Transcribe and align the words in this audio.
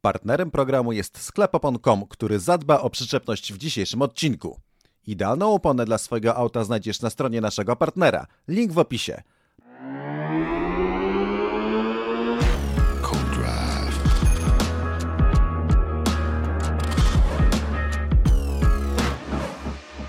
Partnerem 0.00 0.50
programu 0.50 0.92
jest 0.92 1.22
sklep 1.22 1.54
opon.com, 1.54 2.06
który 2.06 2.38
zadba 2.38 2.80
o 2.80 2.90
przyczepność 2.90 3.52
w 3.52 3.58
dzisiejszym 3.58 4.02
odcinku. 4.02 4.60
Idealną 5.06 5.54
oponę 5.54 5.84
dla 5.84 5.98
swojego 5.98 6.36
auta 6.36 6.64
znajdziesz 6.64 7.00
na 7.00 7.10
stronie 7.10 7.40
naszego 7.40 7.76
partnera. 7.76 8.26
Link 8.48 8.72
w 8.72 8.78
opisie. 8.78 9.22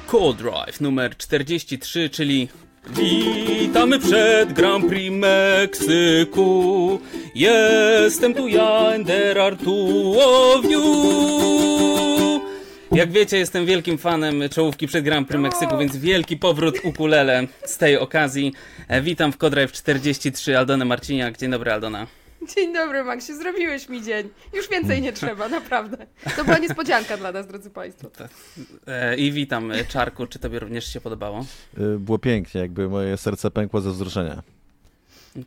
Cold 0.07 0.37
Drive. 0.37 0.81
Numer 0.81 1.17
43, 1.17 2.09
czyli 2.09 2.47
Witamy 2.93 3.99
przed 3.99 4.53
Grand 4.53 4.87
Prix 4.87 5.15
Meksyku. 5.15 6.99
Jestem 7.35 8.33
tu 8.33 8.47
ja, 8.47 8.91
of 10.17 10.65
you. 10.71 12.41
Jak 12.91 13.11
wiecie, 13.11 13.37
jestem 13.37 13.65
wielkim 13.65 13.97
fanem 13.97 14.49
czołówki 14.49 14.87
przed 14.87 15.03
Grand 15.05 15.27
Prix 15.27 15.41
Meksyku, 15.41 15.77
więc 15.77 15.97
wielki 15.97 16.37
powrót 16.37 16.75
ukulele 16.83 17.47
z 17.65 17.77
tej 17.77 17.97
okazji. 17.97 18.53
E, 18.87 19.01
Witam 19.01 19.31
w 19.31 19.37
Co-Drive 19.37 19.71
43, 19.71 20.57
Aldona 20.57 20.85
Marciniak. 20.85 21.37
Dzień 21.37 21.51
dobry, 21.51 21.71
Aldona. 21.71 22.18
Dzień 22.55 22.73
dobry, 22.73 23.03
Maxie, 23.03 23.35
zrobiłeś 23.35 23.89
mi 23.89 24.03
dzień. 24.03 24.29
Już 24.53 24.69
więcej 24.69 25.01
nie 25.01 25.13
trzeba, 25.13 25.47
naprawdę. 25.49 25.97
To 26.35 26.45
była 26.45 26.57
niespodzianka 26.57 27.17
dla 27.17 27.31
nas, 27.31 27.47
drodzy 27.47 27.69
Państwo. 27.69 28.09
E, 28.87 29.17
I 29.17 29.31
witam, 29.31 29.71
e, 29.71 29.85
Czarku. 29.85 30.27
Czy 30.27 30.39
tobie 30.39 30.59
również 30.59 30.93
się 30.93 31.01
podobało? 31.01 31.45
Y, 31.77 31.99
Było 31.99 32.19
pięknie, 32.19 32.61
jakby 32.61 32.89
moje 32.89 33.17
serce 33.17 33.51
pękło 33.51 33.81
ze 33.81 33.91
wzruszenia. 33.91 34.43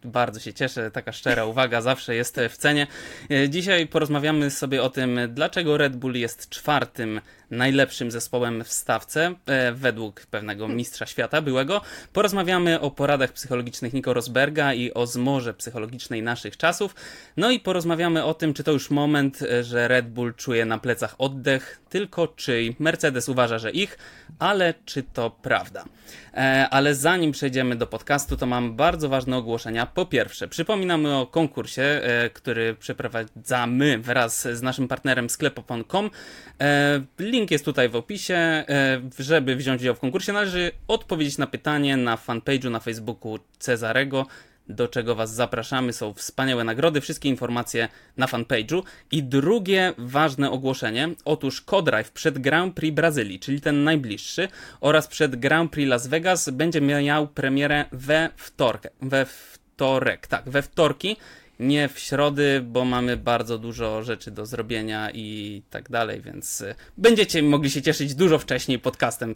Bardzo 0.05 0.41
się 0.41 0.53
cieszę, 0.53 0.91
taka 0.91 1.13
szczera 1.13 1.45
uwaga 1.45 1.81
zawsze 1.81 2.15
jest 2.15 2.41
w 2.51 2.57
cenie. 2.57 2.87
E, 3.31 3.49
Dzisiaj 3.49 3.87
porozmawiamy 3.87 4.51
sobie 4.51 4.83
o 4.83 4.91
tym, 4.91 5.19
dlaczego 5.29 5.77
Red 5.77 5.97
Bull 5.97 6.15
jest 6.15 6.49
czwartym 6.49 7.21
najlepszym 7.53 8.11
zespołem 8.11 8.65
w 8.65 8.73
stawce, 8.73 9.35
e, 9.47 9.73
według 9.73 10.27
pewnego 10.27 10.69
mistrza 10.69 11.07
świata 11.07 11.43
byłego. 11.43 11.81
Porozmawiamy 12.13 12.81
o 12.81 12.91
poradach 12.91 13.33
psychologicznych 13.33 13.93
Nico 13.93 14.15
Rosberga 14.15 14.75
i 14.75 14.95
o 14.95 15.07
zmorze 15.07 15.55
psychologicznej 15.55 16.23
naszych 16.23 16.57
czasów. 16.57 16.95
No 17.37 17.51
i 17.51 17.61
porozmawiamy 17.61 18.25
o 18.25 18.35
tym, 18.35 18.55
czy 18.55 18.65
to 18.65 18.73
już 18.73 18.91
moment, 18.91 19.43
e, 19.43 19.65
że 19.65 19.89
Red 19.89 20.09
Bull 20.09 20.35
czuje 20.35 20.65
na 20.65 20.79
plecach 20.79 21.15
oddech, 21.19 21.81
tylko 21.89 22.29
czyj. 22.29 22.77
Mercedes 22.79 23.29
uważa, 23.29 23.59
że 23.59 23.71
ich, 23.71 23.99
ale 24.39 24.75
czy 24.85 25.03
to 25.03 25.31
prawda? 25.31 25.85
E, 26.35 26.69
ale 26.71 26.95
zanim 26.95 27.33
przejdziemy 27.33 27.77
do 27.77 27.87
podcastu, 27.87 28.37
to 28.37 28.47
mam 28.47 28.77
bardzo 28.77 29.09
ważne 29.09 29.37
ogłoszenia. 29.37 29.87
Po 29.87 30.07
pierwsze, 30.07 30.49
przypominamy 30.49 31.17
o 31.17 31.27
konkursie, 31.27 32.01
który 32.35 32.75
przeprowadzamy 32.75 33.99
wraz 33.99 34.49
z 34.53 34.63
naszym 34.63 34.89
partnerem 34.89 35.31
sklepopon.com. 35.31 36.11
E, 36.61 37.01
link 37.43 37.51
jest 37.51 37.65
tutaj 37.65 37.89
w 37.89 37.97
opisie. 37.97 38.35
E, 38.35 39.01
żeby 39.19 39.57
wziąć 39.57 39.81
udział 39.83 39.95
w 39.95 40.01
konkursie, 40.01 40.33
należy 40.33 40.71
odpowiedzieć 40.89 41.39
na 41.39 41.47
pytanie 41.47 41.97
na 41.97 42.17
fanpage'u 42.17 42.71
na 42.71 42.81
Facebooku 42.81 43.39
Cezarego 43.59 44.27
do 44.69 44.89
czego 44.89 45.15
Was 45.15 45.35
zapraszamy. 45.35 45.93
Są 45.93 46.15
wspaniałe 46.15 46.65
nagrody, 46.65 47.01
wszystkie 47.01 47.29
informacje 47.29 47.89
na 48.17 48.27
fanpage'u. 48.27 48.83
I 49.11 49.23
drugie 49.23 49.93
ważne 49.99 50.51
ogłoszenie. 50.51 51.09
Otóż 51.25 51.61
Codrive 51.61 52.11
przed 52.11 52.39
Grand 52.39 52.75
Prix 52.75 52.95
Brazylii, 52.95 53.41
czyli 53.41 53.61
ten 53.61 53.85
najbliższy, 53.85 54.49
oraz 54.81 55.09
przed 55.09 55.37
Grand 55.37 55.73
Prix 55.73 55.89
Las 55.89 56.07
Vegas 56.07 56.51
będzie 56.51 56.81
miał 56.81 57.29
premierę 57.29 57.85
we 57.93 58.29
wtorek. 58.37 58.93
We 59.03 59.27
wtorek, 59.27 60.27
tak, 60.27 60.51
we 60.51 60.63
wtorki. 60.63 61.17
Nie 61.63 61.89
w 61.89 61.99
środy, 61.99 62.61
bo 62.65 62.85
mamy 62.85 63.17
bardzo 63.17 63.59
dużo 63.59 64.03
rzeczy 64.03 64.31
do 64.31 64.47
zrobienia 64.47 65.11
i 65.11 65.63
tak 65.71 65.91
dalej, 65.91 66.21
więc 66.21 66.61
y, 66.61 66.75
będziecie 66.99 67.43
mogli 67.43 67.71
się 67.71 67.83
cieszyć 67.83 68.15
dużo 68.15 68.39
wcześniej 68.39 68.79
podcastem. 68.79 69.31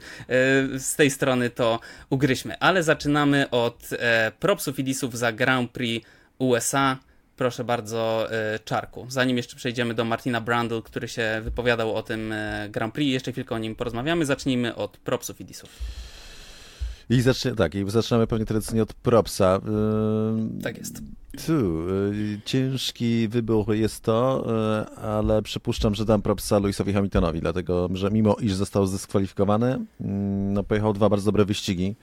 Y, 0.75 0.81
Z 0.81 0.97
tej 0.97 1.11
strony 1.11 1.51
to 1.51 1.81
ugryźmy. 2.11 2.59
Ale 2.59 2.83
zaczynamy 2.83 3.51
od 3.51 3.89
e, 3.93 4.33
propsów 4.41 4.79
i 4.79 4.85
za 5.13 5.33
Grand 5.33 5.71
Prix 5.71 6.09
USA. 6.39 6.97
Proszę 7.37 7.65
bardzo, 7.65 8.29
e, 8.33 8.59
Czarku. 8.59 9.07
Zanim 9.09 9.37
jeszcze 9.37 9.57
przejdziemy 9.57 9.95
do 9.95 10.05
Martina 10.05 10.41
Brandl, 10.41 10.81
który 10.83 11.09
się 11.09 11.41
wypowiadał 11.45 11.95
o 11.95 12.03
tym 12.03 12.33
e, 12.33 12.69
Grand 12.71 12.95
Prix, 12.95 13.13
jeszcze 13.13 13.33
chwilkę 13.33 13.55
o 13.55 13.59
nim 13.59 13.75
porozmawiamy. 13.75 14.27
Zacznijmy 14.27 14.75
od 14.75 14.97
propsów 14.97 15.41
i. 15.41 15.71
I 17.11 17.21
zacznie, 17.21 17.55
tak, 17.55 17.75
i 17.75 17.91
zaczynamy 17.91 18.27
pewnie 18.27 18.47
tradycyjnie 18.47 18.83
od 18.83 18.95
propsa. 18.95 19.61
Tak 20.63 20.79
jest. 20.79 21.03
Tu, 21.47 21.91
y, 21.91 22.41
ciężki 22.45 23.29
wybór 23.29 23.75
jest 23.75 24.03
to, 24.03 24.47
y, 24.93 24.97
ale 24.97 25.43
przypuszczam, 25.43 25.95
że 25.95 26.05
dam 26.05 26.23
propsa 26.23 26.59
Lewisowi 26.59 26.93
Hamiltonowi, 26.93 27.41
dlatego 27.41 27.89
że 27.93 28.11
mimo 28.11 28.37
iż 28.41 28.55
został 28.55 28.87
zdyskwalifikowany, 28.87 29.67
mm, 30.01 30.53
no 30.53 30.63
pojechał 30.63 30.93
dwa 30.93 31.09
bardzo 31.09 31.25
dobre 31.25 31.45
wyścigi. 31.45 31.97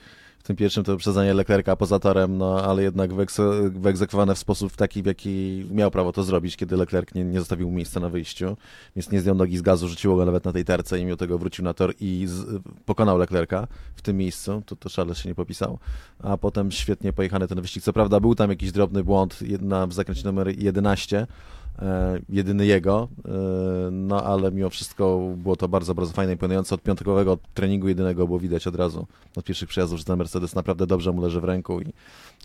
W 0.44 0.46
tym 0.46 0.56
pierwszym 0.56 0.84
to 0.84 0.92
wyprzedzanie 0.92 1.34
Leclerca 1.34 1.76
poza 1.76 2.00
torem, 2.00 2.38
no 2.38 2.64
ale 2.64 2.84
jednak 2.84 3.14
wyegze- 3.14 3.70
wyegzekwowane 3.70 4.36
w 4.36 4.38
sposób 4.38 4.76
taki, 4.76 5.04
w 5.04 5.06
jaki 5.06 5.66
miał 5.72 5.92
prawo 5.92 6.12
to 6.12 6.24
zrobić, 6.24 6.58
kiedy 6.58 6.78
Leclerc 6.78 7.14
nie, 7.16 7.24
nie 7.24 7.40
zostawił 7.40 7.72
miejsca 7.72 8.00
na 8.00 8.09
wyjściu, 8.09 8.58
więc 8.96 9.12
nie 9.12 9.22
zdjął 9.22 9.36
nogi 9.36 9.58
z 9.58 9.62
gazu, 9.62 9.88
rzuciło 9.88 10.16
go 10.16 10.26
nawet 10.26 10.46
na 10.46 10.54
tej 10.54 10.66
terce 10.66 11.00
i 11.00 11.06
mimo 11.06 11.18
tego 11.18 11.38
wrócił 11.38 11.66
na 11.66 11.74
tor 11.74 11.94
i 12.00 12.26
z, 12.28 12.62
pokonał 12.86 13.18
Leclerca 13.18 13.68
w 13.96 14.02
tym 14.02 14.18
miejscu, 14.18 14.64
to, 14.66 14.76
to 14.76 14.90
Charles 14.90 15.18
się 15.18 15.30
nie 15.30 15.36
popisał, 15.36 15.80
a 16.20 16.38
potem 16.38 16.72
świetnie 16.72 17.14
pojechany 17.14 17.48
ten 17.48 17.62
wyścig. 17.62 17.84
Co 17.84 17.94
prawda 17.94 18.20
był 18.20 18.36
tam 18.36 18.50
jakiś 18.50 18.72
drobny 18.72 19.04
błąd 19.04 19.42
jedna 19.42 19.88
w 19.88 19.94
zakręcie 19.94 20.24
numer 20.24 20.60
11, 20.60 21.20
e, 21.20 21.28
jedyny 22.30 22.66
jego, 22.66 23.08
e, 23.26 23.32
no 23.92 24.24
ale 24.24 24.52
mimo 24.52 24.70
wszystko 24.70 25.20
było 25.38 25.56
to 25.56 25.68
bardzo, 25.68 25.96
bardzo 25.96 26.14
fajne 26.14 26.32
i 26.32 26.36
imponujące. 26.36 26.76
Od 26.76 26.82
piątkowego 26.82 27.38
treningu 27.54 27.88
jedynego 27.88 28.26
było 28.26 28.40
widać 28.40 28.68
od 28.68 28.76
razu, 28.76 29.08
od 29.36 29.46
pierwszych 29.46 29.70
przyjazdów, 29.70 30.00
że 30.00 30.06
ten 30.06 30.18
Mercedes 30.18 30.56
naprawdę 30.56 30.88
dobrze 30.88 31.12
mu 31.12 31.22
leży 31.22 31.42
w 31.42 31.44
ręku 31.44 31.82
i 31.82 31.94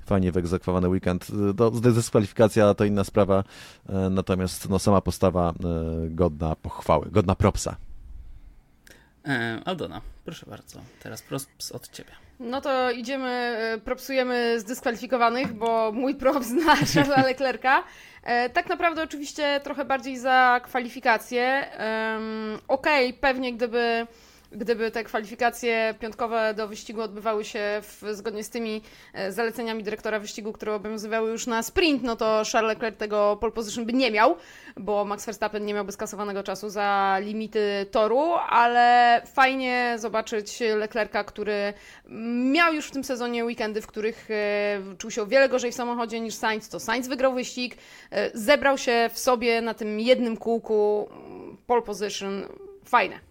fajnie 0.06 0.33
wyegzekwowany 0.33 0.89
weekend. 0.89 1.27
E, 1.50 1.55
Do, 1.55 1.71
dyskwalifikacja 1.71 2.75
to 2.75 2.84
inna 2.84 3.05
sprawa, 3.05 3.44
e, 3.89 4.11
natomiast 4.11 4.69
no, 4.69 4.78
sama 4.78 5.00
postawa 5.00 5.50
e, 5.50 5.55
godna 6.10 6.56
pochwały, 6.56 7.10
godna 7.10 7.34
propsa. 7.34 7.77
E, 9.27 9.60
Aldona, 9.65 10.00
proszę 10.25 10.47
bardzo. 10.50 10.81
Teraz 11.03 11.22
props 11.22 11.72
od 11.72 11.89
ciebie. 11.89 12.28
No 12.41 12.60
to 12.60 12.91
idziemy, 12.91 13.28
e, 13.75 13.78
propsujemy 13.78 14.60
zdyskwalifikowanych, 14.60 15.53
bo 15.53 15.93
mój 15.93 16.15
props 16.15 16.50
na 16.50 16.76
Charlesa 16.94 17.22
Leclerca. 17.22 17.82
E, 18.22 18.50
Tak 18.50 18.69
naprawdę 18.69 19.03
oczywiście 19.03 19.60
trochę 19.65 19.84
bardziej 19.84 20.19
za 20.19 20.60
kwalifikacje. 20.65 21.69
Okej, 22.69 23.15
pewnie 23.15 23.53
gdyby, 23.53 24.06
gdyby 24.53 24.91
te 24.91 25.04
kwalifikacje 25.04 25.94
piątkowe 26.00 26.54
do 26.54 26.69
wyścigu 26.69 27.03
odbywały 27.03 27.44
się 27.44 27.60
w, 27.82 28.03
zgodnie 28.12 28.44
z 28.44 28.50
tymi 28.50 28.82
e, 29.14 29.32
zaleceniami 29.32 29.82
dyrektora 29.82 30.19
wyścigu, 30.20 30.53
które 30.53 30.75
obowiązywały 30.75 31.31
już 31.31 31.47
na 31.47 31.62
sprint, 31.62 32.03
no 32.03 32.16
to 32.16 32.42
Charles 32.53 32.69
Leclerc 32.69 32.98
tego 32.98 33.36
pole 33.41 33.53
position 33.53 33.84
by 33.86 33.92
nie 33.92 34.10
miał, 34.10 34.36
bo 34.76 35.04
Max 35.04 35.26
Verstappen 35.26 35.64
nie 35.64 35.75
miałby 35.75 35.92
skasowanego 35.92 36.42
czasu 36.42 36.69
za 36.69 37.19
limity 37.20 37.86
toru, 37.91 38.32
ale 38.48 39.22
fajnie 39.26 39.97
zobaczyć 39.98 40.60
Leclerca, 40.76 41.25
który 41.25 41.72
miał 42.53 42.75
już 42.75 42.86
w 42.86 42.91
tym 42.91 43.04
sezonie 43.04 43.44
weekendy, 43.44 43.82
w 43.82 43.86
których 43.86 44.30
e, 44.30 44.97
czuł 44.98 45.10
się 45.10 45.22
o 45.22 45.26
wiele 45.26 45.48
gorzej 45.48 45.72
w 45.72 45.75
samochodzie 45.75 46.20
niż 46.20 46.34
Sainz, 46.34 46.69
to 46.69 46.80
Sainz 46.80 47.09
wygrał 47.09 47.34
wyścig, 47.34 47.76
e, 48.10 48.30
zebrał 48.38 48.78
się 48.78 49.10
w 49.12 49.19
sobie 49.19 49.60
na 49.60 49.75
tym 49.75 50.00
jednym 50.00 50.36
kółku, 50.36 51.09
pole 51.66 51.82
position, 51.82 52.48
fajne. 52.84 53.28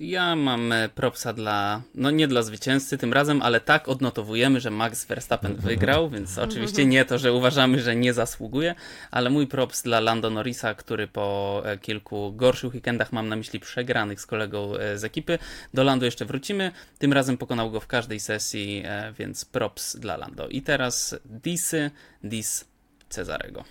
Ja 0.00 0.36
mam 0.36 0.72
e, 0.72 0.88
propsa 0.88 1.32
dla, 1.32 1.82
no 1.94 2.10
nie 2.10 2.28
dla 2.28 2.42
zwycięzcy 2.42 2.98
tym 2.98 3.12
razem, 3.12 3.42
ale 3.42 3.60
tak 3.60 3.88
odnotowujemy, 3.88 4.60
że 4.60 4.70
Max 4.70 5.04
Verstappen 5.04 5.56
wygrał, 5.56 6.10
więc 6.10 6.38
oczywiście 6.38 6.86
nie 6.86 7.04
to, 7.04 7.18
że 7.18 7.32
uważamy, 7.32 7.82
że 7.82 7.96
nie 7.96 8.12
zasługuje, 8.14 8.74
ale 9.10 9.30
mój 9.30 9.46
props 9.46 9.82
dla 9.82 10.00
Lando 10.00 10.30
Norrisa, 10.30 10.74
który 10.74 11.08
po 11.08 11.62
e, 11.64 11.78
kilku 11.78 12.32
gorszych 12.32 12.74
weekendach, 12.74 13.12
mam 13.12 13.28
na 13.28 13.36
myśli 13.36 13.60
przegranych 13.60 14.20
z 14.20 14.26
kolegą 14.26 14.74
e, 14.74 14.98
z 14.98 15.04
ekipy, 15.04 15.38
do 15.74 15.84
Lando 15.84 16.04
jeszcze 16.04 16.24
wrócimy. 16.24 16.72
Tym 16.98 17.12
razem 17.12 17.36
pokonał 17.36 17.70
go 17.70 17.80
w 17.80 17.86
każdej 17.86 18.20
sesji, 18.20 18.84
więc 19.18 19.44
props 19.44 19.96
dla 19.96 20.16
Lando. 20.16 20.48
I 20.48 20.62
teraz 20.62 21.16
disy, 21.24 21.90
dis 22.24 22.64
Cezarego. 23.08 23.64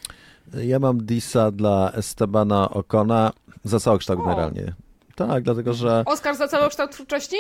Ja 0.54 0.80
mam 0.80 1.06
disa 1.06 1.51
dla 1.51 1.92
Estebana 1.92 2.69
Okona 2.69 3.33
za 3.63 3.80
całokształt 3.80 4.19
O. 4.19 4.24
generalnie. 4.24 4.74
Tak, 5.27 5.44
dlatego 5.44 5.74
że... 5.74 6.04
Oskar 6.06 6.36
za 6.36 6.48
cały 6.48 6.69
kształt 6.69 6.92
twórczości? 6.92 7.36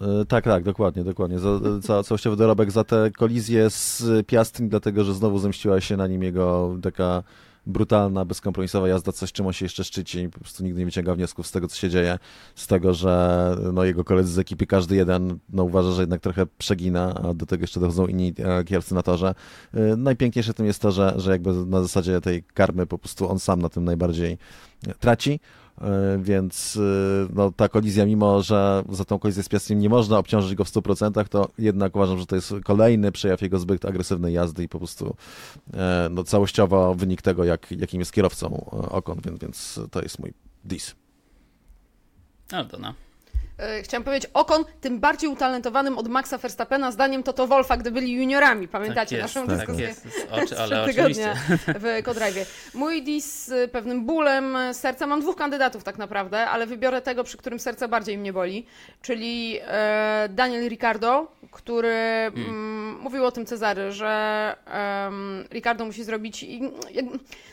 E, 0.00 0.24
Tak, 0.24 0.44
tak, 0.44 0.64
dokładnie, 0.64 1.04
dokładnie. 1.04 1.38
Za, 1.38 1.58
za 1.80 2.02
całościowy 2.02 2.36
dorobek 2.36 2.70
za 2.70 2.84
tę 2.84 3.10
kolizję 3.18 3.70
z 3.70 4.04
Piastri, 4.26 4.68
dlatego 4.68 5.04
że 5.04 5.14
znowu 5.14 5.38
zemściła 5.38 5.80
się 5.80 5.96
na 5.96 6.06
nim 6.06 6.22
jego 6.22 6.76
taka 6.82 7.22
brutalna, 7.66 8.24
bezkompromisowa 8.24 8.88
jazda, 8.88 9.12
coś 9.12 9.32
czym 9.32 9.46
on 9.46 9.52
się 9.52 9.64
jeszcze 9.64 9.84
szczyci. 9.84 10.28
Po 10.28 10.40
prostu 10.40 10.64
nigdy 10.64 10.78
nie 10.78 10.84
wyciąga 10.84 11.14
wniosków 11.14 11.46
z 11.46 11.50
tego, 11.50 11.68
co 11.68 11.76
się 11.76 11.90
dzieje, 11.90 12.18
z 12.54 12.66
tego, 12.66 12.94
że 12.94 13.56
no, 13.72 13.84
jego 13.84 14.04
koledzy 14.04 14.32
z 14.32 14.38
ekipy, 14.38 14.66
każdy 14.66 14.96
jeden 14.96 15.38
no, 15.52 15.64
uważa, 15.64 15.92
że 15.92 16.02
jednak 16.02 16.20
trochę 16.20 16.46
przegina, 16.58 17.14
a 17.14 17.34
do 17.34 17.46
tego 17.46 17.62
jeszcze 17.62 17.80
dochodzą 17.80 18.06
inni 18.06 18.34
e, 18.38 18.64
kierowcy 18.64 18.94
na 18.94 19.02
torze. 19.02 19.34
E, 19.74 19.96
najpiękniejsze 19.96 20.52
w 20.52 20.56
tym 20.56 20.66
jest 20.66 20.82
to, 20.82 20.92
że, 20.92 21.14
że 21.16 21.30
jakby 21.30 21.52
na 21.52 21.82
zasadzie 21.82 22.20
tej 22.20 22.42
karmy 22.42 22.86
po 22.86 22.98
prostu 22.98 23.30
on 23.30 23.38
sam 23.38 23.62
na 23.62 23.68
tym 23.68 23.84
najbardziej 23.84 24.38
traci. 25.00 25.40
E, 25.82 26.18
więc 26.22 26.78
no, 27.34 27.52
ta 27.52 27.68
kolizja, 27.68 28.06
mimo 28.06 28.42
że 28.42 28.84
za 28.88 29.04
tą 29.04 29.18
kolizję 29.18 29.42
z 29.42 29.48
Piastrym 29.48 29.78
nie 29.78 29.88
można 29.88 30.18
obciążyć 30.18 30.54
go 30.54 30.64
w 30.64 30.68
100%, 30.68 31.28
to 31.28 31.48
jednak 31.58 31.96
uważam, 31.96 32.18
że 32.18 32.26
to 32.26 32.36
jest 32.36 32.54
kolejny 32.64 33.12
przejaw 33.12 33.42
jego 33.42 33.58
zbyt 33.58 33.84
agresywnej 33.84 34.34
jazdy 34.34 34.64
i 34.64 34.68
po 34.68 34.78
prostu 34.78 35.16
no, 36.10 36.24
całościowo 36.24 36.94
wynik 36.94 37.22
tego, 37.22 37.44
jak, 37.44 37.70
jakim 37.70 38.00
jest 38.00 38.12
kierowcą 38.12 38.70
Okon, 38.90 39.20
więc, 39.24 39.38
więc 39.38 39.80
to 39.90 40.02
jest 40.02 40.18
mój 40.18 40.32
dis. 40.64 40.94
Aldona. 42.52 42.94
E, 43.58 43.82
chciałam 43.82 44.04
powiedzieć, 44.04 44.30
Okon 44.34 44.64
tym 44.80 45.00
bardziej 45.00 45.30
utalentowanym 45.30 45.98
od 45.98 46.08
Maxa 46.08 46.38
Verstappena, 46.38 46.90
zdaniem 46.90 47.22
Toto 47.22 47.46
Wolfa, 47.46 47.76
gdy 47.76 47.90
byli 47.90 48.12
juniorami. 48.12 48.68
Pamiętacie 48.68 49.16
tak 49.16 49.24
jest, 49.24 49.34
naszą 49.34 49.46
tak 49.46 49.56
dyskusję? 49.56 49.86
Jest. 49.86 50.06
Oczy, 50.42 50.58
ale 50.58 50.82
oczywiście. 50.82 51.34
w 51.66 52.02
Kodrive. 52.04 52.70
Mój 52.74 53.02
dis 53.02 53.44
z 53.44 53.70
pewnym 53.70 54.04
bólem 54.04 54.56
serca. 54.72 55.06
Mam 55.06 55.20
dwóch 55.20 55.36
kandydatów 55.36 55.84
tak 55.84 55.98
naprawdę, 55.98 56.46
ale 56.46 56.66
wybiorę 56.66 57.02
tego, 57.02 57.24
przy 57.24 57.36
którym 57.36 57.58
serce 57.58 57.88
bardziej 57.88 58.18
mnie 58.18 58.32
boli, 58.32 58.66
czyli 59.02 59.58
e, 59.62 60.28
Daniel 60.30 60.68
Ricardo, 60.68 61.26
który 61.50 62.30
hmm. 62.34 62.50
mm, 62.50 63.00
mówił 63.00 63.24
o 63.24 63.32
tym 63.32 63.46
Cezary, 63.46 63.92
że 63.92 64.56
um, 65.04 65.44
Ricardo 65.50 65.84
musi 65.84 66.04
zrobić... 66.04 66.42
I, 66.42 66.60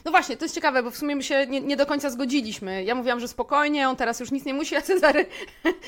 no 0.06 0.12
właśnie, 0.12 0.38
to 0.38 0.46
jest 0.46 0.56
ciekawe, 0.56 0.84
bo 0.84 0.92
w 0.92 0.98
sumie 0.98 1.16
my 1.16 1.24
się 1.24 1.48
nie, 1.48 1.62
nie 1.62 1.78
do 1.78 1.86
końca 1.86 2.10
zgodziliśmy. 2.10 2.84
Ja 2.84 2.96
mówiłam, 2.96 3.19
że 3.19 3.28
spokojnie, 3.28 3.90
on 3.90 3.96
teraz 3.96 4.19
już 4.19 4.31
nic 4.31 4.46
nie 4.46 4.54
musi, 4.54 4.75
a 4.75 4.81
Cezary 4.81 5.25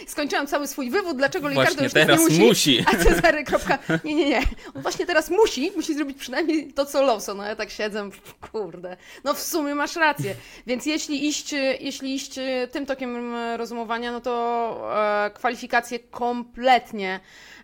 skończyłam 0.07 0.47
cały 0.47 0.67
swój 0.67 0.89
wywód, 0.89 1.17
dlaczego 1.17 1.49
Ricardo 1.49 1.83
już 1.83 1.93
teraz 1.93 2.19
nie 2.19 2.25
musi. 2.25 2.41
musi. 2.41 2.85
A 2.87 3.03
Cezary, 3.03 3.43
kropka, 3.43 3.79
nie, 4.03 4.15
nie, 4.15 4.29
nie. 4.29 4.41
On 4.75 4.81
właśnie 4.81 5.05
teraz 5.05 5.29
musi, 5.29 5.71
musi 5.75 5.93
zrobić 5.95 6.17
przynajmniej 6.17 6.73
to, 6.73 6.85
co 6.85 7.01
Lawson. 7.01 7.37
No 7.37 7.43
ja 7.43 7.55
tak 7.55 7.69
siedzę, 7.69 8.09
kurde. 8.51 8.97
No 9.23 9.33
w 9.33 9.41
sumie 9.41 9.75
masz 9.75 9.95
rację. 9.95 10.35
Więc 10.67 10.85
jeśli 10.85 11.27
iść, 11.27 11.53
jeśli 11.79 12.15
iść 12.15 12.35
tym 12.71 12.85
tokiem 12.85 13.35
rozumowania, 13.57 14.11
no 14.11 14.21
to 14.21 14.91
e, 15.25 15.31
kwalifikacje 15.31 15.99
kompletnie 15.99 17.19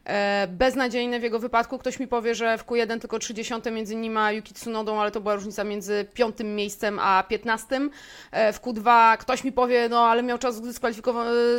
E, 0.08 0.48
beznadziejne 0.48 1.20
w 1.20 1.24
jego 1.24 1.40
wypadku. 1.40 1.78
Ktoś 1.78 2.00
mi 2.00 2.08
powie, 2.08 2.36
że 2.36 2.58
w 2.58 2.66
Q1 2.66 3.00
tylko 3.00 3.20
30 3.20 3.54
między 3.72 3.96
nim 3.96 4.18
a 4.18 4.32
Yuki 4.32 4.54
Tsunodą, 4.54 5.02
ale 5.02 5.12
to 5.12 5.22
była 5.22 5.36
różnica 5.36 5.64
między 5.64 6.06
piątym 6.14 6.56
miejscem 6.56 7.00
a 7.00 7.24
15. 7.24 7.90
E, 8.32 8.54
w 8.54 8.62
Q2 8.62 9.18
ktoś 9.18 9.44
mi 9.44 9.52
powie, 9.52 9.90
no 9.90 10.00
ale 10.00 10.24
miał 10.24 10.38
czas 10.38 10.62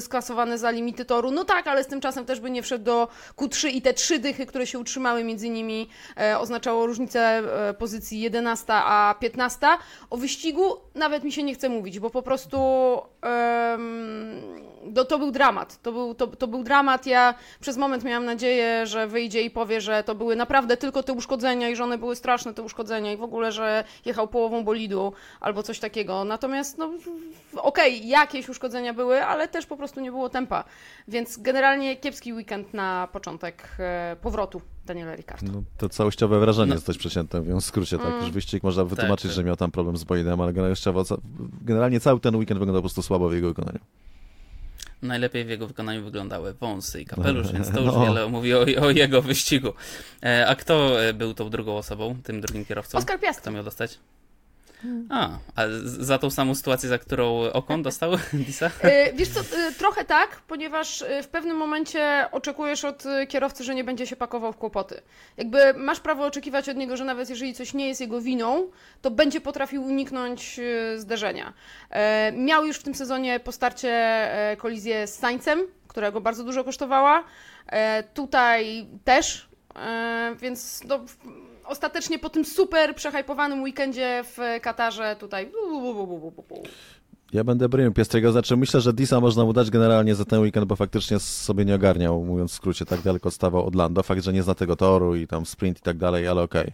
sklasowany 0.00 0.58
za 0.58 0.70
limity 0.70 1.04
toru. 1.04 1.30
No 1.30 1.44
tak, 1.44 1.66
ale 1.66 1.84
z 1.84 1.86
tym 1.86 2.00
czasem 2.00 2.24
też 2.24 2.40
by 2.40 2.50
nie 2.50 2.62
wszedł 2.62 2.84
do 2.84 3.08
Q3 3.36 3.68
i 3.68 3.82
te 3.82 3.94
trzy 3.94 4.18
dychy, 4.18 4.46
które 4.46 4.66
się 4.66 4.78
utrzymały 4.78 5.24
między 5.24 5.48
nimi 5.48 5.88
e, 6.16 6.38
oznaczało 6.38 6.86
różnicę 6.86 7.42
pozycji 7.78 8.20
11 8.20 8.64
a 8.68 9.14
15. 9.20 9.66
O 10.10 10.16
wyścigu 10.16 10.76
nawet 10.94 11.24
mi 11.24 11.32
się 11.32 11.42
nie 11.42 11.54
chce 11.54 11.68
mówić, 11.68 11.98
bo 11.98 12.10
po 12.10 12.22
prostu 12.22 12.58
um, 13.22 14.68
to, 14.94 15.04
to 15.04 15.18
był 15.18 15.30
dramat. 15.30 15.82
To 15.82 15.92
był, 15.92 16.14
to, 16.14 16.26
to 16.26 16.46
był 16.46 16.62
dramat. 16.62 17.06
Ja 17.06 17.34
przez 17.60 17.76
moment 17.76 18.04
miałam 18.04 18.24
nadzieję, 18.24 18.37
nadzieję, 18.38 18.86
że 18.86 19.06
wyjdzie 19.06 19.42
i 19.42 19.50
powie, 19.50 19.80
że 19.80 20.04
to 20.04 20.14
były 20.14 20.36
naprawdę 20.36 20.76
tylko 20.76 21.02
te 21.02 21.12
uszkodzenia 21.12 21.68
i 21.68 21.76
że 21.76 21.84
one 21.84 21.98
były 21.98 22.16
straszne 22.16 22.54
te 22.54 22.62
uszkodzenia 22.62 23.12
i 23.12 23.16
w 23.16 23.22
ogóle, 23.22 23.52
że 23.52 23.84
jechał 24.04 24.28
połową 24.28 24.64
bolidu 24.64 25.12
albo 25.40 25.62
coś 25.62 25.78
takiego. 25.78 26.24
Natomiast, 26.24 26.78
no 26.78 26.90
okej, 27.56 27.96
okay, 27.96 28.08
jakieś 28.08 28.48
uszkodzenia 28.48 28.94
były, 28.94 29.24
ale 29.24 29.48
też 29.48 29.66
po 29.66 29.76
prostu 29.76 30.00
nie 30.00 30.10
było 30.10 30.28
tempa. 30.28 30.64
Więc 31.08 31.38
generalnie 31.38 31.96
kiepski 31.96 32.32
weekend 32.32 32.74
na 32.74 33.08
początek 33.12 33.68
e, 33.78 34.16
powrotu 34.22 34.60
Daniela 34.86 35.14
Ricardo. 35.14 35.52
No, 35.52 35.62
to 35.78 35.88
całościowe 35.88 36.40
wrażenie 36.40 36.68
no. 36.68 36.74
jest 36.74 36.86
dość 36.86 36.98
przeciętne, 36.98 37.40
mówiąc 37.40 37.64
w 37.64 37.66
skrócie, 37.66 37.98
tak? 37.98 38.06
Mm. 38.06 38.20
Już 38.20 38.30
wyścig 38.30 38.62
można 38.62 38.84
wytłumaczyć, 38.84 39.30
tak, 39.30 39.36
że 39.36 39.44
miał 39.44 39.56
tam 39.56 39.70
problem 39.70 39.96
z 39.96 40.04
bolidem, 40.04 40.40
ale 40.40 40.52
generalnie 41.62 42.00
cały 42.00 42.20
ten 42.20 42.36
weekend 42.36 42.58
wyglądał 42.58 42.82
po 42.82 42.88
prostu 42.88 43.02
słabo 43.02 43.28
w 43.28 43.34
jego 43.34 43.48
wykonaniu 43.48 43.80
najlepiej 45.02 45.44
w 45.44 45.48
jego 45.48 45.66
wykonaniu 45.66 46.04
wyglądały 46.04 46.54
wąsy 46.54 47.00
i 47.00 47.04
kapelusz, 47.04 47.52
więc 47.52 47.70
to 47.70 47.80
już 47.84 47.94
no. 47.94 48.04
wiele 48.04 48.28
mówi 48.28 48.54
o, 48.54 48.66
o, 48.80 48.90
jego 48.90 49.22
wyścigu. 49.22 49.72
E, 50.22 50.46
a 50.46 50.54
kto 50.54 51.04
e, 51.04 51.14
był 51.14 51.34
tą 51.34 51.50
drugą 51.50 51.76
osobą, 51.76 52.16
tym 52.22 52.40
drugim 52.40 52.64
kierowcą? 52.64 52.98
Oskar 52.98 53.20
Piastri. 53.20 53.42
Kto 53.42 53.50
miał 53.50 53.64
dostać? 53.64 53.98
A, 55.10 55.28
a 55.56 55.62
za 55.84 56.18
tą 56.18 56.30
samą 56.30 56.54
sytuację, 56.54 56.88
za 56.88 56.98
którą 56.98 57.40
Okon 57.52 57.82
dostał 57.82 58.10
Disa? 58.46 58.70
E, 58.82 59.12
wiesz 59.12 59.28
co, 59.28 59.40
e, 59.40 59.72
trochę 59.72 60.04
tak, 60.04 60.40
ponieważ 60.46 61.02
e, 61.02 61.22
w 61.22 61.28
pewnym 61.28 61.56
momencie 61.56 62.26
oczekujesz 62.32 62.84
od 62.84 63.04
kierowcy, 63.28 63.64
że 63.64 63.74
nie 63.74 63.84
będzie 63.84 64.06
się 64.06 64.16
pakował 64.16 64.52
w 64.52 64.56
kłopoty. 64.56 65.00
Jakby 65.36 65.74
masz 65.74 66.00
prawo 66.00 66.26
oczekiwać 66.26 66.68
od 66.68 66.76
niego, 66.76 66.96
że 66.96 67.04
nawet 67.04 67.30
jeżeli 67.30 67.54
coś 67.54 67.74
nie 67.74 67.88
jest 67.88 68.00
jego 68.00 68.20
winą, 68.20 68.70
to 69.02 69.10
będzie 69.10 69.40
potrafił 69.40 69.84
uniknąć 69.84 70.60
zderzenia. 70.96 71.52
Miał 72.32 72.66
już 72.66 72.76
w 72.76 72.82
tym 72.82 72.94
sezonie 72.94 73.40
po 73.40 73.52
starcie 73.52 74.28
kolizję 74.58 75.06
z 75.06 75.14
Sańcem, 75.14 75.60
która 75.88 76.10
go 76.10 76.20
bardzo 76.20 76.44
dużo 76.44 76.64
kosztowała. 76.64 77.24
Tutaj 78.14 78.86
też, 79.04 79.48
więc 80.40 80.84
no, 80.84 81.00
ostatecznie 81.68 82.18
po 82.18 82.30
tym 82.30 82.44
super 82.44 82.94
przehajpowanym 82.94 83.62
weekendzie 83.62 84.24
w 84.24 84.60
Katarze 84.62 85.16
tutaj... 85.20 85.52
Ja 87.32 87.44
będę 87.44 87.68
bronił 87.68 87.92
Piestrego, 87.92 88.32
znaczy 88.32 88.56
myślę, 88.56 88.80
że 88.80 88.92
Disa 88.92 89.20
można 89.20 89.44
mu 89.44 89.52
dać 89.52 89.70
generalnie 89.70 90.14
za 90.14 90.24
ten 90.24 90.40
weekend, 90.40 90.66
bo 90.66 90.76
faktycznie 90.76 91.18
sobie 91.18 91.64
nie 91.64 91.74
ogarniał, 91.74 92.24
mówiąc 92.24 92.52
w 92.52 92.54
skrócie, 92.54 92.84
tak 92.84 93.00
daleko 93.00 93.30
stawał 93.30 93.66
od 93.66 93.74
Lando. 93.74 94.02
Fakt, 94.02 94.22
że 94.22 94.32
nie 94.32 94.42
zna 94.42 94.54
tego 94.54 94.76
toru 94.76 95.16
i 95.16 95.26
tam 95.26 95.46
sprint 95.46 95.78
i 95.78 95.82
tak 95.82 95.96
dalej, 95.96 96.28
ale 96.28 96.42
okej. 96.42 96.62
Okay. 96.62 96.72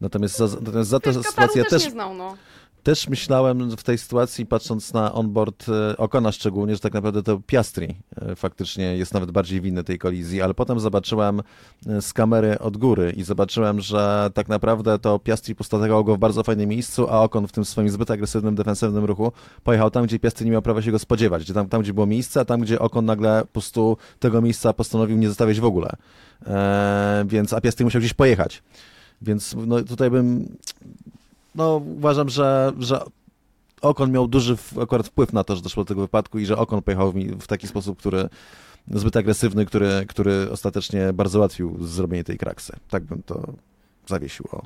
Natomiast 0.00 0.36
za, 0.36 0.46
natomiast 0.60 0.90
za 0.90 1.00
tę 1.00 1.14
sytuację 1.24 1.62
też... 1.62 1.70
też 1.70 1.84
nie 1.84 1.90
znał, 1.90 2.14
no 2.14 2.36
też 2.82 3.08
myślałem 3.08 3.76
w 3.76 3.82
tej 3.82 3.98
sytuacji, 3.98 4.46
patrząc 4.46 4.92
na 4.92 5.12
onboard 5.12 5.66
e, 5.68 5.96
Okona 5.96 6.32
szczególnie, 6.32 6.74
że 6.74 6.80
tak 6.80 6.94
naprawdę 6.94 7.22
to 7.22 7.40
Piastri 7.46 7.94
e, 8.16 8.36
faktycznie 8.36 8.96
jest 8.96 9.14
nawet 9.14 9.30
bardziej 9.30 9.60
winny 9.60 9.84
tej 9.84 9.98
kolizji, 9.98 10.42
ale 10.42 10.54
potem 10.54 10.80
zobaczyłem 10.80 11.42
e, 11.86 12.02
z 12.02 12.12
kamery 12.12 12.58
od 12.58 12.76
góry 12.76 13.12
i 13.16 13.22
zobaczyłem, 13.22 13.80
że 13.80 14.30
tak 14.34 14.48
naprawdę 14.48 14.98
to 14.98 15.18
Piastri 15.18 15.54
postawiał 15.54 16.04
go 16.04 16.16
w 16.16 16.18
bardzo 16.18 16.42
fajnym 16.42 16.68
miejscu, 16.68 17.08
a 17.08 17.20
Okon 17.20 17.46
w 17.46 17.52
tym 17.52 17.64
swoim 17.64 17.90
zbyt 17.90 18.10
agresywnym, 18.10 18.54
defensywnym 18.54 19.04
ruchu 19.04 19.32
pojechał 19.64 19.90
tam, 19.90 20.04
gdzie 20.04 20.18
Piastri 20.18 20.46
nie 20.46 20.52
miał 20.52 20.62
prawa 20.62 20.82
się 20.82 20.90
go 20.90 20.98
spodziewać, 20.98 21.42
gdzie 21.42 21.54
tam, 21.54 21.68
tam 21.68 21.82
gdzie 21.82 21.94
było 21.94 22.06
miejsce, 22.06 22.40
a 22.40 22.44
tam, 22.44 22.60
gdzie 22.60 22.78
Okon 22.78 23.04
nagle 23.04 23.40
po 23.40 23.52
prostu 23.52 23.96
tego 24.18 24.42
miejsca 24.42 24.72
postanowił 24.72 25.16
nie 25.18 25.28
zostawiać 25.28 25.60
w 25.60 25.64
ogóle. 25.64 25.90
Eee, 26.46 27.26
więc 27.26 27.52
a 27.52 27.60
Piastri 27.60 27.84
musiał 27.84 28.00
gdzieś 28.00 28.14
pojechać. 28.14 28.62
Więc 29.22 29.56
no, 29.66 29.82
tutaj 29.82 30.10
bym 30.10 30.48
no 31.54 31.76
uważam, 31.76 32.28
że, 32.28 32.72
że 32.78 33.00
Okon 33.82 34.12
miał 34.12 34.28
duży 34.28 34.56
akurat 34.82 35.06
wpływ 35.06 35.32
na 35.32 35.44
to, 35.44 35.56
że 35.56 35.62
doszło 35.62 35.84
do 35.84 35.88
tego 35.88 36.00
wypadku 36.00 36.38
i 36.38 36.46
że 36.46 36.56
Okon 36.56 36.82
pojechał 36.82 37.12
w, 37.12 37.16
w 37.16 37.46
taki 37.46 37.66
sposób, 37.66 37.98
który 37.98 38.28
zbyt 38.90 39.16
agresywny, 39.16 39.66
który, 39.66 40.04
który 40.08 40.50
ostatecznie 40.50 41.12
bardzo 41.12 41.38
ułatwił 41.38 41.86
zrobienie 41.86 42.24
tej 42.24 42.38
kraksy. 42.38 42.72
Tak 42.90 43.04
bym 43.04 43.22
to 43.22 43.52
zawiesił. 44.06 44.46
O. 44.52 44.62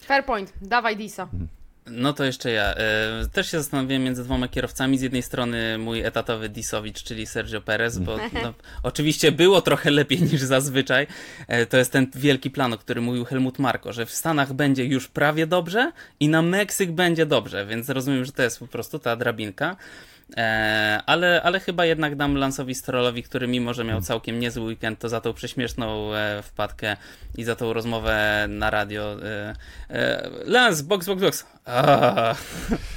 Fair 0.00 0.24
point. 0.24 0.52
Dawaj 0.62 0.96
Disa. 0.96 1.22
Mhm. 1.22 1.48
No 1.90 2.12
to 2.12 2.24
jeszcze 2.24 2.50
ja. 2.50 2.74
E, 2.74 3.26
też 3.32 3.50
się 3.50 3.58
zastanawiałem 3.58 4.04
między 4.04 4.24
dwoma 4.24 4.48
kierowcami. 4.48 4.98
Z 4.98 5.02
jednej 5.02 5.22
strony 5.22 5.78
mój 5.78 6.00
etatowy 6.00 6.48
Disowicz, 6.48 7.02
czyli 7.02 7.26
Sergio 7.26 7.60
Perez, 7.60 7.98
bo 7.98 8.16
no, 8.16 8.54
oczywiście 8.82 9.32
było 9.32 9.60
trochę 9.60 9.90
lepiej 9.90 10.22
niż 10.22 10.40
zazwyczaj. 10.40 11.06
E, 11.48 11.66
to 11.66 11.76
jest 11.76 11.92
ten 11.92 12.06
wielki 12.14 12.50
plan, 12.50 12.72
o 12.72 12.78
którym 12.78 13.04
mówił 13.04 13.24
Helmut 13.24 13.58
Marko, 13.58 13.92
że 13.92 14.06
w 14.06 14.10
Stanach 14.10 14.52
będzie 14.52 14.84
już 14.84 15.08
prawie 15.08 15.46
dobrze 15.46 15.92
i 16.20 16.28
na 16.28 16.42
Meksyk 16.42 16.92
będzie 16.92 17.26
dobrze, 17.26 17.66
więc 17.66 17.88
rozumiem, 17.88 18.24
że 18.24 18.32
to 18.32 18.42
jest 18.42 18.58
po 18.58 18.66
prostu 18.66 18.98
ta 18.98 19.16
drabinka. 19.16 19.76
E, 20.36 21.02
ale, 21.06 21.42
ale 21.42 21.60
chyba 21.60 21.84
jednak 21.86 22.16
dam 22.16 22.36
Lansowi 22.36 22.74
Strollowi, 22.74 23.22
który 23.22 23.48
mimo, 23.48 23.74
że 23.74 23.84
miał 23.84 24.00
całkiem 24.00 24.40
niezły 24.40 24.64
weekend, 24.64 24.98
to 24.98 25.08
za 25.08 25.20
tą 25.20 25.32
prześmieszną 25.32 26.14
e, 26.14 26.42
wpadkę 26.42 26.96
i 27.36 27.44
za 27.44 27.56
tą 27.56 27.72
rozmowę 27.72 28.46
na 28.48 28.70
radio. 28.70 29.16
E, 29.90 30.30
Lance, 30.44 30.82
box, 30.82 31.06
box, 31.06 31.22
box. 31.22 31.46
Ah, 31.70 32.36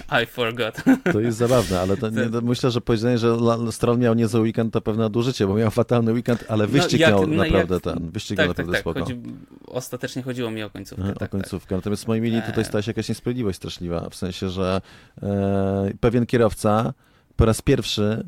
I 0.24 0.25
forgot. 0.25 0.84
To 1.12 1.20
jest 1.20 1.38
zabawne, 1.38 1.80
ale 1.80 1.98
to, 1.98 2.10
nie, 2.30 2.30
myślę, 2.42 2.72
że 2.72 2.82
powiedzenie, 2.82 3.18
że 3.18 3.38
Stroll 3.72 3.98
miał 3.98 4.13
niezły 4.13 4.42
weekend, 4.42 4.74
to 4.74 4.82
pewne 4.82 5.03
nadużycie, 5.03 5.48
bo 5.48 5.56
miał 5.56 5.72
fatalny 5.72 6.13
weekend, 6.13 6.46
ale 6.48 6.63
no, 6.63 6.72
wyścig 6.72 7.00
no, 7.01 7.08
jak, 7.08 7.12
miał 7.12 7.27
no, 7.27 7.44
naprawdę 7.44 7.75
jak, 7.75 7.84
ten, 7.84 8.10
wyścig 8.12 8.38
tak, 8.38 8.46
miał 8.46 8.53
tak, 8.53 8.68
naprawdę 8.68 8.74
tak, 8.74 8.82
spoko. 8.82 9.00
Chodzi, 9.00 9.22
ostatecznie 9.68 10.24
chodziło 10.24 10.51
mi 10.51 10.63
o 10.63 10.70
końcówkę. 10.70 11.12
o 11.12 11.15
tak, 11.15 11.30
końcówkę, 11.30 11.70
tak. 11.70 11.77
natomiast 11.77 12.08
mojej 12.08 12.22
mili 12.22 12.42
tutaj 12.42 12.65
staje 12.65 12.84
się 12.84 12.89
jakaś 12.89 13.10
niesprawiedliwość 13.10 13.58
straszliwa, 13.58 14.10
w 14.10 14.15
sensie, 14.15 14.50
że 14.50 14.82
e, 15.24 15.92
pewien 16.00 16.25
kierowca 16.25 16.94
po 17.36 17.46
raz 17.46 17.62
pierwszy 17.62 18.25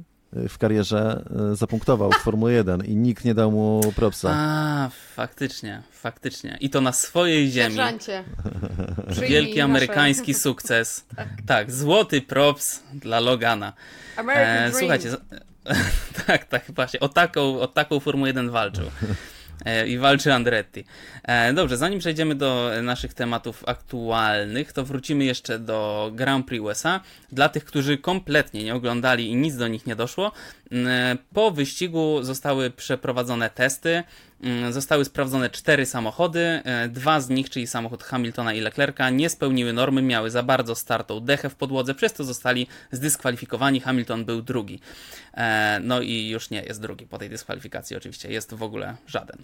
w 0.50 0.58
karierze 0.58 1.24
e, 1.52 1.56
zapunktował 1.56 2.12
w 2.12 2.16
Formule 2.16 2.54
1 2.54 2.86
i 2.86 2.96
nikt 2.96 3.26
nie 3.26 3.34
dał 3.34 3.52
mu 3.52 3.82
propsa. 3.96 4.30
A, 4.34 4.90
faktycznie, 5.16 5.84
faktycznie. 5.92 6.58
I 6.60 6.70
to 6.70 6.82
na 6.82 6.92
swojej 6.92 7.52
ziemi. 7.52 7.76
Sierżancie, 7.76 8.24
Wielki 9.30 9.54
nasze- 9.54 9.64
amerykański 9.64 10.34
sukces. 10.34 11.06
Tak, 11.48 11.72
złoty 11.72 12.22
props 12.22 12.84
dla 12.94 13.20
Logana. 13.20 13.74
American 14.18 14.48
E, 14.48 14.58
Dream. 14.70 14.80
słuchajcie, 14.80 15.10
tak, 16.28 16.46
tak, 16.46 16.64
właśnie, 16.76 17.00
o 17.00 17.10
taką, 17.10 17.60
o 17.60 17.68
taką 17.68 18.00
Formułę 18.00 18.30
1 18.30 18.50
walczył. 18.50 18.86
E, 19.66 19.88
I 19.88 19.98
walczy 19.98 20.34
Andretti. 20.34 20.86
E, 21.24 21.54
dobrze, 21.54 21.78
zanim 21.78 22.00
przejdziemy 22.00 22.36
do 22.36 22.72
naszych 22.82 23.14
tematów 23.14 23.64
aktualnych, 23.68 24.74
to 24.74 24.86
wrócimy 24.86 25.26
jeszcze 25.26 25.60
do 25.60 26.12
Grand 26.14 26.48
Prix 26.48 26.64
USA. 26.64 27.02
Dla 27.32 27.50
tych, 27.50 27.66
którzy 27.66 27.98
kompletnie 27.98 28.64
nie 28.64 28.76
oglądali 28.76 29.30
i 29.30 29.36
nic 29.36 29.56
do 29.58 29.68
nich 29.68 29.86
nie 29.86 29.96
doszło, 29.96 30.32
m, 30.72 30.88
po 31.34 31.52
wyścigu 31.52 32.24
zostały 32.24 32.70
przeprowadzone 32.70 33.50
testy. 33.50 34.04
Mm, 34.44 34.74
Zostały 34.74 35.06
sprawdzone 35.06 35.50
cztery 35.50 35.86
samochody. 35.86 36.40
E, 36.40 36.88
Dwa 36.90 37.20
z 37.22 37.30
nich, 37.30 37.50
czyli 37.50 37.68
samochód 37.68 38.04
Hamiltona 38.04 38.54
i 38.54 38.62
Leclerca, 38.62 39.10
nie 39.10 39.30
spełniły 39.30 39.74
normy, 39.74 40.02
miały 40.02 40.32
za 40.32 40.44
bardzo 40.44 40.76
startą 40.76 41.20
dechę 41.20 41.50
w 41.50 41.56
podłodze, 41.56 41.96
przez 41.96 42.14
to 42.14 42.24
zostali 42.24 42.68
zdyskwalifikowani. 42.92 43.80
Hamilton 43.82 44.26
był 44.26 44.42
drugi. 44.42 44.80
E, 45.34 45.80
No 45.84 46.02
i 46.02 46.28
już 46.30 46.50
nie 46.50 46.64
jest 46.64 46.82
drugi 46.82 47.08
po 47.08 47.18
tej 47.18 47.30
dyskwalifikacji, 47.30 47.96
oczywiście, 47.98 48.32
jest 48.32 48.54
w 48.54 48.64
ogóle 48.64 48.96
żaden. 49.08 49.38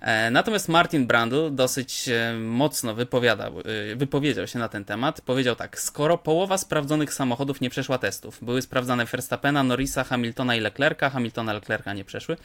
E, 0.00 0.30
Natomiast 0.30 0.68
Martin 0.68 1.06
Brundle 1.06 1.50
dosyć 1.50 2.08
mocno 2.40 2.94
wypowiadał, 2.94 3.54
wypowiedział 3.96 4.46
się 4.46 4.58
na 4.58 4.68
ten 4.68 4.84
temat. 4.84 5.20
Powiedział 5.20 5.56
tak: 5.56 5.80
Skoro 5.80 6.18
połowa 6.18 6.58
sprawdzonych 6.58 7.14
samochodów 7.14 7.60
nie 7.60 7.70
przeszła 7.70 7.98
testów, 7.98 8.38
były 8.44 8.62
sprawdzane 8.62 9.04
Verstappena, 9.04 9.62
Norrisa, 9.62 10.04
Hamiltona 10.04 10.56
i 10.56 10.60
Leclerca, 10.60 11.10
Hamiltona, 11.10 11.52
Leclerca 11.52 11.92
nie 11.94 12.04
przeszły, 12.04 12.36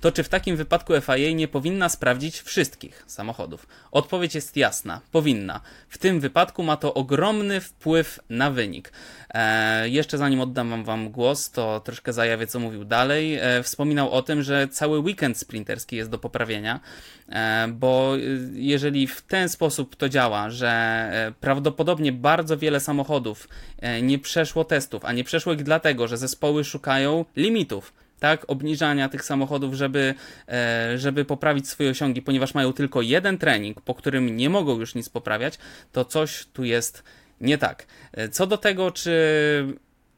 to 0.00 0.12
czy 0.12 0.22
w 0.22 0.28
takim 0.28 0.56
wypadku 0.56 0.92
FIA 1.00 1.30
nie 1.40 1.48
powinna 1.48 1.88
sprawdzić 1.88 2.40
wszystkich 2.40 3.04
samochodów? 3.06 3.66
Odpowiedź 3.92 4.34
jest 4.34 4.56
jasna: 4.56 5.00
powinna. 5.12 5.60
W 5.88 5.98
tym 5.98 6.20
wypadku 6.20 6.62
ma 6.62 6.76
to 6.76 6.94
ogromny 6.94 7.60
wpływ 7.60 8.20
na 8.30 8.50
wynik. 8.50 8.92
E, 9.30 9.88
jeszcze 9.88 10.18
zanim 10.18 10.40
oddam 10.40 10.84
wam 10.84 11.10
głos, 11.10 11.50
to 11.50 11.80
troszkę 11.80 12.12
zajawię, 12.12 12.46
co 12.46 12.60
mówił 12.60 12.84
dalej. 12.84 13.34
E, 13.34 13.62
wspominał 13.62 14.10
o 14.10 14.22
tym, 14.22 14.42
że 14.42 14.68
cały 14.68 14.98
weekend 14.98 15.38
sprinterski 15.38 15.96
jest 15.96 16.10
do 16.10 16.18
poprawienia, 16.18 16.80
e, 17.28 17.68
bo 17.68 18.16
y, 18.16 18.50
jeżeli 18.54 19.06
w 19.06 19.22
ten 19.22 19.48
sposób 19.48 19.96
to 19.96 20.08
działa, 20.08 20.50
że 20.50 20.68
e, 20.68 21.32
prawdopodobnie 21.40 22.12
bardzo 22.12 22.58
wiele 22.58 22.80
samochodów 22.80 23.48
e, 23.78 24.02
nie 24.02 24.18
przeszło 24.18 24.64
testów, 24.64 25.04
a 25.04 25.12
nie 25.12 25.24
przeszło 25.24 25.52
ich 25.52 25.62
dlatego, 25.62 26.08
że 26.08 26.16
zespoły 26.16 26.64
szukają 26.64 27.24
limitów 27.36 27.92
tak, 28.20 28.44
obniżania 28.48 29.08
tych 29.08 29.24
samochodów, 29.24 29.74
żeby, 29.74 30.14
e, 30.48 30.98
żeby 30.98 31.24
poprawić 31.24 31.68
swoje 31.68 31.90
osiągi, 31.90 32.22
ponieważ 32.22 32.54
mają 32.54 32.72
tylko 32.72 33.02
jeden 33.02 33.38
trening, 33.38 33.80
po 33.80 33.94
którym 33.94 34.36
nie 34.36 34.50
mogą 34.50 34.78
już 34.80 34.94
nic 34.94 35.08
poprawiać, 35.08 35.58
to 35.92 36.04
coś 36.04 36.46
tu 36.52 36.64
jest 36.64 37.04
nie 37.40 37.58
tak. 37.58 37.86
E, 38.12 38.28
Co 38.28 38.46
do 38.46 38.56
tego, 38.58 38.90
czy 38.90 39.12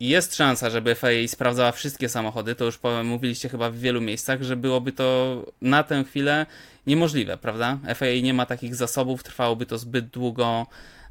jest 0.00 0.36
szansa, 0.36 0.70
żeby 0.70 0.94
FIA 0.94 1.28
sprawdzała 1.28 1.72
wszystkie 1.72 2.08
samochody, 2.08 2.54
to 2.54 2.64
już 2.64 2.78
mówiliście 3.04 3.48
chyba 3.48 3.70
w 3.70 3.76
wielu 3.76 4.00
miejscach, 4.00 4.42
że 4.42 4.56
byłoby 4.56 4.92
to 4.92 5.36
na 5.60 5.82
tę 5.82 6.04
chwilę 6.04 6.46
niemożliwe, 6.86 7.36
prawda? 7.36 7.78
FIA 7.94 8.22
nie 8.22 8.34
ma 8.34 8.46
takich 8.46 8.74
zasobów, 8.74 9.22
trwałoby 9.22 9.66
to 9.66 9.78
zbyt 9.78 10.06
długo, 10.06 10.66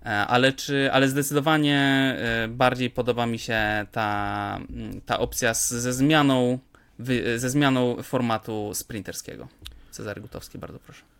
e, 0.05 0.09
ale, 0.09 0.53
czy, 0.53 0.89
ale 0.91 1.07
zdecydowanie 1.07 2.15
bardziej 2.49 2.89
podoba 2.89 3.25
mi 3.25 3.39
się 3.39 3.85
ta, 3.91 4.59
ta 5.05 5.19
opcja 5.19 5.53
z, 5.53 5.69
ze, 5.69 5.93
zmianą, 5.93 6.59
ze 7.37 7.49
zmianą 7.49 8.03
formatu 8.03 8.71
sprinterskiego. 8.73 9.47
Cezary 9.91 10.21
Gutowski, 10.21 10.57
bardzo 10.57 10.79
proszę. 10.79 11.10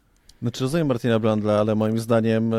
Znaczy 0.41 0.63
rozumiem 0.63 0.88
Martina 0.88 1.19
Blandla, 1.19 1.60
ale 1.60 1.75
moim 1.75 2.00
zdaniem 2.00 2.53
e, 2.53 2.57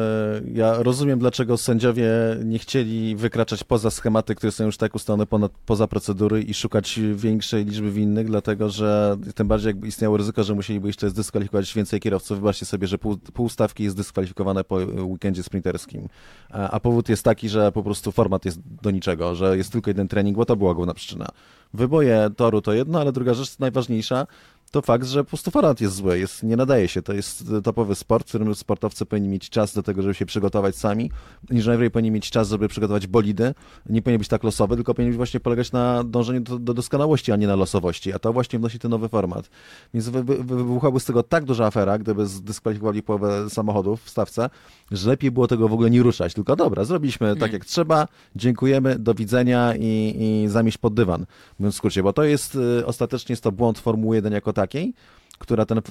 ja 0.54 0.82
rozumiem, 0.82 1.18
dlaczego 1.18 1.56
sędziowie 1.56 2.10
nie 2.44 2.58
chcieli 2.58 3.16
wykraczać 3.16 3.64
poza 3.64 3.90
schematy, 3.90 4.34
które 4.34 4.52
są 4.52 4.64
już 4.64 4.76
tak 4.76 4.94
ustalone 4.94 5.26
ponad, 5.26 5.52
poza 5.66 5.86
procedury 5.86 6.42
i 6.42 6.54
szukać 6.54 7.00
większej 7.14 7.64
liczby 7.64 7.90
winnych, 7.90 8.26
dlatego 8.26 8.68
że 8.70 9.16
tym 9.34 9.48
bardziej 9.48 9.68
jakby 9.68 9.88
istniało 9.88 10.16
ryzyko, 10.16 10.44
że 10.44 10.54
musieliby 10.54 10.86
jeszcze 10.86 11.10
zdyskwalifikować 11.10 11.74
więcej 11.74 12.00
kierowców. 12.00 12.38
Wybaczcie 12.38 12.66
sobie, 12.66 12.86
że 12.86 12.98
pół, 12.98 13.16
pół 13.16 13.48
stawki 13.48 13.84
jest 13.84 13.96
dyskwalifikowane 13.96 14.64
po 14.64 14.74
weekendzie 14.76 15.42
sprinterskim. 15.42 16.08
A, 16.50 16.70
a 16.70 16.80
powód 16.80 17.08
jest 17.08 17.24
taki, 17.24 17.48
że 17.48 17.72
po 17.72 17.82
prostu 17.82 18.12
format 18.12 18.44
jest 18.44 18.60
do 18.82 18.90
niczego, 18.90 19.34
że 19.34 19.56
jest 19.56 19.72
tylko 19.72 19.90
jeden 19.90 20.08
trening, 20.08 20.36
bo 20.36 20.44
to 20.44 20.56
była 20.56 20.74
główna 20.74 20.94
przyczyna. 20.94 21.28
Wyboje 21.74 22.30
toru 22.36 22.60
to 22.60 22.72
jedno, 22.72 23.00
ale 23.00 23.12
druga 23.12 23.34
rzecz 23.34 23.58
najważniejsza, 23.58 24.26
to 24.72 24.82
fakt, 24.82 25.06
że 25.06 25.24
po 25.24 25.28
prostu 25.28 25.50
format 25.50 25.80
jest 25.80 25.94
zły, 25.94 26.18
jest, 26.18 26.42
nie 26.42 26.56
nadaje 26.56 26.88
się. 26.88 27.02
To 27.02 27.12
jest 27.12 27.44
topowy 27.64 27.94
sport, 27.94 28.26
w 28.26 28.28
którym 28.28 28.54
sportowcy 28.54 29.06
powinni 29.06 29.28
mieć 29.28 29.50
czas 29.50 29.74
do 29.74 29.82
tego, 29.82 30.02
żeby 30.02 30.14
się 30.14 30.26
przygotować 30.26 30.76
sami. 30.76 31.10
Inżynierowie 31.50 31.90
powinni 31.90 32.10
mieć 32.10 32.30
czas, 32.30 32.48
żeby 32.48 32.68
przygotować 32.68 33.06
bolidy. 33.06 33.54
Nie 33.86 34.02
powinien 34.02 34.18
być 34.18 34.28
tak 34.28 34.44
losowy, 34.44 34.74
tylko 34.74 34.94
powinien 34.94 35.16
właśnie 35.16 35.40
polegać 35.40 35.72
na 35.72 36.04
dążeniu 36.04 36.40
do, 36.40 36.58
do 36.58 36.74
doskonałości, 36.74 37.32
a 37.32 37.36
nie 37.36 37.46
na 37.46 37.56
losowości. 37.56 38.12
A 38.12 38.18
to 38.18 38.32
właśnie 38.32 38.58
wnosi 38.58 38.78
ten 38.78 38.90
nowy 38.90 39.08
format. 39.08 39.50
Więc 39.94 40.08
wy, 40.08 40.24
wy, 40.24 40.36
wybuchłaby 40.44 41.00
z 41.00 41.04
tego 41.04 41.22
tak 41.22 41.44
duża 41.44 41.66
afera, 41.66 41.98
gdyby 41.98 42.26
zdyskwalifikowali 42.26 43.02
połowę 43.02 43.50
samochodów 43.50 44.02
w 44.04 44.10
stawce, 44.10 44.50
że 44.90 45.10
lepiej 45.10 45.30
było 45.30 45.48
tego 45.48 45.68
w 45.68 45.72
ogóle 45.72 45.90
nie 45.90 46.02
ruszać. 46.02 46.34
Tylko 46.34 46.56
dobra, 46.56 46.84
zrobiliśmy 46.84 47.36
tak 47.36 47.52
jak 47.52 47.64
trzeba, 47.64 48.08
dziękujemy, 48.36 48.98
do 48.98 49.14
widzenia 49.14 49.74
i, 49.76 50.16
i 50.18 50.48
zamieść 50.48 50.78
pod 50.78 50.94
dywan, 50.94 51.26
mówiąc 51.58 51.74
w 51.74 51.78
skrócie, 51.78 52.02
bo 52.02 52.12
to 52.12 52.24
jest 52.24 52.54
y, 52.54 52.86
ostatecznie 52.86 53.32
jest 53.32 53.42
to 53.42 53.52
błąd 53.52 53.78
Formuły 53.78 54.16
1 54.16 54.32
jako 54.32 54.52
takiej, 54.62 54.94
która 55.38 55.66
ten, 55.66 55.78
e, 55.78 55.82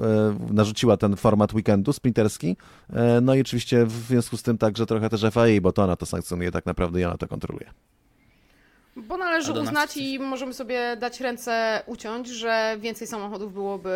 narzuciła 0.54 0.98
ten 0.98 1.16
format 1.16 1.54
weekendu 1.54 1.94
sprinterski. 1.94 2.58
E, 2.94 3.22
no 3.22 3.36
i 3.36 3.42
oczywiście 3.42 3.86
w 3.86 3.92
związku 3.92 4.38
z 4.38 4.44
tym 4.44 4.58
także 4.58 4.86
trochę 4.86 5.10
też 5.10 5.22
FIA, 5.22 5.62
bo 5.62 5.72
to 5.72 5.84
ona 5.84 5.96
to 5.96 6.06
sankcjonuje 6.06 6.52
tak 6.52 6.66
naprawdę 6.66 7.02
i 7.02 7.06
ona 7.06 7.18
to 7.18 7.28
kontroluje. 7.28 7.72
Bo 8.96 9.18
należy 9.18 9.52
uznać 9.52 9.98
i 9.98 10.20
możemy 10.20 10.54
sobie 10.54 10.98
dać 11.00 11.20
ręce 11.20 11.84
uciąć, 11.86 12.28
że 12.28 12.78
więcej 12.80 13.08
samochodów 13.08 13.54
byłoby 13.54 13.92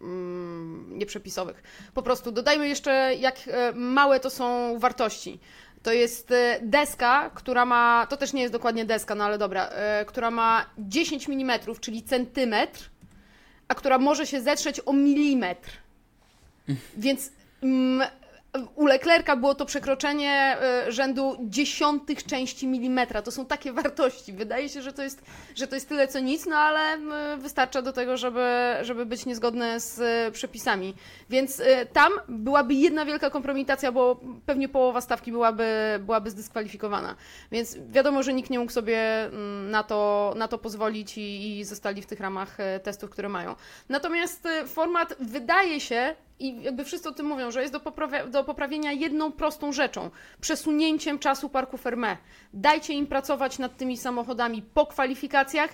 mm, 0.00 0.98
nieprzepisowych. 0.98 1.62
Po 1.94 2.02
prostu 2.02 2.32
dodajmy 2.32 2.68
jeszcze, 2.68 3.14
jak 3.20 3.36
e, 3.46 3.72
małe 3.72 4.20
to 4.20 4.30
są 4.30 4.78
wartości. 4.78 5.40
To 5.82 5.92
jest 5.92 6.32
deska, 6.62 7.30
która 7.34 7.64
ma, 7.64 8.06
to 8.10 8.16
też 8.16 8.32
nie 8.32 8.42
jest 8.42 8.52
dokładnie 8.52 8.84
deska, 8.84 9.14
no 9.14 9.24
ale 9.24 9.38
dobra, 9.38 9.70
która 10.06 10.30
ma 10.30 10.66
10 10.78 11.28
mm, 11.28 11.60
czyli 11.80 12.02
centymetr, 12.02 12.90
a 13.68 13.74
która 13.74 13.98
może 13.98 14.26
się 14.26 14.40
zetrzeć 14.40 14.80
o 14.86 14.92
milimetr. 14.92 15.70
Więc 16.96 17.30
mm, 17.62 18.08
u 18.74 18.86
Leclerca 18.86 19.36
było 19.36 19.54
to 19.54 19.66
przekroczenie 19.66 20.56
y, 20.88 20.92
rzędu 20.92 21.36
dziesiątych 21.40 22.24
części 22.24 22.66
milimetra. 22.66 23.22
To 23.22 23.30
są 23.30 23.46
takie 23.46 23.72
wartości. 23.72 24.32
Wydaje 24.32 24.68
się, 24.68 24.82
że 24.82 24.92
to 24.92 25.02
jest, 25.02 25.22
że 25.54 25.66
to 25.66 25.74
jest 25.74 25.88
tyle 25.88 26.08
co 26.08 26.20
nic, 26.20 26.46
no 26.46 26.56
ale 26.56 26.96
y, 27.34 27.36
wystarcza 27.36 27.82
do 27.82 27.92
tego, 27.92 28.16
żeby, 28.16 28.46
żeby 28.82 29.06
być 29.06 29.26
niezgodne 29.26 29.80
z 29.80 29.98
y, 30.28 30.32
przepisami. 30.32 30.94
Więc 31.30 31.62
tam 31.92 32.12
byłaby 32.28 32.74
jedna 32.74 33.04
wielka 33.04 33.30
kompromitacja, 33.30 33.92
bo 33.92 34.20
pewnie 34.46 34.68
połowa 34.68 35.00
stawki 35.00 35.32
byłaby, 35.32 35.98
byłaby 36.00 36.30
zdyskwalifikowana. 36.30 37.14
Więc 37.52 37.76
wiadomo, 37.90 38.22
że 38.22 38.34
nikt 38.34 38.50
nie 38.50 38.58
mógł 38.58 38.72
sobie 38.72 39.24
mm, 39.24 39.70
na 39.70 39.82
to, 39.82 40.32
na 40.36 40.48
to 40.48 40.58
pozwolić 40.58 41.18
i, 41.18 41.58
i 41.58 41.64
zostali 41.64 42.02
w 42.02 42.06
tych 42.06 42.20
ramach 42.20 42.58
testów, 42.82 43.10
które 43.10 43.28
mają. 43.28 43.54
Natomiast 43.88 44.48
format 44.66 45.14
wydaje 45.20 45.80
się, 45.80 46.16
i 46.40 46.62
jakby 46.62 46.84
wszyscy 46.84 47.08
o 47.08 47.12
tym 47.12 47.26
mówią, 47.26 47.50
że 47.50 47.60
jest 47.62 47.72
do, 47.72 47.80
do 48.30 48.44
poprawienia 48.44 48.92
jedną 48.92 49.32
prostą 49.32 49.72
rzeczą 49.72 50.10
przesunięciem 50.40 51.18
czasu 51.18 51.48
parku 51.48 51.76
Fermé. 51.76 52.16
Dajcie 52.54 52.94
im 52.94 53.06
pracować 53.06 53.58
nad 53.58 53.76
tymi 53.76 53.96
samochodami 53.96 54.62
po 54.62 54.86
kwalifikacjach. 54.86 55.70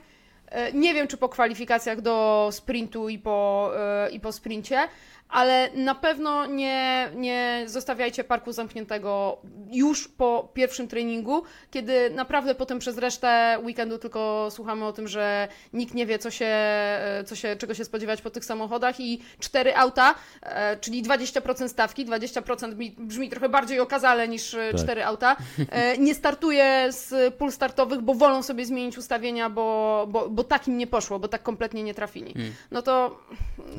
E, 0.49 0.73
Nie 0.73 0.95
wiem, 0.95 1.09
czy 1.09 1.17
po 1.17 1.29
kwalifikacjach 1.29 2.01
do 2.01 2.49
sprintu 2.53 3.09
i 3.09 3.19
po, 3.19 3.71
e, 3.77 4.11
i 4.11 4.21
po 4.21 4.33
sprincie, 4.33 4.89
ale 5.35 5.71
na 5.75 5.95
pewno 5.95 6.47
nie, 6.47 7.11
nie 7.17 7.65
zostawiajcie 7.67 8.25
parku 8.25 8.53
zamkniętego 8.53 9.39
już 9.73 10.09
po 10.09 10.49
pierwszym 10.55 10.89
treningu, 10.89 11.43
kiedy 11.71 12.11
naprawdę 12.11 12.55
potem 12.55 12.79
przez 12.79 12.99
resztę 12.99 13.59
weekendu 13.65 13.99
tylko 13.99 14.49
słuchamy 14.51 14.85
o 14.85 14.93
tym, 14.93 15.09
że 15.09 15.49
nikt 15.73 15.95
nie 15.95 16.07
wie, 16.07 16.19
co 16.19 16.31
się, 16.31 16.47
e, 16.47 17.25
co 17.27 17.37
się, 17.37 17.57
czego 17.57 17.75
się 17.75 17.85
spodziewać 17.85 18.23
po 18.23 18.31
tych 18.31 18.45
samochodach 18.45 19.01
i 19.01 19.21
cztery 19.39 19.77
auta, 19.77 20.15
e, 20.43 20.77
czyli 20.77 21.03
20% 21.03 21.69
stawki, 21.69 22.07
20% 22.07 22.75
brzmi, 22.99 23.29
trochę 23.29 23.49
bardziej 23.49 23.81
okazale 23.81 24.29
niż 24.29 24.55
e, 24.55 24.73
Tak. 24.73 24.83
cztery 24.83 25.05
auta, 25.05 25.37
e, 25.71 25.99
nie 25.99 26.15
startuje 26.15 26.87
z 26.91 27.35
pól 27.35 27.53
startowych, 27.53 28.01
bo 28.01 28.15
wolą 28.15 28.43
sobie 28.43 28.67
zmienić 28.67 28.99
ustawienia, 28.99 29.51
bo, 29.51 30.07
bo, 30.09 30.29
bo 30.29 30.45
tak 30.45 30.69
im 30.69 30.79
nie 30.79 30.87
poszło, 30.87 31.19
bo 31.19 31.29
tak 31.29 31.43
kompletnie 31.43 31.83
nie 31.83 31.95
trafili. 31.95 32.33
Hmm. 32.33 32.53
No 32.71 32.83
to 32.83 33.21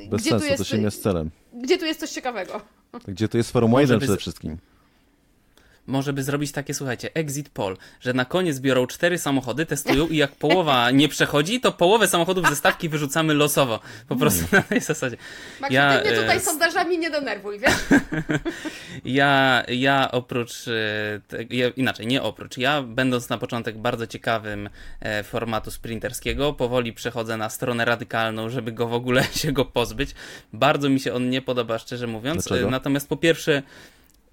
Bez 0.10 0.22
gdzie, 0.22 0.30
sensu, 0.30 0.46
tu 0.46 0.52
jest, 0.52 0.58
to 0.58 0.64
się 0.64 0.78
nie 0.78 0.92
z 0.92 1.02
celem. 1.02 1.30
Gdzie 1.64 1.78
tu 1.78 1.86
jest 1.86 2.00
coś 2.00 2.10
ciekawego? 2.10 2.62
Gdzie 3.08 3.28
to 3.28 3.38
jest 3.38 3.52
1 3.82 4.00
by 4.00 4.06
przede 4.06 4.18
z- 4.18 4.20
wszystkim. 4.22 4.58
Może 5.88 6.14
by 6.14 6.24
zrobić 6.24 6.52
takie, 6.52 6.74
słuchajcie, 6.74 7.10
exit 7.14 7.50
poll, 7.50 7.78
że 8.02 8.14
na 8.14 8.26
koniec 8.26 8.60
biorą 8.60 8.88
cztery 8.88 9.18
samochody, 9.18 9.66
testują 9.66 10.08
i 10.08 10.18
jak 10.18 10.32
połowa 10.32 10.92
nie 10.92 11.10
przechodzi, 11.10 11.60
to 11.60 11.72
połowę 11.72 12.08
samochodów 12.08 12.50
ze 12.50 12.56
stawki 12.56 12.90
wyrzucamy 12.90 13.34
losowo. 13.34 13.80
Po 14.08 14.16
prostu 14.16 14.56
na 14.56 14.62
tej 14.62 14.82
zasadzie. 14.82 15.18
Max, 15.62 15.74
Ja, 15.74 15.98
ty 15.98 16.10
mnie 16.10 16.22
tutaj 16.22 16.38
e, 16.38 16.40
sondażami 16.40 16.98
nie 16.98 17.10
denerwuj, 17.10 17.60
wiesz? 17.60 17.74
Ja, 19.06 19.64
ja 19.68 20.12
oprócz, 20.12 20.68
e, 20.68 21.22
ja, 21.50 21.70
inaczej, 21.70 22.08
nie 22.08 22.24
oprócz, 22.24 22.58
ja 22.58 22.82
będąc 22.82 23.30
na 23.30 23.38
początek 23.38 23.78
bardzo 23.78 24.08
ciekawym 24.08 24.70
e, 25.00 25.24
formatu 25.24 25.72
sprinterskiego, 25.72 26.54
powoli 26.54 26.94
przechodzę 26.94 27.38
na 27.38 27.50
stronę 27.50 27.86
radykalną, 27.86 28.50
żeby 28.50 28.72
go 28.72 28.88
w 28.88 28.94
ogóle 28.94 29.24
się 29.42 29.52
go 29.52 29.66
pozbyć. 29.66 30.16
Bardzo 30.54 30.90
mi 30.90 31.00
się 31.00 31.14
on 31.14 31.30
nie 31.30 31.42
podoba, 31.42 31.80
szczerze 31.80 32.08
mówiąc. 32.08 32.48
Dlaczego? 32.48 32.70
Natomiast 32.70 33.10
po 33.10 33.18
pierwsze, 33.18 33.64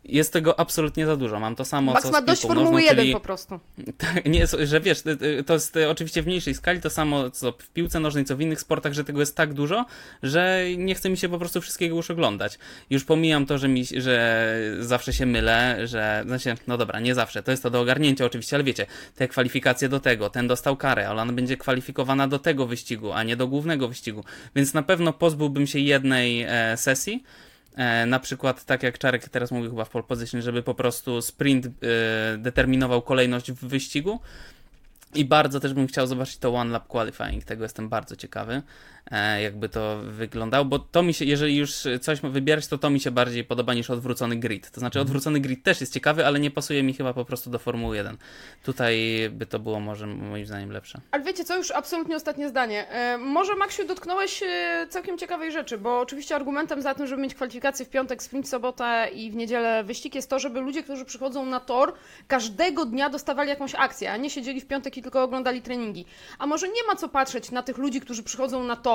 jest 0.05 0.33
tego 0.33 0.61
absolutnie 0.61 1.07
za 1.07 1.17
dużo. 1.17 1.41
Mam 1.41 1.57
to 1.57 1.65
samo 1.65 1.93
Max 1.93 2.05
co 2.05 2.11
ma 2.11 2.23
dość 2.23 2.43
Formuły 2.43 2.65
nożną, 2.65 2.79
1 2.79 2.97
czyli 2.97 3.13
po 3.13 3.21
prostu. 3.21 3.61
tak, 3.99 4.25
nie, 4.25 4.47
że 4.63 4.81
wiesz, 4.81 5.03
to 5.47 5.53
jest 5.53 5.79
oczywiście 5.91 6.23
w 6.23 6.27
mniejszej 6.27 6.55
skali 6.55 6.81
to 6.81 6.91
samo 6.91 7.31
co 7.31 7.53
w 7.53 7.69
piłce 7.69 8.01
nożnej, 8.01 8.25
co 8.25 8.37
w 8.37 8.41
innych 8.41 8.61
sportach, 8.61 8.93
że 8.93 9.05
tego 9.05 9.21
jest 9.21 9.37
tak 9.37 9.55
dużo, 9.55 9.87
że 10.23 10.65
nie 10.77 10.95
chce 10.95 11.11
mi 11.11 11.17
się 11.17 11.29
po 11.29 11.39
prostu 11.39 11.61
wszystkiego 11.61 11.97
już 11.97 12.11
oglądać. 12.11 12.59
Już 12.91 13.05
pomijam 13.05 13.47
to, 13.47 13.59
że, 13.59 13.69
mi, 13.69 13.85
że 13.85 14.57
zawsze 14.81 15.13
się 15.13 15.27
mylę, 15.27 15.87
że, 15.87 16.23
znaczy, 16.27 16.55
no 16.67 16.79
dobra, 16.79 17.01
nie 17.01 17.15
zawsze, 17.15 17.43
to 17.43 17.51
jest 17.51 17.63
to 17.63 17.71
do 17.71 17.81
ogarnięcia 17.81 18.25
oczywiście, 18.25 18.57
ale 18.57 18.65
wiecie, 18.65 18.87
te 19.17 19.29
kwalifikacje 19.29 19.89
do 19.89 20.01
tego, 20.01 20.31
ten 20.31 20.49
dostał 20.49 20.77
karę, 20.77 21.09
ale 21.09 21.23
ona 21.23 21.33
będzie 21.33 21.57
kwalifikowana 21.57 22.29
do 22.29 22.39
tego 22.39 22.67
wyścigu, 22.67 23.13
a 23.13 23.23
nie 23.23 23.37
do 23.37 23.49
głównego 23.49 23.89
wyścigu, 23.89 24.25
więc 24.57 24.75
na 24.75 24.83
pewno 24.83 25.13
pozbyłbym 25.13 25.67
się 25.67 25.79
jednej 25.79 26.43
e, 26.49 26.77
sesji, 26.77 27.25
na 28.07 28.21
przykład, 28.21 28.65
tak 28.65 28.83
jak 28.83 28.99
Czarek 28.99 29.29
teraz 29.29 29.51
mówił 29.51 29.71
chyba 29.71 29.85
w 29.85 29.91
pole 29.91 30.05
position, 30.05 30.43
żeby 30.43 30.63
po 30.63 30.75
prostu 30.75 31.23
sprint 31.23 31.67
e, 31.67 31.71
determinował 32.39 33.03
kolejność 33.03 33.53
w 33.53 33.67
wyścigu. 33.67 34.21
I 35.15 35.25
bardzo 35.25 35.61
też 35.61 35.75
bym 35.75 35.87
chciał 35.87 36.07
zobaczyć 36.07 36.39
to 36.39 36.55
One 36.55 36.73
Lap 36.73 36.87
Qualifying, 36.87 37.45
tego 37.45 37.63
jestem 37.63 37.89
bardzo 37.89 38.17
ciekawy, 38.17 38.55
e, 38.55 38.63
jakby 39.43 39.69
to 39.69 39.99
wyglądało, 40.05 40.65
bo 40.65 40.79
to 40.79 41.03
mi 41.03 41.15
się, 41.15 41.25
jeżeli 41.25 41.57
już 41.57 41.75
coś 42.01 42.21
wybierać, 42.21 42.67
to 42.67 42.79
to 42.79 42.91
mi 42.91 43.01
się 43.01 43.11
bardziej 43.11 43.45
podoba 43.45 43.75
niż 43.75 43.91
odwrócony 43.91 44.37
grid. 44.37 44.71
To 44.71 44.81
znaczy 44.81 45.01
odwrócony 45.01 45.41
grid 45.41 45.63
też 45.63 45.81
jest 45.81 45.93
ciekawy, 45.93 46.27
ale 46.27 46.41
nie 46.41 46.51
pasuje 46.51 46.83
mi 46.83 46.95
chyba 46.95 47.15
po 47.15 47.25
prostu 47.25 47.51
do 47.51 47.59
Formuły 47.59 47.97
1. 47.97 48.17
Tutaj 48.63 49.29
by 49.31 49.47
to 49.47 49.59
było 49.59 49.81
może 49.81 50.07
moim 50.07 50.47
zdaniem 50.47 50.71
lepsze. 50.71 51.01
Ale 51.11 51.23
wiecie 51.23 51.45
co, 51.45 51.57
już 51.57 51.71
absolutnie 51.71 52.17
ostatnie 52.17 52.49
zdanie. 52.49 52.89
E, 52.89 53.19
może 53.19 53.55
Maksiu 53.55 53.87
dotknąłeś 53.87 54.43
e, 54.43 54.87
całkiem 54.89 55.19
ciekawej 55.19 55.53
rzeczy, 55.53 55.79
bo 55.79 56.01
oczywiście 56.01 56.37
argumentem 56.37 56.83
za 56.83 56.95
tym, 56.95 57.07
żeby 57.07 57.23
mieć 57.23 57.35
kwalifikacje 57.35 57.87
w 57.87 57.89
piątek, 57.89 58.23
sprint 58.23 58.47
w 58.47 58.49
sobotę 58.49 59.09
i 59.15 59.31
w 59.31 59.37
niedzielę 59.37 59.85
wyścig 59.85 60.15
jest 60.15 60.31
to, 60.31 60.39
żeby 60.39 60.61
ludzie, 60.61 60.83
którzy 60.83 61.05
przychodzą 61.05 61.47
na 61.47 61.61
tor, 61.61 61.93
każdego 62.29 62.85
dnia 62.85 63.11
dostawali 63.11 63.49
jakąś 63.49 63.75
akcję, 63.75 64.13
a 64.13 64.17
nie 64.17 64.31
siedzieli 64.31 64.61
w 64.61 64.67
piątek 64.67 64.97
i 64.97 65.03
tylko 65.03 65.23
oglądali 65.23 65.63
treningi. 65.63 66.05
A 66.39 66.47
może 66.47 66.69
nie 66.69 66.85
ma 66.89 66.97
co 66.97 67.09
patrzeć 67.09 67.51
na 67.51 67.63
tych 67.63 67.79
ludzi, 67.79 68.01
którzy 68.01 68.23
przychodzą 68.23 68.65
na 68.65 68.77
tor, 68.77 68.92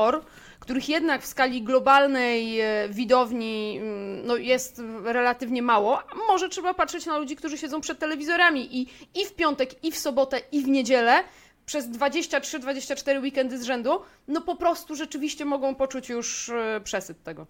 których 0.60 0.90
jednak 0.90 1.22
w 1.22 1.26
skali 1.26 1.62
globalnej 1.64 2.60
e, 2.62 2.90
widowni 2.90 3.78
mm, 3.82 4.26
no, 4.28 4.36
jest 4.36 4.82
relatywnie 5.04 5.62
mało. 5.62 6.00
Może 6.28 6.50
trzeba 6.50 6.74
patrzeć 6.74 7.06
na 7.06 7.18
ludzi, 7.18 7.36
którzy 7.36 7.58
siedzą 7.58 7.82
przed 7.82 8.00
telewizorami 8.00 8.78
i, 8.78 8.88
i 9.16 9.26
w 9.26 9.34
piątek, 9.36 9.84
i 9.84 9.92
w 9.92 9.98
sobotę, 9.98 10.42
i 10.52 10.64
w 10.64 10.68
niedzielę 10.68 11.24
przez 11.66 11.90
23-24 11.90 13.22
weekendy 13.22 13.60
z 13.60 13.64
rzędu, 13.64 14.00
no 14.28 14.42
po 14.42 14.56
prostu 14.56 14.96
rzeczywiście 14.96 15.46
mogą 15.46 15.76
poczuć 15.76 16.10
już 16.10 16.50
e, 16.50 16.82
przesyt 16.84 17.24
tego. 17.24 17.46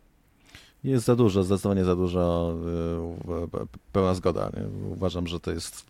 Jest 0.83 1.05
za 1.05 1.15
dużo, 1.15 1.43
zdecydowanie 1.43 1.85
za 1.85 1.95
dużo, 1.95 2.53
pe- 3.27 3.65
pełna 3.93 4.13
zgoda. 4.13 4.49
Nie? 4.57 4.91
Uważam, 4.91 5.27
że 5.27 5.39
to 5.39 5.51
jest 5.51 5.85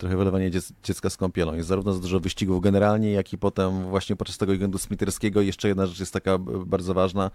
trochę 0.00 0.16
wylewanie 0.16 0.50
dziec- 0.50 0.72
dziecka 0.84 1.10
z 1.10 1.16
kąpielą. 1.16 1.54
Jest 1.54 1.68
zarówno 1.68 1.92
za 1.92 2.00
dużo 2.00 2.20
wyścigów 2.20 2.62
generalnie, 2.62 3.12
jak 3.12 3.32
i 3.32 3.38
potem 3.38 3.84
właśnie 3.84 4.16
podczas 4.16 4.38
tego 4.38 4.52
weekendu 4.52 4.78
sprinterskiego. 4.78 5.40
Jeszcze 5.40 5.68
jedna 5.68 5.86
rzecz 5.86 6.00
jest 6.00 6.12
taka 6.12 6.38
bardzo 6.66 6.94
ważna. 6.94 7.30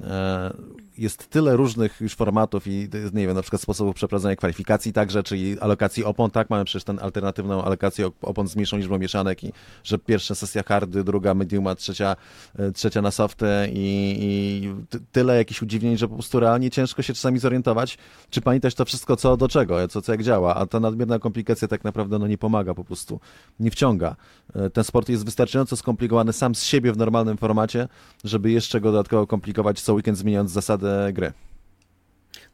E, 0.00 0.54
Jest 0.98 1.28
tyle 1.30 1.56
różnych 1.56 2.00
już 2.00 2.14
formatów 2.14 2.66
i 2.66 2.88
nie 3.12 3.26
wiem, 3.26 3.34
na 3.34 3.42
przykład 3.42 3.62
sposobów 3.62 3.94
przeprowadzania 3.94 4.36
kwalifikacji 4.36 4.92
także, 4.92 5.22
czyli 5.22 5.60
alokacji 5.60 6.04
opon, 6.04 6.30
tak, 6.30 6.50
mamy 6.50 6.64
przecież 6.64 6.84
tę 6.84 6.94
alternatywną 7.00 7.64
alokację 7.64 8.06
op- 8.06 8.12
opon 8.22 8.48
z 8.48 8.56
mniejszą 8.56 8.76
liczbą 8.76 8.98
mieszanek 8.98 9.44
i 9.44 9.52
że 9.84 9.98
pierwsza 9.98 10.34
sesja 10.34 10.62
hardy, 10.62 11.04
druga 11.04 11.34
mediuma, 11.34 11.74
trzecia, 11.74 12.16
e, 12.58 12.72
trzecia 12.72 13.02
na 13.02 13.10
softy 13.10 13.46
i, 13.72 14.16
i 14.20 14.74
ty- 14.90 15.00
tyle 15.12 15.36
jakichś 15.36 15.62
udziwnień, 15.62 15.96
że 15.96 16.08
po 16.08 16.14
prostu 16.14 16.40
realnie 16.40 16.70
ciężko 16.70 17.02
się 17.02 17.14
czasami 17.14 17.38
zorientować, 17.38 17.98
czy 18.30 18.40
pamiętać 18.40 18.74
to 18.74 18.84
wszystko 18.84 19.16
co 19.16 19.36
do 19.36 19.48
czego, 19.48 19.88
co, 19.88 20.02
co 20.02 20.12
jak 20.12 20.22
działa, 20.22 20.54
a 20.54 20.66
ta 20.66 20.80
nadmierna 20.80 21.18
komplikacja 21.18 21.68
tak 21.68 21.84
naprawdę 21.84 22.18
no, 22.18 22.26
nie 22.26 22.38
pomaga 22.38 22.74
po 22.74 22.84
prostu, 22.84 23.20
nie 23.60 23.70
wciąga. 23.70 24.16
E, 24.54 24.70
Ten 24.70 24.84
sport 24.84 25.08
jest 25.08 25.24
wystarczająco 25.24 25.76
skomplikowany 25.76 26.32
sam 26.32 26.54
z 26.54 26.62
siebie 26.62 26.92
w 26.92 26.96
normalnym 26.96 27.36
formacie, 27.36 27.88
żeby 28.24 28.50
jeszcze 28.50 28.80
go 28.80 28.92
dodatkowo 28.92 29.26
komplikować 29.26 29.75
co 29.82 29.94
weekend 29.94 30.18
zmieniając 30.18 30.50
zasadę 30.50 31.12
gry. 31.12 31.32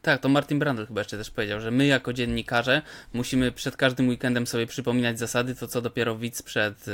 Tak, 0.02 0.20
to 0.20 0.28
Martin 0.28 0.58
Brandl 0.58 0.86
chyba 0.86 1.00
jeszcze 1.00 1.18
też 1.18 1.30
powiedział, 1.30 1.60
że 1.60 1.70
my 1.70 1.86
jako 1.86 2.12
dziennikarze 2.12 2.82
musimy 3.12 3.52
przed 3.52 3.76
każdym 3.76 4.08
weekendem 4.08 4.46
sobie 4.46 4.66
przypominać 4.66 5.18
zasady, 5.18 5.54
to 5.54 5.66
co 5.66 5.82
dopiero 5.82 6.16
widz 6.16 6.42
przed 6.42 6.88
e, 6.88 6.92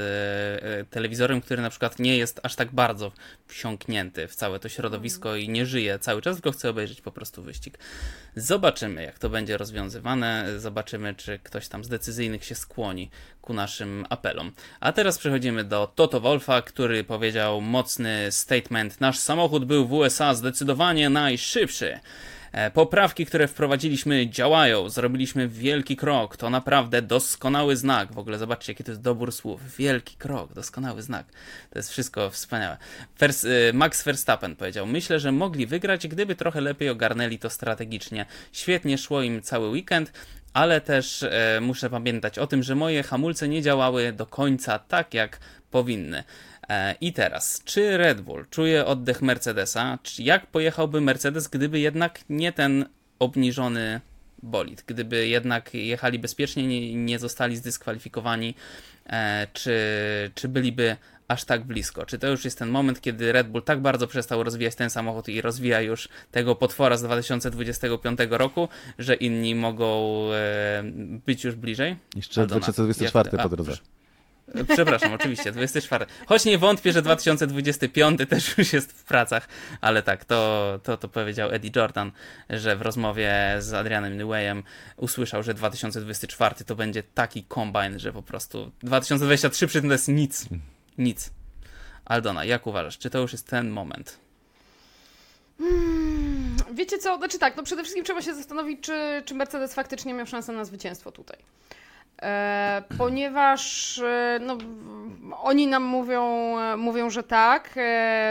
e, 0.62 0.84
telewizorem, 0.84 1.40
który 1.40 1.62
na 1.62 1.70
przykład 1.70 1.98
nie 1.98 2.16
jest 2.16 2.40
aż 2.42 2.54
tak 2.54 2.72
bardzo 2.72 3.12
wsiąknięty 3.46 4.28
w 4.28 4.34
całe 4.34 4.58
to 4.58 4.68
środowisko 4.68 5.36
i 5.36 5.48
nie 5.48 5.66
żyje 5.66 5.98
cały 5.98 6.22
czas, 6.22 6.36
tylko 6.36 6.52
chce 6.52 6.70
obejrzeć 6.70 7.00
po 7.00 7.12
prostu 7.12 7.42
wyścig. 7.42 7.78
Zobaczymy, 8.36 9.02
jak 9.02 9.18
to 9.18 9.28
będzie 9.28 9.56
rozwiązywane, 9.56 10.46
zobaczymy, 10.56 11.14
czy 11.14 11.38
ktoś 11.38 11.68
tam 11.68 11.84
z 11.84 11.88
decyzyjnych 11.88 12.44
się 12.44 12.54
skłoni 12.54 13.10
ku 13.42 13.54
naszym 13.54 14.06
apelom. 14.10 14.52
A 14.80 14.92
teraz 14.92 15.18
przechodzimy 15.18 15.64
do 15.64 15.92
Toto 15.94 16.20
Wolfa, 16.20 16.62
który 16.62 17.04
powiedział 17.04 17.60
mocny 17.60 18.32
statement: 18.32 19.00
Nasz 19.00 19.18
samochód 19.18 19.64
był 19.64 19.86
w 19.86 19.92
USA 19.92 20.34
zdecydowanie 20.34 21.10
najszybszy. 21.10 22.00
E, 22.52 22.70
Poprawki, 22.70 23.26
które 23.26 23.48
wprowadziliśmy, 23.48 24.30
działają. 24.30 24.88
Zrobiliśmy 24.88 25.48
wielki 25.48 25.96
krok. 25.96 26.36
To 26.36 26.50
naprawdę 26.50 27.02
doskonały 27.02 27.76
znak. 27.76 28.12
W 28.12 28.18
ogóle 28.18 28.38
zobaczcie, 28.38 28.72
jaki 28.72 28.84
to 28.84 28.90
jest 28.90 29.02
dobór 29.02 29.32
słów. 29.32 29.76
Wielki 29.76 30.16
krok, 30.16 30.52
doskonały 30.52 31.02
znak. 31.02 31.26
To 31.70 31.78
jest 31.78 31.90
wszystko 31.90 32.30
wspaniałe. 32.30 32.76
Vers, 33.18 33.44
y, 33.44 33.70
Max 33.74 34.02
Verstappen 34.04 34.56
powiedział: 34.56 34.86
Myślę, 34.86 35.20
że 35.20 35.32
mogli 35.32 35.66
wygrać, 35.66 36.08
gdyby 36.08 36.36
trochę 36.36 36.60
lepiej 36.60 36.88
ogarnęli 36.88 37.38
to 37.38 37.50
strategicznie. 37.50 38.26
Świetnie 38.52 38.98
szło 38.98 39.22
im 39.22 39.42
cały 39.42 39.68
weekend. 39.68 40.12
Ale 40.52 40.80
też 40.80 41.22
e, 41.22 41.58
muszę 41.60 41.90
pamiętać 41.90 42.38
o 42.38 42.46
tym, 42.46 42.62
że 42.62 42.74
moje 42.74 43.02
hamulce 43.02 43.48
nie 43.48 43.62
działały 43.62 44.12
do 44.12 44.26
końca 44.26 44.78
tak, 44.78 45.14
jak 45.14 45.40
powinny. 45.70 46.24
E, 46.68 46.94
I 47.00 47.12
teraz, 47.12 47.62
czy 47.64 47.96
Red 47.96 48.20
Bull 48.20 48.46
czuje 48.50 48.86
oddech 48.86 49.22
Mercedesa? 49.22 49.98
Czy 50.02 50.22
jak 50.22 50.46
pojechałby 50.46 51.00
Mercedes, 51.00 51.48
gdyby 51.48 51.80
jednak 51.80 52.20
nie 52.28 52.52
ten 52.52 52.84
obniżony 53.18 54.00
bolid? 54.42 54.84
Gdyby 54.86 55.28
jednak 55.28 55.74
jechali 55.74 56.18
bezpiecznie, 56.18 56.66
nie, 56.66 56.94
nie 56.94 57.18
zostali 57.18 57.56
zdyskwalifikowani, 57.56 58.54
e, 59.06 59.46
czy, 59.52 59.80
czy 60.34 60.48
byliby 60.48 60.96
aż 61.28 61.44
tak 61.44 61.64
blisko? 61.64 62.06
Czy 62.06 62.18
to 62.18 62.26
już 62.28 62.44
jest 62.44 62.58
ten 62.58 62.68
moment, 62.68 63.00
kiedy 63.00 63.32
Red 63.32 63.48
Bull 63.48 63.62
tak 63.62 63.80
bardzo 63.80 64.06
przestał 64.06 64.42
rozwijać 64.42 64.74
ten 64.74 64.90
samochód 64.90 65.28
i 65.28 65.40
rozwija 65.40 65.80
już 65.80 66.08
tego 66.30 66.54
potwora 66.54 66.96
z 66.96 67.02
2025 67.02 68.18
roku, 68.30 68.68
że 68.98 69.14
inni 69.14 69.54
mogą 69.54 70.18
e, 70.32 70.82
być 71.26 71.44
już 71.44 71.54
bliżej? 71.54 71.96
Jeszcze 72.16 72.40
Aldona, 72.40 72.60
2024 72.60 73.30
jak- 73.32 73.42
po 73.42 73.48
drodze. 73.56 73.72
Przepraszam, 74.72 75.12
oczywiście, 75.12 75.52
24. 75.52 76.06
Choć 76.26 76.44
nie 76.44 76.58
wątpię, 76.58 76.92
że 76.92 77.02
2025 77.02 78.20
też 78.28 78.58
już 78.58 78.72
jest 78.72 78.92
w 78.92 79.04
pracach, 79.04 79.48
ale 79.80 80.02
tak, 80.02 80.24
to, 80.24 80.80
to, 80.82 80.96
to 80.96 81.08
powiedział 81.08 81.50
Eddie 81.50 81.70
Jordan, 81.76 82.12
że 82.50 82.76
w 82.76 82.82
rozmowie 82.82 83.56
z 83.58 83.74
Adrianem 83.74 84.18
Neweyem 84.18 84.62
usłyszał, 84.96 85.42
że 85.42 85.54
2024 85.54 86.54
to 86.54 86.76
będzie 86.76 87.02
taki 87.02 87.44
kombine, 87.44 87.98
że 87.98 88.12
po 88.12 88.22
prostu 88.22 88.72
2023 88.82 89.66
przy 89.66 89.80
tym 89.80 89.88
to 89.88 89.94
jest 89.94 90.08
nic. 90.08 90.46
Nic. 90.98 91.30
Aldona, 92.04 92.44
jak 92.44 92.66
uważasz, 92.66 92.98
czy 92.98 93.10
to 93.10 93.18
już 93.18 93.32
jest 93.32 93.46
ten 93.46 93.70
moment? 93.70 94.18
Wiecie 96.72 96.98
co, 96.98 97.16
znaczy 97.16 97.38
tak, 97.38 97.56
no 97.56 97.62
przede 97.62 97.82
wszystkim 97.82 98.04
trzeba 98.04 98.22
się 98.22 98.34
zastanowić, 98.34 98.80
czy, 98.80 99.22
czy 99.24 99.34
Mercedes 99.34 99.74
faktycznie 99.74 100.14
miał 100.14 100.26
szansę 100.26 100.52
na 100.52 100.64
zwycięstwo 100.64 101.12
tutaj. 101.12 101.38
E, 102.22 102.82
ponieważ 102.98 103.98
e, 103.98 104.38
no, 104.42 104.58
oni 105.42 105.66
nam 105.66 105.82
mówią, 105.82 106.22
e, 106.58 106.76
mówią, 106.76 107.10
że 107.10 107.22
tak. 107.22 107.74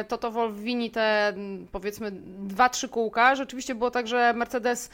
Toto 0.08 0.32
Wolf 0.32 0.60
wini 0.60 0.92
te 0.92 1.34
powiedzmy 1.72 2.12
dwa, 2.38 2.70
trzy 2.70 2.90
kółka. 2.90 3.36
Rzeczywiście 3.36 3.76
było 3.76 3.92
tak, 3.92 4.08
że 4.08 4.34
Mercedes 4.34 4.90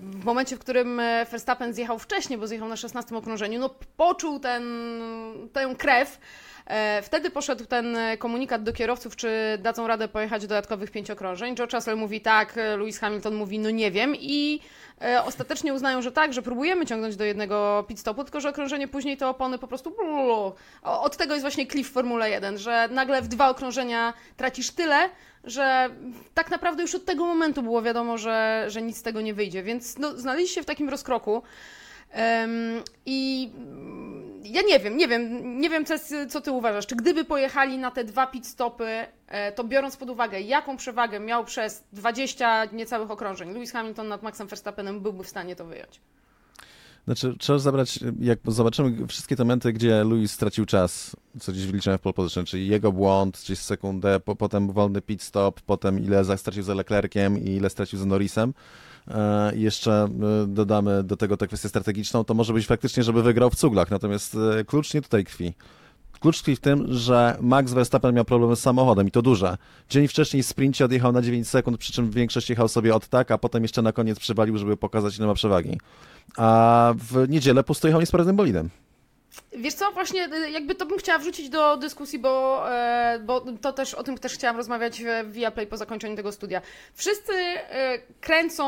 w 0.00 0.24
momencie, 0.24 0.56
w 0.56 0.58
którym 0.58 1.00
Verstappen 1.30 1.74
zjechał 1.74 1.98
wcześniej, 1.98 2.38
bo 2.38 2.46
zjechał 2.46 2.68
na 2.68 2.76
16 2.76 3.16
okrążeniu, 3.16 3.60
no 3.60 3.70
poczuł 3.96 4.38
ten, 4.38 4.64
tę 5.52 5.74
krew 5.78 6.18
wtedy 7.02 7.30
poszedł 7.30 7.64
ten 7.64 7.96
komunikat 8.18 8.62
do 8.62 8.72
kierowców, 8.72 9.16
czy 9.16 9.58
dadzą 9.58 9.86
radę 9.86 10.08
pojechać 10.08 10.42
dodatkowych 10.42 10.90
pięć 10.90 11.10
okrążeń. 11.10 11.56
George 11.56 11.72
Russell 11.72 11.96
mówi 11.96 12.20
tak, 12.20 12.56
Lewis 12.56 12.98
Hamilton 12.98 13.34
mówi 13.34 13.58
no 13.58 13.70
nie 13.70 13.90
wiem 13.90 14.14
i 14.16 14.60
ostatecznie 15.24 15.74
uznają, 15.74 16.02
że 16.02 16.12
tak, 16.12 16.32
że 16.32 16.42
próbujemy 16.42 16.86
ciągnąć 16.86 17.16
do 17.16 17.24
jednego 17.24 17.84
pit 17.88 18.00
stopu, 18.00 18.24
tylko 18.24 18.40
że 18.40 18.48
okrążenie 18.48 18.88
później 18.88 19.16
te 19.16 19.28
opony 19.28 19.58
po 19.58 19.68
prostu 19.68 19.96
od 20.82 21.16
tego 21.16 21.34
jest 21.34 21.44
właśnie 21.44 21.66
cliff 21.66 21.90
w 21.90 21.92
Formule 21.92 22.30
1, 22.30 22.58
że 22.58 22.88
nagle 22.92 23.22
w 23.22 23.28
dwa 23.28 23.48
okrążenia 23.48 24.14
tracisz 24.36 24.70
tyle, 24.70 25.10
że 25.44 25.90
tak 26.34 26.50
naprawdę 26.50 26.82
już 26.82 26.94
od 26.94 27.04
tego 27.04 27.26
momentu 27.26 27.62
było 27.62 27.82
wiadomo, 27.82 28.18
że, 28.18 28.64
że 28.68 28.82
nic 28.82 28.98
z 28.98 29.02
tego 29.02 29.20
nie 29.20 29.34
wyjdzie, 29.34 29.62
więc 29.62 29.98
no, 29.98 30.16
znaleźli 30.16 30.48
się 30.48 30.62
w 30.62 30.66
takim 30.66 30.88
rozkroku. 30.88 31.42
Um, 32.16 32.82
I 33.06 33.50
ja 34.50 34.62
nie 34.62 34.80
wiem, 34.80 34.96
nie 34.96 35.08
wiem, 35.08 35.60
nie 35.60 35.70
wiem, 35.70 35.84
co, 35.84 35.94
co 36.28 36.40
ty 36.40 36.52
uważasz. 36.52 36.86
Czy 36.86 36.96
gdyby 36.96 37.24
pojechali 37.24 37.78
na 37.78 37.90
te 37.90 38.04
dwa 38.04 38.26
pit 38.26 38.46
stopy, 38.46 39.06
e, 39.28 39.52
to 39.52 39.64
biorąc 39.64 39.96
pod 39.96 40.10
uwagę, 40.10 40.40
jaką 40.40 40.76
przewagę 40.76 41.20
miał 41.20 41.44
przez 41.44 41.84
20 41.92 42.64
niecałych 42.64 43.10
okrążeń 43.10 43.52
Lewis 43.52 43.72
Hamilton 43.72 44.08
nad 44.08 44.22
Maxem 44.22 44.46
Verstappenem, 44.46 45.00
byłby 45.00 45.24
w 45.24 45.28
stanie 45.28 45.56
to 45.56 45.64
wyjąć? 45.64 46.00
Znaczy, 47.04 47.34
trzeba 47.38 47.58
zabrać, 47.58 47.98
jak 48.20 48.38
zobaczymy 48.46 49.06
wszystkie 49.06 49.36
te 49.36 49.44
momenty, 49.44 49.72
gdzie 49.72 50.04
Louis 50.04 50.32
stracił 50.32 50.66
czas, 50.66 51.16
co 51.40 51.52
gdzieś 51.52 51.66
wyliczyłem 51.66 51.98
w 51.98 52.02
pole 52.02 52.12
position, 52.12 52.44
czyli 52.44 52.68
jego 52.68 52.92
błąd, 52.92 53.40
gdzieś 53.44 53.58
sekundę, 53.58 54.20
po, 54.20 54.36
potem 54.36 54.72
wolny 54.72 55.00
pit 55.00 55.22
stop, 55.22 55.60
potem 55.60 56.04
ile 56.04 56.38
stracił 56.38 56.62
za 56.62 56.74
Leclerciem 56.74 57.38
i 57.38 57.50
ile 57.50 57.70
stracił 57.70 57.98
za 57.98 58.06
Norrisem, 58.06 58.54
i 59.56 59.60
jeszcze 59.60 59.92
e, 59.92 60.46
dodamy 60.46 61.02
do 61.02 61.16
tego 61.16 61.36
tę 61.36 61.46
kwestię 61.46 61.68
strategiczną, 61.68 62.24
to 62.24 62.34
może 62.34 62.52
być 62.52 62.66
faktycznie, 62.66 63.02
żeby 63.02 63.22
wygrał 63.22 63.50
w 63.50 63.54
cuglach, 63.54 63.90
natomiast 63.90 64.36
e, 64.60 64.64
klucz 64.64 64.94
nie 64.94 65.02
tutaj 65.02 65.24
tkwi. 65.24 65.54
Klucz 66.20 66.38
tkwi 66.38 66.56
w 66.56 66.60
tym, 66.60 66.86
że 66.88 67.36
Max 67.40 67.72
Verstappen 67.72 68.14
miał 68.14 68.24
problemy 68.24 68.56
z 68.56 68.60
samochodem 68.60 69.08
i 69.08 69.10
to 69.10 69.22
duże. 69.22 69.56
Dzień 69.90 70.08
wcześniej 70.08 70.42
w 70.42 70.46
sprincie 70.46 70.84
odjechał 70.84 71.12
na 71.12 71.22
9 71.22 71.48
sekund, 71.48 71.78
przy 71.78 71.92
czym 71.92 72.10
większość 72.10 72.50
jechał 72.50 72.68
sobie 72.68 72.94
od 72.94 73.08
tak, 73.08 73.30
a 73.30 73.38
potem 73.38 73.62
jeszcze 73.62 73.82
na 73.82 73.92
koniec 73.92 74.18
przywalił, 74.18 74.58
żeby 74.58 74.76
pokazać 74.76 75.18
ile 75.18 75.26
ma 75.26 75.34
przewagi. 75.34 75.80
A 76.36 76.94
w 76.96 77.28
niedzielę 77.28 77.64
pusto 77.64 77.88
jechał 77.88 78.00
niesprawnym 78.00 78.36
bolidem. 78.36 78.70
Wiesz 79.52 79.74
co, 79.74 79.92
właśnie 79.92 80.28
y, 80.34 80.50
jakby 80.50 80.74
to 80.74 80.86
bym 80.86 80.98
chciała 80.98 81.18
wrzucić 81.18 81.48
do 81.48 81.76
dyskusji, 81.76 82.18
bo, 82.18 82.64
e, 82.72 83.18
bo 83.24 83.44
to 83.60 83.72
też 83.72 83.94
o 83.94 84.02
tym 84.02 84.18
też 84.18 84.34
chciałam 84.34 84.56
rozmawiać 84.56 85.02
w 85.24 85.32
Viaplay 85.32 85.66
po 85.66 85.76
zakończeniu 85.76 86.16
tego 86.16 86.32
studia. 86.32 86.62
Wszyscy 86.94 87.32
e, 87.32 87.98
kręcą 88.20 88.64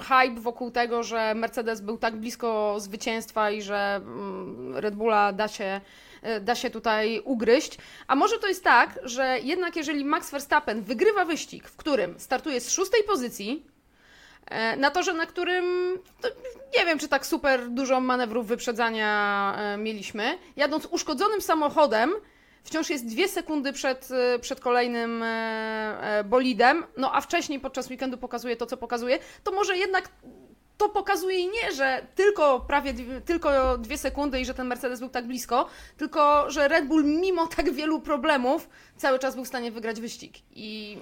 hype 0.00 0.40
wokół 0.40 0.70
tego, 0.70 1.02
że 1.02 1.34
Mercedes 1.34 1.80
był 1.80 1.98
tak 1.98 2.16
blisko 2.16 2.80
zwycięstwa 2.80 3.50
i 3.50 3.62
że 3.62 3.96
mm, 3.96 4.76
Red 4.76 4.94
Bulla 4.94 5.32
da 5.32 5.48
się 5.48 5.80
E, 6.26 6.40
da 6.40 6.54
się 6.54 6.70
tutaj 6.70 7.22
ugryźć. 7.24 7.78
A 8.06 8.16
może 8.16 8.38
to 8.38 8.48
jest 8.48 8.64
tak, 8.64 8.98
że 9.02 9.38
jednak 9.42 9.76
jeżeli 9.76 10.04
Max 10.04 10.30
Verstappen 10.30 10.82
wygrywa 10.82 11.24
wyścig, 11.24 11.68
w 11.68 11.76
którym 11.76 12.14
startuje 12.18 12.60
z 12.60 12.70
szóstej 12.70 13.02
pozycji, 13.02 13.66
na 14.76 14.90
torze, 14.90 15.12
na 15.12 15.26
którym 15.26 15.64
nie 16.78 16.86
wiem, 16.86 16.98
czy 16.98 17.08
tak 17.08 17.26
super 17.26 17.68
dużo 17.68 18.00
manewrów 18.00 18.46
wyprzedzania 18.46 19.54
e, 19.58 19.76
mieliśmy, 19.76 20.38
jadąc 20.56 20.86
uszkodzonym 20.86 21.40
samochodem, 21.40 22.12
wciąż 22.64 22.90
jest 22.90 23.06
dwie 23.06 23.28
sekundy 23.28 23.72
przed, 23.72 24.08
przed 24.40 24.60
kolejnym 24.60 25.24
bolidem, 26.24 26.84
no 26.96 27.14
a 27.14 27.20
wcześniej 27.20 27.60
podczas 27.60 27.90
weekendu 27.90 28.18
pokazuje 28.18 28.56
to, 28.56 28.66
co 28.66 28.76
pokazuje, 28.76 29.18
to 29.44 29.52
może 29.52 29.76
jednak 29.76 30.08
to 30.78 30.88
pokazuje 30.88 31.46
nie, 31.46 31.72
że 31.72 32.06
tylko 32.14 32.60
prawie 32.60 32.94
tylko 33.24 33.78
dwie 33.78 33.98
sekundy 33.98 34.40
i 34.40 34.44
że 34.44 34.54
ten 34.54 34.66
Mercedes 34.66 35.00
był 35.00 35.08
tak 35.08 35.26
blisko, 35.26 35.68
tylko 35.96 36.50
że 36.50 36.68
Red 36.68 36.86
Bull 36.86 37.04
mimo 37.04 37.46
tak 37.46 37.72
wielu 37.72 38.00
problemów 38.00 38.68
cały 38.96 39.18
czas 39.18 39.34
był 39.34 39.44
w 39.44 39.48
stanie 39.48 39.72
wygrać 39.72 40.00
wyścig. 40.00 40.34
I 40.50 40.98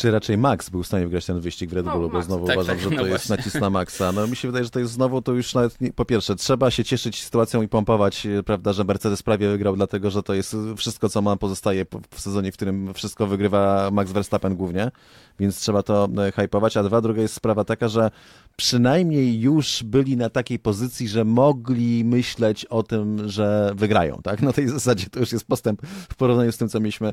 czy 0.00 0.10
raczej 0.10 0.38
Max 0.38 0.70
był 0.70 0.82
w 0.82 0.86
stanie 0.86 1.04
wygrać 1.04 1.26
ten 1.26 1.40
wyścig 1.40 1.70
w 1.70 1.72
Red 1.72 1.86
Bullu, 1.86 2.02
no, 2.02 2.08
bo 2.08 2.22
znowu 2.22 2.46
tak, 2.46 2.56
uważam, 2.56 2.76
tak, 2.76 2.84
że 2.84 2.90
to 2.90 3.02
no 3.02 3.06
jest 3.06 3.28
nacisk 3.28 3.60
na 3.60 3.70
Maxa. 3.70 4.12
No 4.12 4.26
mi 4.26 4.36
się 4.36 4.48
wydaje, 4.48 4.64
że 4.64 4.70
to 4.70 4.78
jest 4.78 4.92
znowu, 4.92 5.22
to 5.22 5.32
już 5.32 5.54
nawet, 5.54 5.80
nie, 5.80 5.92
po 5.92 6.04
pierwsze, 6.04 6.36
trzeba 6.36 6.70
się 6.70 6.84
cieszyć 6.84 7.24
sytuacją 7.24 7.62
i 7.62 7.68
pompować, 7.68 8.26
e, 8.26 8.42
prawda, 8.42 8.72
że 8.72 8.84
Mercedes 8.84 9.22
prawie 9.22 9.48
wygrał, 9.48 9.76
dlatego, 9.76 10.10
że 10.10 10.22
to 10.22 10.34
jest 10.34 10.56
wszystko, 10.76 11.08
co 11.08 11.22
nam 11.22 11.38
pozostaje 11.38 11.86
w 12.10 12.20
sezonie, 12.20 12.52
w 12.52 12.54
którym 12.54 12.94
wszystko 12.94 13.26
wygrywa 13.26 13.90
Max 13.92 14.12
Verstappen 14.12 14.56
głównie, 14.56 14.90
więc 15.38 15.60
trzeba 15.60 15.82
to 15.82 16.08
e, 16.26 16.32
hypować, 16.32 16.76
a 16.76 16.82
dwa, 16.82 17.00
druga 17.00 17.22
jest 17.22 17.34
sprawa 17.34 17.64
taka, 17.64 17.88
że 17.88 18.10
przynajmniej 18.56 19.40
już 19.40 19.82
byli 19.82 20.16
na 20.16 20.30
takiej 20.30 20.58
pozycji, 20.58 21.08
że 21.08 21.24
mogli 21.24 22.04
myśleć 22.04 22.64
o 22.64 22.82
tym, 22.82 23.28
że 23.28 23.72
wygrają, 23.74 24.20
tak? 24.22 24.42
Na 24.42 24.52
tej 24.52 24.68
zasadzie 24.68 25.06
to 25.10 25.20
już 25.20 25.32
jest 25.32 25.46
postęp 25.46 25.82
w 25.86 26.14
porównaniu 26.14 26.52
z 26.52 26.56
tym, 26.56 26.68
co 26.68 26.80
mieliśmy 26.80 27.08
e, 27.08 27.12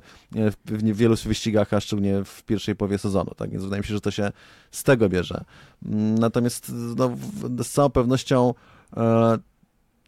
w 0.65 0.97
wielu 0.97 1.15
wyścigach, 1.25 1.73
a 1.73 1.79
szczególnie 1.79 2.23
w 2.25 2.43
pierwszej 2.43 2.76
połowie 2.77 2.97
sezonu, 2.97 3.31
tak? 3.37 3.49
Więc 3.49 3.63
wydaje 3.63 3.81
mi 3.81 3.87
się, 3.87 3.93
że 3.93 4.01
to 4.01 4.11
się 4.11 4.31
z 4.71 4.83
tego 4.83 5.09
bierze. 5.09 5.43
Natomiast 6.19 6.71
no, 6.95 7.11
z 7.63 7.69
całą 7.69 7.89
pewnością 7.89 8.53
e, 8.97 9.37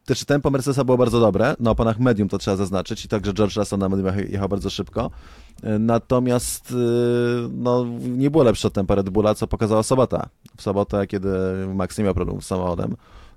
też 0.06 0.26
tempo 0.26 0.50
Mercedesa 0.50 0.84
było 0.84 0.98
bardzo 0.98 1.20
dobre, 1.20 1.56
na 1.60 1.72
oponach 1.72 2.00
medium 2.00 2.30
to 2.30 2.38
trzeba 2.38 2.58
zaznaczyć 2.58 3.06
i 3.06 3.08
także 3.08 3.34
George 3.34 3.56
Russell 3.56 3.80
na 3.80 3.90
medium 3.90 4.08
jechał 4.30 4.50
bardzo 4.50 4.70
szybko. 4.70 5.12
E, 5.64 5.80
natomiast 5.80 6.74
no, 7.50 7.86
nie 8.02 8.32
było 8.32 8.44
lepsze 8.44 8.68
od 8.68 8.74
tempa 8.74 8.96
Red 8.96 9.10
Bulla, 9.10 9.36
co 9.36 9.48
pokazała 9.48 9.84
sobota. 9.84 10.30
W 10.58 10.62
sobotę, 10.62 11.08
kiedy 11.08 11.30
Max 11.76 11.98
nie 11.98 12.04
miał 12.04 12.14
problemu 12.14 12.42
z 12.42 12.46
samochodem, 12.46 12.96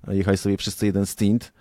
jechali 0.09 0.39
sobie 0.39 0.57
wszyscy 0.57 0.87
jeden 0.87 1.07
stint, 1.07 1.53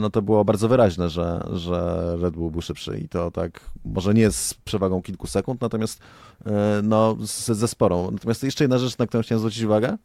no 0.00 0.10
to 0.10 0.22
było 0.22 0.44
bardzo 0.44 0.68
wyraźne, 0.68 1.08
że, 1.08 1.46
że 1.52 2.02
Red 2.20 2.34
Bull 2.34 2.50
był 2.50 2.62
szybszy 2.62 2.98
i 2.98 3.08
to 3.08 3.30
tak, 3.30 3.60
może 3.84 4.14
nie 4.14 4.30
z 4.30 4.54
przewagą 4.54 5.02
kilku 5.02 5.26
sekund, 5.26 5.60
natomiast 5.60 6.00
e, 6.46 6.80
no, 6.82 7.16
ze, 7.20 7.54
ze 7.54 7.68
sporą. 7.68 8.10
Natomiast 8.10 8.42
jeszcze 8.42 8.64
jedna 8.64 8.78
rzecz, 8.78 8.98
na 8.98 9.06
którą 9.06 9.22
chciałem 9.22 9.38
zwrócić 9.38 9.62
uwagę, 9.62 9.96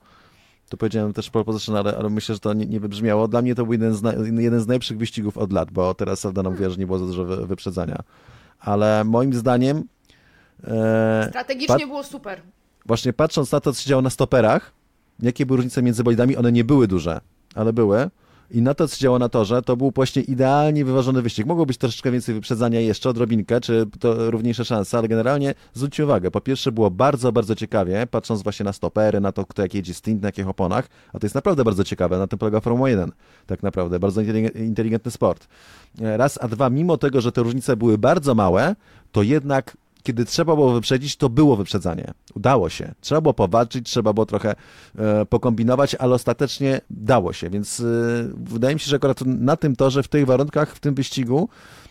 to 0.69 0.77
powiedziałem 0.77 1.13
też 1.13 1.29
proposition, 1.29 1.75
ale, 1.75 1.97
ale 1.97 2.09
myślę, 2.09 2.35
że 2.35 2.39
to 2.39 2.53
nie, 2.53 2.65
nie 2.65 2.79
wybrzmiało. 2.79 3.27
Dla 3.27 3.41
mnie 3.41 3.55
to 3.55 3.63
był 3.63 3.73
jeden 3.73 3.93
z, 3.93 4.01
na, 4.01 4.13
jeden 4.13 4.59
z 4.59 4.67
najlepszych 4.67 4.97
wyścigów 4.97 5.37
od 5.37 5.53
lat, 5.53 5.71
bo 5.71 5.93
teraz 5.93 6.25
Aldana 6.25 6.49
mówiła, 6.49 6.69
że 6.69 6.77
nie 6.77 6.85
było 6.85 6.99
za 6.99 7.05
dużo 7.05 7.25
wy, 7.25 7.47
wyprzedzania. 7.47 8.03
Ale 8.59 9.03
moim 9.03 9.33
zdaniem... 9.33 9.83
E, 10.63 11.25
Strategicznie 11.29 11.87
było 11.87 12.03
super. 12.03 12.41
Właśnie 12.85 13.13
patrząc 13.13 13.51
na 13.51 13.59
to, 13.59 13.73
co 13.73 13.81
się 13.81 13.89
działo 13.89 14.01
na 14.01 14.09
stoperach, 14.09 14.71
jakie 15.19 15.45
były 15.45 15.57
różnice 15.57 15.81
między 15.81 16.03
bolidami, 16.03 16.37
one 16.37 16.51
nie 16.51 16.63
były 16.63 16.87
duże, 16.87 17.21
ale 17.55 17.73
były. 17.73 18.09
I 18.53 18.61
na 18.61 18.73
to, 18.73 18.87
co 18.87 18.97
działo 18.97 19.19
na 19.19 19.29
torze, 19.29 19.61
to 19.61 19.77
był 19.77 19.91
właśnie 19.95 20.21
idealnie 20.21 20.85
wyważony 20.85 21.21
wyścig. 21.21 21.45
Mogło 21.45 21.65
być 21.65 21.77
troszeczkę 21.77 22.11
więcej 22.11 22.35
wyprzedzania 22.35 22.79
jeszcze, 22.79 23.09
odrobinkę, 23.09 23.61
czy 23.61 23.85
to 23.99 24.31
równiejsze 24.31 24.65
szanse, 24.65 24.97
ale 24.97 25.07
generalnie 25.07 25.53
zwróćcie 25.73 26.03
uwagę, 26.03 26.31
po 26.31 26.41
pierwsze 26.41 26.71
było 26.71 26.91
bardzo, 26.91 27.31
bardzo 27.31 27.55
ciekawie, 27.55 28.07
patrząc 28.11 28.43
właśnie 28.43 28.63
na 28.63 28.73
stopery, 28.73 29.19
na 29.19 29.31
to, 29.31 29.45
kto 29.45 29.61
jak 29.61 29.73
jedzie 29.73 29.93
stint, 29.93 30.21
na 30.21 30.27
jakich 30.27 30.47
oponach, 30.47 30.87
a 31.13 31.19
to 31.19 31.25
jest 31.25 31.35
naprawdę 31.35 31.63
bardzo 31.63 31.83
ciekawe, 31.83 32.17
na 32.17 32.27
tym 32.27 32.39
polega 32.39 32.59
Formuła 32.59 32.89
1, 32.89 33.11
tak 33.45 33.63
naprawdę, 33.63 33.99
bardzo 33.99 34.21
inteligentny 34.55 35.11
sport. 35.11 35.47
Raz, 35.99 36.39
a 36.41 36.47
dwa, 36.47 36.69
mimo 36.69 36.97
tego, 36.97 37.21
że 37.21 37.31
te 37.31 37.43
różnice 37.43 37.77
były 37.77 37.97
bardzo 37.97 38.35
małe, 38.35 38.75
to 39.11 39.23
jednak 39.23 39.77
kiedy 40.03 40.25
trzeba 40.25 40.55
było 40.55 40.73
wyprzedzić, 40.73 41.15
to 41.15 41.29
było 41.29 41.55
wyprzedzanie. 41.55 42.13
Udało 42.35 42.69
się. 42.69 42.93
Trzeba 43.01 43.21
było 43.21 43.33
powalczyć, 43.33 43.85
trzeba 43.85 44.13
było 44.13 44.25
trochę 44.25 44.55
e, 44.97 45.25
pokombinować, 45.25 45.95
ale 45.95 46.15
ostatecznie 46.15 46.81
dało 46.89 47.33
się. 47.33 47.49
Więc 47.49 47.79
e, 47.79 47.83
wydaje 48.37 48.75
mi 48.75 48.79
się, 48.79 48.89
że 48.89 48.95
akurat 48.95 49.21
na 49.25 49.57
tym 49.57 49.75
torze, 49.75 50.03
w 50.03 50.07
tych 50.07 50.25
warunkach, 50.25 50.75
w 50.75 50.79
tym 50.79 50.95
wyścigu 50.95 51.49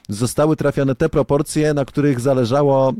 zostały 0.08 0.56
trafione 0.56 0.94
te 0.94 1.08
proporcje, 1.08 1.74
na 1.74 1.84
których 1.84 2.20
zależało 2.20 2.92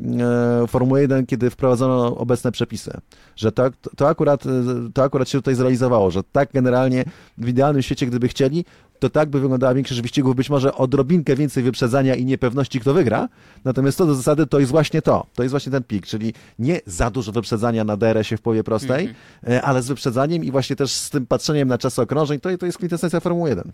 e, 0.63 0.67
Formuły 0.67 1.01
1, 1.01 1.27
kiedy 1.27 1.51
wprowadzono 1.51 2.17
obecne 2.17 2.53
przepisy. 2.53 2.91
Że 3.37 3.53
to, 3.53 3.71
to, 3.97 4.09
akurat, 4.09 4.47
e, 4.47 4.51
to 4.95 5.03
akurat 5.03 5.29
się 5.29 5.39
tutaj 5.39 5.55
zrealizowało, 5.55 6.11
że 6.11 6.23
tak 6.23 6.53
generalnie 6.53 7.05
w 7.39 7.49
idealnym 7.49 7.83
świecie, 7.83 8.07
gdyby 8.07 8.29
chcieli, 8.29 8.65
to 9.01 9.11
tak 9.11 9.31
by 9.31 9.41
wyglądała 9.41 9.75
większość 9.75 10.01
wyścigów, 10.01 10.37
być 10.37 10.51
może 10.51 10.75
odrobinkę 10.75 11.37
więcej 11.37 11.63
wyprzedzania 11.63 12.15
i 12.15 12.25
niepewności, 12.25 12.81
kto 12.81 12.95
wygra. 12.95 13.29
Natomiast 13.65 13.99
to 13.99 14.07
do 14.07 14.15
zasady 14.15 14.47
to 14.47 14.61
jest 14.61 14.71
właśnie 14.71 15.03
to. 15.03 15.27
To 15.35 15.43
jest 15.43 15.51
właśnie 15.51 15.73
ten 15.73 15.83
pik, 15.83 16.07
czyli 16.07 16.35
nie 16.59 16.81
za 16.87 17.11
dużo 17.11 17.33
wyprzedzania 17.33 17.85
na 17.85 17.97
DRS-ie 17.97 18.39
w 18.39 18.43
połowie 18.43 18.65
prostej, 18.65 19.05
mm 19.05 19.15
-hmm. 19.45 19.61
ale 19.65 19.83
z 19.83 19.89
wyprzedzaniem 19.89 20.45
i 20.45 20.51
właśnie 20.51 20.77
też 20.77 20.93
z 20.93 21.11
tym 21.11 21.27
patrzeniem 21.27 21.69
na 21.69 21.79
czas 21.79 21.99
okrążeń, 21.99 22.41
to, 22.41 22.59
to 22.59 22.67
jest 22.67 22.79
kwintesencja 22.79 23.21
Formuły 23.21 23.49
1. 23.49 23.73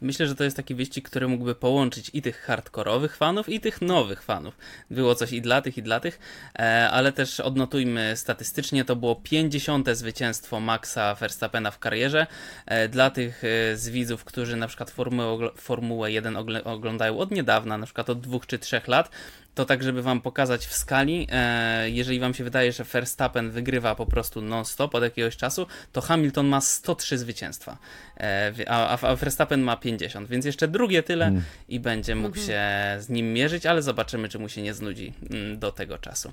Myślę, 0.00 0.26
że 0.26 0.34
to 0.34 0.44
jest 0.44 0.56
taki 0.56 0.74
wyścig, 0.74 1.08
który 1.08 1.28
mógłby 1.28 1.54
połączyć 1.54 2.10
i 2.12 2.22
tych 2.22 2.40
hardkorowych 2.40 3.16
fanów, 3.16 3.48
i 3.48 3.60
tych 3.60 3.82
nowych 3.82 4.22
fanów. 4.22 4.58
Było 4.90 5.14
coś 5.14 5.32
i 5.32 5.42
dla 5.42 5.62
tych, 5.62 5.78
i 5.78 5.82
dla 5.82 6.00
tych, 6.00 6.18
e, 6.58 6.90
ale 6.90 7.12
też 7.12 7.40
odnotujmy 7.40 8.12
statystycznie, 8.16 8.84
to 8.84 8.96
było 8.96 9.16
50. 9.16 9.88
zwycięstwo 9.96 10.60
Maxa 10.60 11.14
Verstappena 11.14 11.70
w 11.70 11.78
karierze. 11.78 12.26
E, 12.66 12.88
dla 12.88 13.10
tych 13.10 13.44
e, 13.44 13.76
z 13.76 13.88
widzów, 13.88 14.24
którzy 14.24 14.56
na 14.56 14.66
przykład 14.68 14.90
Formułę, 14.90 15.50
Formułę 15.56 16.12
1 16.12 16.36
oglądają 16.64 17.18
od 17.18 17.30
niedawna, 17.30 17.78
na 17.78 17.86
przykład 17.86 18.10
od 18.10 18.20
dwóch 18.20 18.46
czy 18.46 18.58
trzech 18.58 18.88
lat, 18.88 19.10
to 19.54 19.64
tak, 19.64 19.82
żeby 19.82 20.02
wam 20.02 20.20
pokazać 20.20 20.66
w 20.66 20.72
skali, 20.74 21.26
e, 21.32 21.90
jeżeli 21.90 22.20
wam 22.20 22.34
się 22.34 22.44
wydaje, 22.44 22.72
że 22.72 22.84
Verstappen 22.84 23.50
wygrywa 23.50 23.94
po 23.94 24.06
prostu 24.06 24.40
non-stop 24.42 24.94
od 24.94 25.02
jakiegoś 25.02 25.36
czasu, 25.36 25.66
to 25.92 26.00
Hamilton 26.00 26.46
ma 26.46 26.60
103 26.60 27.18
zwycięstwa, 27.18 27.78
e, 28.20 28.52
a, 28.68 28.98
a 28.98 29.16
Verstappen 29.16 29.60
ma 29.62 29.76
2,50, 29.76 30.26
więc 30.26 30.44
jeszcze 30.44 30.68
drugie 30.68 31.02
tyle 31.02 31.26
Mm. 31.26 31.42
i 31.68 31.80
będzie 31.80 32.14
mógł 32.14 32.38
Mhm. 32.38 32.46
się 32.46 32.62
z 33.02 33.08
nim 33.08 33.32
mierzyć, 33.32 33.66
ale 33.66 33.82
zobaczymy, 33.82 34.28
czy 34.28 34.38
mu 34.38 34.48
się 34.48 34.62
nie 34.62 34.74
znudzi 34.74 35.12
mm, 35.30 35.58
do 35.58 35.72
tego 35.72 35.98
czasu. 35.98 36.32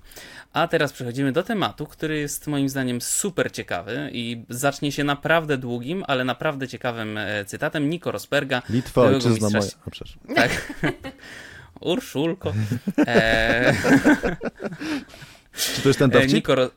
A 0.54 0.68
teraz 0.68 0.94
przechodzimy 0.94 1.32
do 1.32 1.44
tematu, 1.44 1.86
który 1.86 2.18
jest 2.20 2.48
moim 2.48 2.70
zdaniem 2.70 3.02
super 3.02 3.52
ciekawy 3.52 4.10
i 4.14 4.44
zacznie 4.50 4.92
się 4.92 5.04
naprawdę 5.04 5.58
długim, 5.58 6.04
ale 6.08 6.24
naprawdę 6.24 6.68
ciekawym 6.68 7.18
e, 7.18 7.46
cytatem 7.46 7.90
Nico 7.90 8.12
Rosberga. 8.12 8.62
Litwa, 8.70 9.02
ojczyzna 9.02 9.30
mistrza 9.32 9.58
moja. 9.60 9.72
A, 9.88 9.90
przepraszam. 9.92 10.20
Tak. 10.36 10.74
Urszulko. 11.82 12.54
E, 13.08 13.74
Czy 15.54 15.82
to 15.82 15.90
jest 15.90 16.00
ten 16.00 16.10
dowcip? 16.10 16.50
E, 16.50 16.68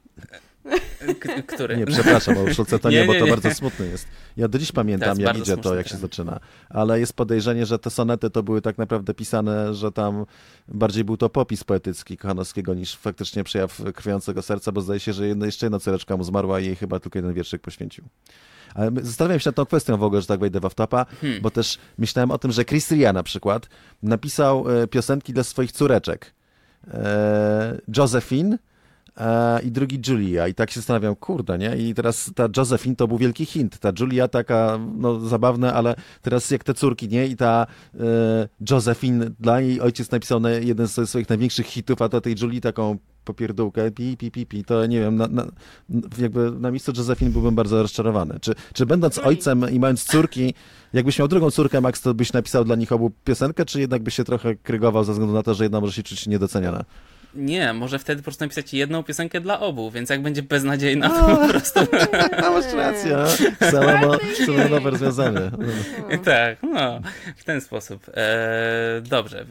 K- 1.20 1.42
który? 1.42 1.76
Nie, 1.76 1.86
przepraszam, 1.86 2.38
o 2.38 2.40
Urszulce 2.40 2.78
to 2.78 2.90
nie, 2.90 3.00
Nie, 3.00 3.06
bo 3.06 3.12
nie, 3.12 3.18
to 3.18 3.24
nie. 3.24 3.30
bardzo 3.30 3.50
smutny 3.54 3.86
jest. 3.86 4.06
Ja 4.36 4.48
do 4.48 4.58
dziś 4.58 4.72
pamiętam, 4.72 5.20
jak 5.20 5.38
idzie 5.38 5.56
to, 5.56 5.74
jak 5.74 5.88
się 5.88 5.96
zaczyna. 5.96 6.40
Ale 6.70 7.00
jest 7.00 7.12
podejrzenie, 7.12 7.66
że 7.66 7.78
te 7.78 7.90
sonety 7.90 8.30
to 8.30 8.42
były 8.42 8.60
tak 8.62 8.78
naprawdę 8.78 9.14
pisane, 9.14 9.74
że 9.74 9.92
tam 9.92 10.26
bardziej 10.68 11.04
był 11.04 11.16
to 11.16 11.28
popis 11.30 11.64
poetycki 11.64 12.16
Kochanowskiego 12.16 12.74
niż 12.74 12.96
faktycznie 12.96 13.44
przejaw 13.44 13.82
krwiącego 13.94 14.42
serca, 14.42 14.72
bo 14.72 14.80
zdaje 14.80 15.00
się, 15.00 15.12
że 15.12 15.26
jedna, 15.26 15.46
jeszcze 15.46 15.66
jedna 15.66 15.78
córeczka 15.78 16.16
mu 16.16 16.24
zmarła 16.24 16.60
i 16.60 16.66
jej 16.66 16.76
chyba 16.76 17.00
tylko 17.00 17.18
jeden 17.18 17.32
wierszyk 17.34 17.62
poświęcił. 17.62 18.04
Ale 18.74 18.90
zastanawiam 19.02 19.40
się 19.40 19.48
nad 19.48 19.56
tą 19.56 19.66
kwestią 19.66 19.96
w 19.96 20.02
ogóle, 20.02 20.20
że 20.20 20.26
tak 20.26 20.40
wejdę 20.40 20.60
w 20.70 20.74
topa, 20.74 21.06
Hmm. 21.20 21.42
bo 21.42 21.50
też 21.50 21.78
myślałem 21.98 22.30
o 22.30 22.38
tym, 22.38 22.52
że 22.52 22.64
Chris 22.64 22.90
Ria 22.90 23.12
na 23.12 23.22
przykład 23.22 23.68
napisał 24.02 24.82
e, 24.82 24.86
piosenki 24.86 25.32
dla 25.32 25.44
swoich 25.44 25.72
córeczek. 25.72 26.34
E, 26.94 27.80
Josephine 27.96 28.58
i 29.64 29.70
drugi 29.70 30.00
Julia. 30.08 30.48
I 30.48 30.54
tak 30.54 30.70
się 30.70 30.80
zastanawiam, 30.80 31.16
kurde, 31.16 31.58
nie? 31.58 31.76
I 31.76 31.94
teraz 31.94 32.30
ta 32.34 32.48
Josephine 32.56 32.96
to 32.96 33.08
był 33.08 33.18
wielki 33.18 33.46
hint. 33.46 33.78
Ta 33.78 33.92
Julia 34.00 34.28
taka, 34.28 34.78
no 34.96 35.20
zabawna, 35.20 35.74
ale 35.74 35.94
teraz 36.22 36.50
jak 36.50 36.64
te 36.64 36.74
córki, 36.74 37.08
nie? 37.08 37.26
I 37.26 37.36
ta 37.36 37.66
e, 37.94 38.48
Josephine, 38.70 39.30
dla 39.40 39.60
jej 39.60 39.80
ojciec 39.80 40.10
napisał 40.10 40.40
na 40.40 40.50
jeden 40.50 40.86
ze 40.86 41.06
swoich 41.06 41.28
największych 41.28 41.66
hitów, 41.66 42.02
a 42.02 42.08
to 42.08 42.20
tej 42.20 42.34
Julii 42.42 42.60
taką 42.60 42.98
popierdółkę, 43.24 43.90
pi, 43.90 44.16
pi, 44.16 44.30
pi, 44.30 44.46
pi, 44.46 44.64
to 44.64 44.86
nie 44.86 45.00
wiem, 45.00 45.16
na, 45.16 45.26
na, 45.26 45.46
jakby 46.18 46.50
na 46.50 46.70
miejscu 46.70 46.92
Josephine 46.96 47.30
byłbym 47.30 47.54
bardzo 47.54 47.82
rozczarowany. 47.82 48.40
Czy, 48.40 48.54
czy 48.72 48.86
będąc 48.86 49.18
Oj. 49.18 49.24
ojcem 49.24 49.70
i 49.70 49.80
mając 49.80 50.04
córki, 50.04 50.54
jakbyś 50.92 51.18
miał 51.18 51.28
drugą 51.28 51.50
córkę, 51.50 51.80
Max, 51.80 52.00
to 52.00 52.14
byś 52.14 52.32
napisał 52.32 52.64
dla 52.64 52.76
nich 52.76 52.92
obu 52.92 53.10
piosenkę, 53.24 53.64
czy 53.64 53.80
jednak 53.80 54.02
byś 54.02 54.14
się 54.14 54.24
trochę 54.24 54.54
krygował 54.54 55.04
ze 55.04 55.12
względu 55.12 55.34
na 55.34 55.42
to, 55.42 55.54
że 55.54 55.64
jedna 55.64 55.80
może 55.80 55.92
się 55.92 56.02
czuć 56.02 56.26
niedoceniana? 56.26 56.84
Nie, 57.34 57.72
może 57.72 57.98
wtedy 57.98 58.22
po 58.22 58.24
prostu 58.24 58.44
napisać 58.44 58.74
jedną 58.74 59.02
piosenkę 59.02 59.40
dla 59.40 59.60
obu, 59.60 59.90
więc 59.90 60.10
jak 60.10 60.22
będzie 60.22 60.42
beznadziejna, 60.42 61.08
to 61.08 61.36
po 61.36 61.48
prostu... 61.48 61.80
A, 62.46 62.50
masz 62.50 62.72
rację, 62.72 63.16
samo 63.70 64.18
nowe 64.70 64.90
rozwiązanie. 64.90 65.50
tak, 66.24 66.62
no, 66.62 67.00
w 67.36 67.44
ten 67.44 67.60
sposób. 67.60 68.06
E, 68.14 69.02
dobrze. 69.02 69.40
E, 69.40 69.44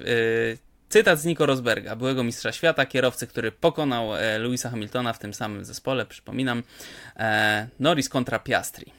cytat 0.89 1.19
z 1.19 1.25
Nico 1.25 1.45
Rosberga, 1.45 1.95
byłego 1.95 2.23
mistrza 2.23 2.51
świata, 2.51 2.85
kierowcy, 2.85 3.27
który 3.27 3.51
pokonał 3.51 4.15
e, 4.15 4.39
Louisa 4.39 4.69
Hamiltona 4.69 5.13
w 5.13 5.19
tym 5.19 5.33
samym 5.33 5.65
zespole, 5.65 6.05
przypominam. 6.05 6.63
E, 7.17 7.67
Norris 7.79 8.09
kontra 8.09 8.39
Piastri. 8.39 8.91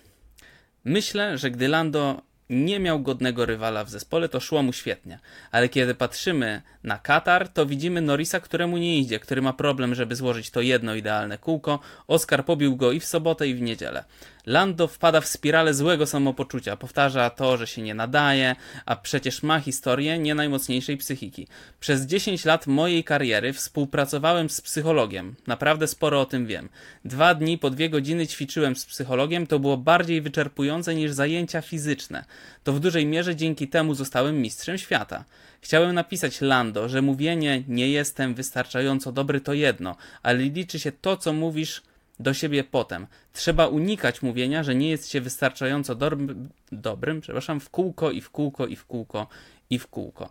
Myślę, 0.85 1.39
że 1.39 1.51
gdy 1.51 1.69
Lando 1.69 2.23
nie 2.55 2.81
miał 2.81 3.01
godnego 3.01 3.47
rywala 3.47 3.85
w 3.85 3.91
zespole, 3.91 4.29
to 4.29 4.41
szło 4.41 4.63
mu 4.63 4.73
świetnie. 4.73 5.19
Ale 5.51 5.69
kiedy 5.69 5.95
patrzymy 5.95 6.63
na 6.85 6.99
Katar, 6.99 7.49
to 7.49 7.67
widzimy 7.67 8.01
Norrisa, 8.01 8.41
któremu 8.41 8.79
nie 8.79 8.99
idzie, 8.99 9.19
który 9.19 9.43
ma 9.43 9.53
problem, 9.53 9.95
żeby 9.95 10.17
złożyć 10.17 10.51
to 10.51 10.61
jedno 10.61 10.95
idealne 10.95 11.39
kółko. 11.39 11.79
Oscar 12.07 12.45
pobił 12.45 12.77
go 12.77 12.93
i 12.93 13.01
w 13.01 13.05
sobotę, 13.05 13.49
i 13.49 13.55
w 13.55 13.61
niedzielę. 13.61 14.05
Lando 14.47 14.89
wpada 14.89 15.21
w 15.21 15.27
spiralę 15.27 15.75
złego 15.75 16.07
samopoczucia. 16.07 16.77
Powtarza 16.77 17.31
to, 17.31 17.57
że 17.57 17.67
się 17.67 17.83
nie 17.83 17.95
nadaje, 17.95 18.57
a 18.87 18.97
przecież 18.97 19.43
ma 19.43 19.61
historię 19.61 20.19
nie 20.19 20.35
najmocniejszej 20.35 20.97
psychiki. 20.97 21.47
Przez 21.81 22.07
10 22.07 22.45
lat 22.45 22.67
mojej 22.67 23.05
kariery 23.05 23.53
współpracowałem 23.53 24.51
z 24.51 24.61
psychologiem. 24.61 25.35
Naprawdę 25.47 25.87
sporo 25.87 26.21
o 26.21 26.27
tym 26.27 26.47
wiem. 26.47 26.69
Dwa 27.05 27.35
dni 27.35 27.59
po 27.59 27.71
dwie 27.71 27.91
godziny 27.91 28.27
ćwiczyłem 28.27 28.77
z 28.77 28.87
psychologiem. 28.87 29.47
To 29.47 29.59
było 29.59 29.77
bardziej 29.77 30.23
wyczerpujące 30.23 30.95
niż 30.95 31.13
zajęcia 31.13 31.61
fizyczne. 31.61 32.25
To 32.65 32.73
w 32.73 32.81
dużej 32.81 33.07
mierze 33.07 33.37
dzięki 33.37 33.69
temu 33.69 33.95
zostałem 33.95 34.43
mistrzem 34.43 34.79
świata. 34.79 35.25
Chciałem 35.61 35.95
napisać 35.95 36.41
Lando, 36.41 36.89
że 36.89 37.03
mówienie 37.03 37.63
nie 37.69 37.89
jestem 37.89 38.35
wystarczająco 38.35 39.13
dobry 39.13 39.41
to 39.41 39.53
jedno, 39.53 39.97
ale 40.23 40.39
liczy 40.39 40.79
się 40.79 40.93
to, 40.93 41.17
co 41.17 41.33
mówisz 41.33 41.83
do 42.21 42.35
siebie 42.35 42.65
potem. 42.65 43.07
Trzeba 43.33 43.67
unikać 43.67 44.23
mówienia, 44.23 44.63
że 44.63 44.75
nie 44.75 44.91
jest 44.91 45.11
się 45.11 45.21
wystarczająco 45.21 45.95
dobrym, 45.95 46.49
dobrym, 46.73 47.21
przepraszam, 47.21 47.61
w 47.61 47.71
kółko 47.71 48.11
i 48.11 48.21
w 48.21 48.31
kółko 48.31 48.67
i 48.67 48.77
w 48.77 48.87
kółko 48.87 49.27
i 49.71 49.79
w 49.79 49.87
kółko. 49.87 50.31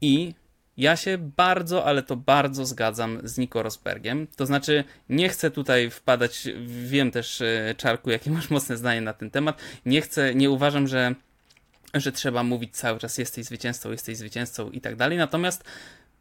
I 0.00 0.34
ja 0.76 0.96
się 0.96 1.18
bardzo, 1.18 1.84
ale 1.84 2.02
to 2.02 2.16
bardzo 2.16 2.66
zgadzam 2.66 3.20
z 3.24 3.38
Nico 3.38 3.62
Rosbergiem. 3.62 4.26
To 4.36 4.46
znaczy, 4.46 4.84
nie 5.08 5.28
chcę 5.28 5.50
tutaj 5.50 5.90
wpadać, 5.90 6.48
wiem 6.66 7.10
też, 7.10 7.40
e, 7.40 7.74
Czarku, 7.76 8.10
jakie 8.10 8.30
masz 8.30 8.50
mocne 8.50 8.76
zdanie 8.76 9.00
na 9.00 9.12
ten 9.12 9.30
temat. 9.30 9.60
Nie 9.86 10.00
chcę, 10.00 10.34
nie 10.34 10.50
uważam, 10.50 10.88
że, 10.88 11.14
że 11.94 12.12
trzeba 12.12 12.42
mówić 12.42 12.76
cały 12.76 12.98
czas 12.98 13.18
jesteś 13.18 13.44
zwycięzcą, 13.44 13.90
jesteś 13.90 14.16
zwycięzcą 14.16 14.70
i 14.70 14.80
tak 14.80 14.96
dalej. 14.96 15.18
Natomiast 15.18 15.64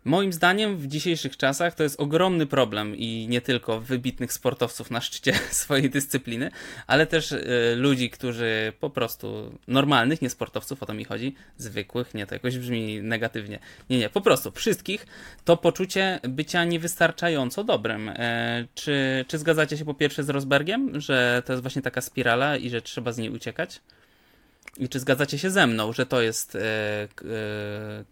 Moim 0.07 0.33
zdaniem 0.33 0.77
w 0.77 0.87
dzisiejszych 0.87 1.37
czasach 1.37 1.75
to 1.75 1.83
jest 1.83 1.99
ogromny 1.99 2.45
problem 2.45 2.95
i 2.95 3.27
nie 3.29 3.41
tylko 3.41 3.79
wybitnych 3.79 4.33
sportowców 4.33 4.91
na 4.91 5.01
szczycie 5.01 5.33
swojej 5.51 5.89
dyscypliny, 5.89 6.51
ale 6.87 7.07
też 7.07 7.31
y, 7.31 7.73
ludzi, 7.75 8.09
którzy 8.09 8.73
po 8.79 8.89
prostu 8.89 9.57
normalnych, 9.67 10.21
nie 10.21 10.29
sportowców, 10.29 10.83
o 10.83 10.85
to 10.85 10.93
mi 10.93 11.03
chodzi, 11.03 11.35
zwykłych, 11.57 12.13
nie, 12.13 12.27
to 12.27 12.35
jakoś 12.35 12.57
brzmi 12.57 13.01
negatywnie. 13.01 13.59
Nie, 13.89 13.97
nie, 13.97 14.09
po 14.09 14.21
prostu 14.21 14.51
wszystkich 14.51 15.05
to 15.45 15.57
poczucie 15.57 16.19
bycia 16.23 16.63
niewystarczająco 16.65 17.63
dobrym. 17.63 18.09
E, 18.09 18.65
czy, 18.75 19.25
czy 19.27 19.37
zgadzacie 19.37 19.77
się 19.77 19.85
po 19.85 19.93
pierwsze 19.93 20.23
z 20.23 20.29
Rosbergiem, 20.29 21.01
że 21.01 21.43
to 21.45 21.53
jest 21.53 21.63
właśnie 21.63 21.81
taka 21.81 22.01
spirala 22.01 22.57
i 22.57 22.69
że 22.69 22.81
trzeba 22.81 23.11
z 23.11 23.17
niej 23.17 23.29
uciekać? 23.29 23.81
I 24.77 24.89
czy 24.89 24.99
zgadzacie 24.99 25.39
się 25.39 25.49
ze 25.49 25.67
mną, 25.67 25.93
że 25.93 26.05
to 26.05 26.21
jest 26.21 26.55
e, 26.55 26.59
e, 26.61 27.07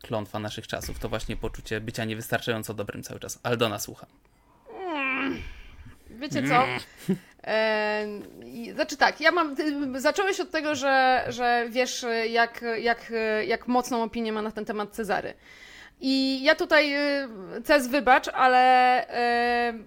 klątwa 0.02 0.40
naszych 0.40 0.68
czasów? 0.68 1.00
To 1.00 1.10
właśnie 1.10 1.38
poczucie 1.38 1.82
bycia 1.82 2.06
niewystarczająco 2.06 2.74
dobrym 2.74 3.04
cały 3.04 3.20
czas. 3.20 3.40
Aldona 3.44 3.80
słucha. 3.80 4.08
Wiecie 6.10 6.44
co? 6.48 6.66
E, 7.48 8.08
znaczy 8.74 8.98
tak, 8.98 9.22
ja 9.22 9.32
mam. 9.32 9.56
Zacząłeś 9.96 10.40
od 10.40 10.52
tego, 10.52 10.76
że, 10.76 11.26
że 11.30 11.68
wiesz, 11.70 12.06
jak, 12.30 12.66
jak, 12.82 13.14
jak 13.48 13.68
mocną 13.68 14.04
opinię 14.04 14.32
ma 14.32 14.42
na 14.42 14.52
ten 14.52 14.66
temat 14.66 14.90
Cezary. 14.92 15.34
I 16.02 16.44
ja 16.44 16.56
tutaj, 16.56 16.96
y, 16.96 17.62
Cez, 17.64 17.88
wybacz, 17.88 18.28
ale 18.28 19.06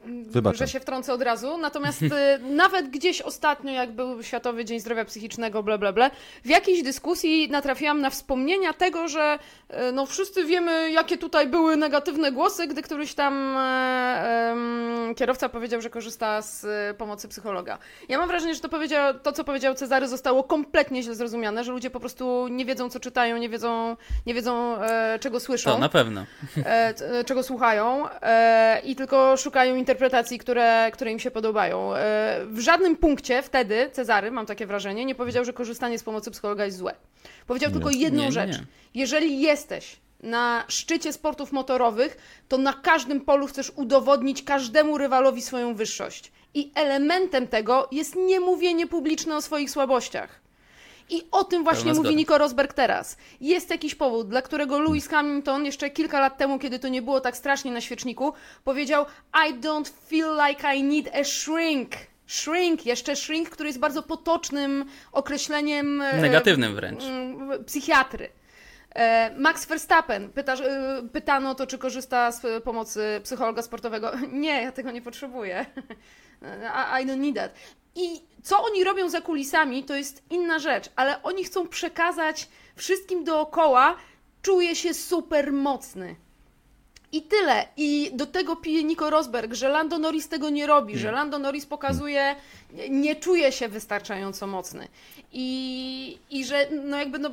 Wybaczam. 0.05 0.59
że 0.59 0.69
się 0.69 0.81
wtrącę 0.81 1.13
od 1.13 1.23
razu. 1.23 1.59
Natomiast 1.59 2.03
y, 2.03 2.09
nawet 2.65 2.89
gdzieś 2.89 3.23
ostatnio, 3.23 3.73
jak 3.73 3.93
był 3.93 4.23
Światowy 4.23 4.65
Dzień 4.65 4.81
Zdrowia 4.81 5.05
Psychicznego, 5.05 5.63
bla, 5.63 5.79
bla, 5.79 5.93
bla, 5.93 6.11
w 6.45 6.49
jakiejś 6.49 6.83
dyskusji 6.83 7.51
natrafiłam 7.51 8.01
na 8.01 8.11
wspomnienia 8.11 8.73
tego, 8.73 9.09
że 9.09 9.39
no 9.93 10.07
wszyscy 10.07 10.45
wiemy, 10.45 10.91
jakie 10.91 11.19
tutaj 11.19 11.47
były 11.47 11.77
negatywne 11.77 12.33
głosy, 12.33 12.67
gdy 12.67 12.83
któryś 12.83 13.15
tam 13.15 13.57
e, 13.59 15.15
kierowca 15.17 15.49
powiedział, 15.49 15.81
że 15.81 15.91
korzysta 15.91 16.43
z 16.43 16.67
pomocy 16.97 17.29
psychologa. 17.29 17.79
Ja 18.09 18.19
mam 18.19 18.29
wrażenie, 18.29 18.55
że 18.55 18.61
to, 18.61 18.69
powiedział, 18.69 19.15
to, 19.23 19.33
co 19.33 19.45
powiedział 19.45 19.75
Cezary, 19.75 20.09
zostało 20.09 20.45
kompletnie 20.45 21.03
źle 21.03 21.15
zrozumiane, 21.15 21.65
że 21.65 21.73
ludzie 21.73 21.91
po 21.91 22.01
prostu 22.01 22.49
nie 22.49 22.65
wiedzą, 22.65 22.91
co 22.91 23.01
czytają, 23.01 23.37
nie 23.37 23.49
wiedzą, 23.49 23.97
nie 24.27 24.35
wiedzą 24.35 24.77
e, 24.77 25.19
czego 25.21 25.41
słyszą 25.41 25.71
To 25.71 25.79
na 25.79 25.89
pewno. 25.99 26.27
e, 26.57 26.95
e, 27.01 27.25
czego 27.25 27.43
słuchają 27.43 28.09
e, 28.11 28.81
i 28.85 28.97
tylko 28.97 29.37
szukają 29.37 29.77
interpretacji, 29.77 30.39
które, 30.39 30.91
które 30.93 31.13
im 31.13 31.19
się 31.19 31.31
podobają. 31.31 31.93
W 32.47 32.59
żadnym 32.59 32.97
punkcie 32.97 33.43
wtedy 33.43 33.91
Cezary, 33.93 34.31
mam 34.31 34.47
takie 34.47 34.67
wrażenie, 34.67 35.05
nie 35.05 35.15
powiedział, 35.15 35.45
że 35.45 35.53
korzystanie 35.53 35.99
z 35.99 36.03
pomocy 36.03 36.31
psychologa 36.31 36.65
jest 36.65 36.79
złe. 36.79 36.95
Powiedział 37.47 37.71
Nie. 37.71 37.75
tylko 37.75 37.91
jedną 37.91 38.21
Nie, 38.21 38.27
nie, 38.27 38.33
rzecz. 38.33 38.57
Jeżeli 38.95 39.41
jesteś 39.41 39.97
na 40.23 40.65
szczycie 40.69 41.13
sportów 41.13 41.53
motorowych, 41.53 42.17
to 42.49 42.59
na 42.59 42.73
każdym 42.73 43.21
polu 43.21 43.47
chcesz 43.47 43.73
udowodnić 43.77 44.43
każdemu 44.43 44.99
rywalowi 44.99 45.43
swoją 45.43 45.75
wyższość. 45.75 46.33
I 46.55 46.73
elementem 46.75 47.49
tego 47.49 47.89
jest 47.93 48.17
niemówienie 48.17 48.87
publiczne 48.87 49.37
o 49.37 49.43
swoich 49.43 49.71
słabościach. 49.71 50.41
I 51.11 51.23
o 51.31 51.45
tym 51.45 51.65
właśnie 51.65 51.95
mówi. 51.95 52.17
Nico 52.17 52.39
Rosberg 52.39 52.73
teraz. 52.73 53.17
Jest 53.41 53.71
jakiś 53.71 53.95
powód, 53.95 54.29
dla 54.29 54.43
którego 54.43 54.81
Lewis 54.81 55.09
Hamilton 55.09 55.65
jeszcze 55.65 55.91
kilka 55.91 56.21
lat 56.21 56.39
temu, 56.39 56.59
kiedy 56.59 56.79
to 56.79 56.89
nie 56.89 57.03
było 57.03 57.21
tak 57.21 57.37
strasznie 57.37 57.73
na 57.73 57.81
świeczniku, 57.81 58.33
powiedział 58.65 59.07
I 59.49 59.55
don't 59.55 59.91
feel 60.09 60.37
like 60.49 60.75
I 60.75 60.83
need 60.83 61.09
a 61.15 61.25
shrink. 61.25 61.91
Shrink, 62.27 62.87
jeszcze 62.87 63.17
shrink, 63.17 63.51
który 63.51 63.69
jest 63.69 63.79
bardzo 63.79 64.03
potocznym 64.03 64.85
określeniem 65.13 66.03
e, 66.03 66.21
Negatywnym 66.21 66.75
wręcz. 66.75 67.03
psychiatry. 67.67 68.29
E, 68.95 69.31
Max 69.37 69.67
Verstappen, 69.67 70.29
pytasz, 70.33 70.61
e, 70.61 71.03
pytano 71.13 71.55
to, 71.55 71.67
czy 71.67 71.79
korzysta 71.79 72.33
z 72.33 72.65
pomocy 72.65 73.21
psychologa 73.25 73.63
sportowego. 73.63 74.13
Nie, 74.33 74.63
ja 74.63 74.73
tego 74.73 74.91
nie 74.91 75.03
potrzebuję. 75.03 75.67
I 77.03 77.07
don't 77.07 77.19
need 77.19 77.37
that. 77.37 77.53
I 77.95 78.21
co 78.43 78.63
oni 78.63 78.85
robią 78.85 79.09
za 79.09 79.21
kulisami, 79.21 79.85
to 79.85 79.95
jest 79.95 80.23
inna 80.31 80.59
rzecz, 80.59 80.91
ale 80.97 81.23
oni 81.23 81.45
chcą 81.45 81.69
przekazać 81.69 82.49
wszystkim 82.77 83.25
dookoła 83.25 83.97
czuję 84.43 84.77
się 84.77 84.95
super 84.95 85.53
mocny. 85.53 86.17
I 87.13 87.23
tyle. 87.23 87.67
I 87.77 88.11
do 88.13 88.27
tego 88.27 88.57
pije 88.57 88.85
Nico 88.85 89.11
Rosberg, 89.11 89.55
że 89.55 89.69
Lando 89.69 89.99
Norris 89.99 90.29
tego 90.29 90.51
nie 90.51 90.67
robi, 90.67 90.99
że 90.99 91.13
Lando 91.13 91.39
Norris 91.39 91.67
pokazuje, 91.67 92.37
nie 92.91 93.17
czuje 93.17 93.53
się 93.53 93.69
wystarczająco 93.69 94.47
mocny. 94.47 94.89
I, 95.33 96.19
i 96.31 96.45
że 96.45 96.69
no 96.85 96.97
jakby 96.97 97.19
no 97.19 97.31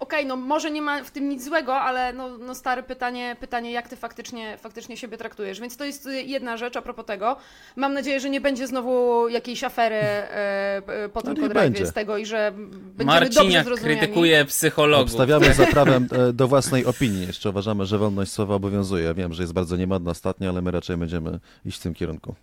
okej, 0.00 0.26
no 0.26 0.36
może 0.36 0.70
nie 0.70 0.82
ma 0.82 1.04
w 1.04 1.10
tym 1.10 1.28
nic 1.28 1.44
złego, 1.44 1.74
ale 1.80 2.12
no, 2.12 2.38
no 2.38 2.54
stare 2.54 2.82
pytanie, 2.82 3.36
pytanie, 3.40 3.72
jak 3.72 3.88
ty 3.88 3.96
faktycznie, 3.96 4.56
faktycznie 4.58 4.96
siebie 4.96 5.16
traktujesz. 5.16 5.60
Więc 5.60 5.76
to 5.76 5.84
jest 5.84 6.08
jedna 6.24 6.56
rzecz 6.56 6.76
a 6.76 6.82
propos 6.82 7.06
tego. 7.06 7.36
Mam 7.76 7.94
nadzieję, 7.94 8.20
że 8.20 8.30
nie 8.30 8.40
będzie 8.40 8.66
znowu 8.66 9.28
jakiejś 9.28 9.64
afery 9.64 9.96
e, 9.96 10.76
e, 10.86 11.08
po 11.08 11.22
tym 11.22 11.34
No 11.80 11.86
z 11.86 11.92
tego 11.92 12.16
i 12.18 12.26
że 12.26 12.52
będziemy 12.56 13.20
dobrze 13.20 13.40
Marciniak 13.40 13.64
zrozumiani. 13.64 13.98
krytykuje 13.98 14.44
psychologów. 14.44 15.06
Obstawiamy 15.06 15.54
za 15.54 15.66
prawem 15.76 16.08
e, 16.12 16.32
do 16.32 16.48
własnej 16.48 16.84
opinii. 16.84 17.26
Jeszcze 17.26 17.50
uważamy, 17.50 17.86
że 17.86 17.98
wolność 17.98 18.32
słowa 18.32 18.54
obowiązuje. 18.54 19.04
Ja 19.04 19.14
wiem, 19.14 19.32
że 19.32 19.42
jest 19.42 19.52
bardzo 19.52 19.76
niemodna 19.76 20.10
ostatnio, 20.10 20.50
ale 20.50 20.62
my 20.62 20.70
raczej 20.70 20.96
będziemy 20.96 21.38
iść 21.64 21.78
w 21.78 21.82
tym 21.82 21.94
kierunku. 21.94 22.34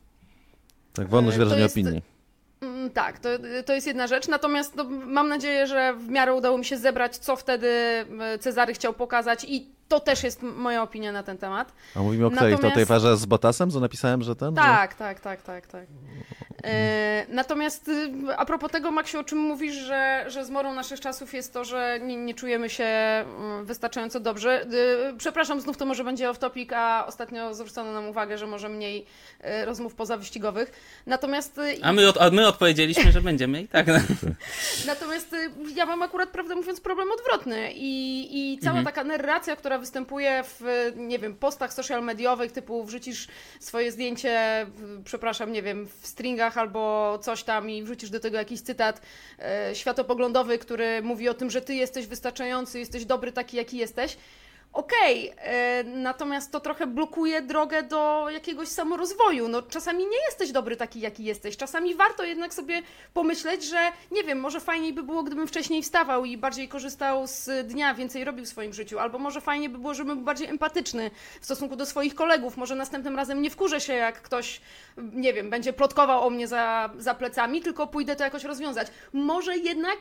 Tak, 0.94 1.08
wolność 1.10 1.36
E, 1.36 1.38
wyrażenia 1.38 1.64
jest- 1.64 1.76
opinii. 1.76 2.02
Tak, 2.94 3.20
to, 3.20 3.30
to 3.66 3.74
jest 3.74 3.88
jedna 3.88 4.08
rzecz. 4.08 4.28
Natomiast 4.28 4.76
no, 4.76 4.84
mam 4.90 5.30
nadzieję, 5.30 5.68
że 5.68 5.94
w 5.94 6.10
miarę 6.10 6.34
udało 6.34 6.58
mi 6.58 6.66
się 6.66 6.78
zebrać, 6.78 7.18
co 7.18 7.36
wtedy 7.36 7.68
e, 8.20 8.40
Cezary 8.40 8.74
chciał 8.74 8.94
pokazać, 8.94 9.44
i 9.44 9.77
to 9.88 10.00
też 10.00 10.24
jest 10.24 10.44
moja 10.44 10.84
opinia 10.84 11.12
na 11.12 11.24
ten 11.24 11.38
temat. 11.38 11.74
A 11.96 12.00
mówimy 12.00 12.26
o 12.26 12.32
której? 12.32 12.52
To 12.52 12.58
Natomiast- 12.58 12.76
tej 12.76 12.86
parze 12.86 13.18
z 13.18 13.26
Botasem, 13.26 13.72
co 13.72 13.80
napisałem, 13.80 14.24
że 14.24 14.36
ten? 14.36 14.56
Że... 14.56 14.62
Tak, 14.62 14.94
tak, 14.94 15.20
tak, 15.20 15.42
tak, 15.42 15.68
tak. 15.68 15.86
E, 16.64 17.26
natomiast 17.30 17.88
y, 17.88 18.12
a 18.38 18.46
propos 18.46 18.72
tego, 18.72 18.92
Maksiu, 18.92 19.20
o 19.20 19.24
czym 19.24 19.38
mówisz, 19.38 19.76
że, 19.76 20.26
że 20.28 20.46
zmorą 20.46 20.74
naszych 20.74 21.00
czasów 21.00 21.34
jest 21.34 21.54
to, 21.54 21.66
że 21.66 22.00
nie, 22.02 22.16
nie 22.16 22.34
czujemy 22.34 22.70
się 22.70 22.84
mm, 22.84 23.66
wystarczająco 23.66 24.20
dobrze. 24.20 24.66
Y, 25.14 25.18
Przepraszam, 25.18 25.62
znów 25.62 25.78
to 25.78 25.86
może 25.86 26.04
będzie 26.04 26.30
off 26.30 26.40
topic, 26.40 26.70
a 26.74 27.06
ostatnio 27.08 27.54
zwrócono 27.54 27.92
nam 27.92 28.08
uwagę, 28.08 28.38
że 28.38 28.48
może 28.48 28.70
mniej 28.70 29.06
y, 29.62 29.66
rozmów 29.66 29.96
pozawyścigowych. 29.96 30.72
Natomiast 31.06 31.60
A 31.82 31.94
my, 31.94 32.08
od, 32.08 32.22
a 32.22 32.30
my 32.30 32.48
odpowiedzieliśmy, 32.48 33.12
że 33.12 33.22
będziemy 33.22 33.62
i 33.62 33.68
tak. 33.68 33.88
No. 33.88 33.94
Natomiast 34.88 35.36
ja 35.76 35.86
mam 35.86 36.02
akurat, 36.02 36.30
prawdę 36.30 36.56
mówiąc, 36.56 36.82
problem 36.82 37.08
odwrotny 37.12 37.72
i, 37.74 38.54
i 38.54 38.60
cała 38.60 38.84
taka 38.84 39.04
narracja, 39.04 39.56
która 39.56 39.77
występuje 39.78 40.44
w, 40.44 40.92
nie 40.96 41.20
wiem, 41.20 41.36
postach 41.36 41.74
social 41.74 42.04
mediowych, 42.04 42.52
typu 42.52 42.84
wrzucisz 42.84 43.28
swoje 43.60 43.92
zdjęcie, 43.92 44.66
przepraszam, 45.04 45.52
nie 45.52 45.62
wiem, 45.62 45.88
w 46.02 46.08
stringach 46.08 46.58
albo 46.58 47.20
coś 47.22 47.44
tam 47.44 47.70
i 47.70 47.84
wrzucisz 47.84 48.10
do 48.10 48.20
tego 48.20 48.38
jakiś 48.38 48.62
cytat 48.62 49.02
e, 49.40 49.76
światopoglądowy, 49.76 50.58
który 50.58 51.02
mówi 51.02 51.30
o 51.30 51.34
tym, 51.34 51.50
że 51.50 51.62
ty 51.62 51.76
jesteś 51.76 52.08
wystarczający, 52.08 52.80
jesteś 52.80 53.06
dobry 53.06 53.32
taki, 53.32 53.58
jaki 53.58 53.78
jesteś. 53.78 54.18
Okej, 54.74 55.34
e, 55.38 55.84
natomiast 55.84 56.52
to 56.52 56.60
trochę 56.60 56.88
blokuje 56.88 57.42
drogę 57.42 57.84
do 57.84 58.30
jakiegoś 58.30 58.68
samorozwoju. 58.68 59.48
No, 59.48 59.62
czasami 59.62 60.04
nie 60.06 60.26
jesteś 60.26 60.52
dobry 60.52 60.76
taki, 60.76 61.00
jaki 61.00 61.24
jesteś. 61.24 61.58
Czasami 61.58 61.96
warto 61.96 62.24
jednak 62.24 62.54
sobie 62.54 62.82
pomyśleć, 63.14 63.64
że 63.64 63.92
nie 64.12 64.24
wiem, 64.24 64.40
może 64.40 64.60
fajniej 64.60 64.94
by 64.94 65.04
było, 65.04 65.24
gdybym 65.24 65.48
wcześniej 65.48 65.84
wstawał 65.84 66.26
i 66.26 66.38
bardziej 66.38 66.68
korzystał 66.68 67.28
z 67.28 67.68
dnia, 67.68 67.94
więcej 67.94 68.24
robił 68.24 68.46
w 68.46 68.48
swoim 68.48 68.74
życiu. 68.74 69.00
Albo 69.00 69.20
może 69.20 69.42
fajnie 69.42 69.70
by 69.70 69.78
było, 69.78 69.94
żebym 69.94 70.16
był 70.16 70.26
bardziej 70.26 70.48
empatyczny 70.48 71.12
w 71.42 71.46
stosunku 71.46 71.76
do 71.76 71.86
swoich 71.86 72.16
kolegów. 72.16 72.58
Może 72.58 72.76
następnym 72.76 73.16
razem 73.16 73.42
nie 73.42 73.50
wkurzę 73.50 73.82
się, 73.82 73.94
jak 73.94 74.22
ktoś, 74.22 74.62
nie 74.98 75.34
wiem, 75.34 75.50
będzie 75.50 75.74
plotkował 75.74 76.28
o 76.28 76.30
mnie 76.30 76.48
za, 76.48 76.90
za 76.98 77.16
plecami, 77.16 77.62
tylko 77.62 77.88
pójdę 77.88 78.16
to 78.16 78.24
jakoś 78.24 78.44
rozwiązać. 78.44 78.88
Może 79.14 79.58
jednak 79.58 79.98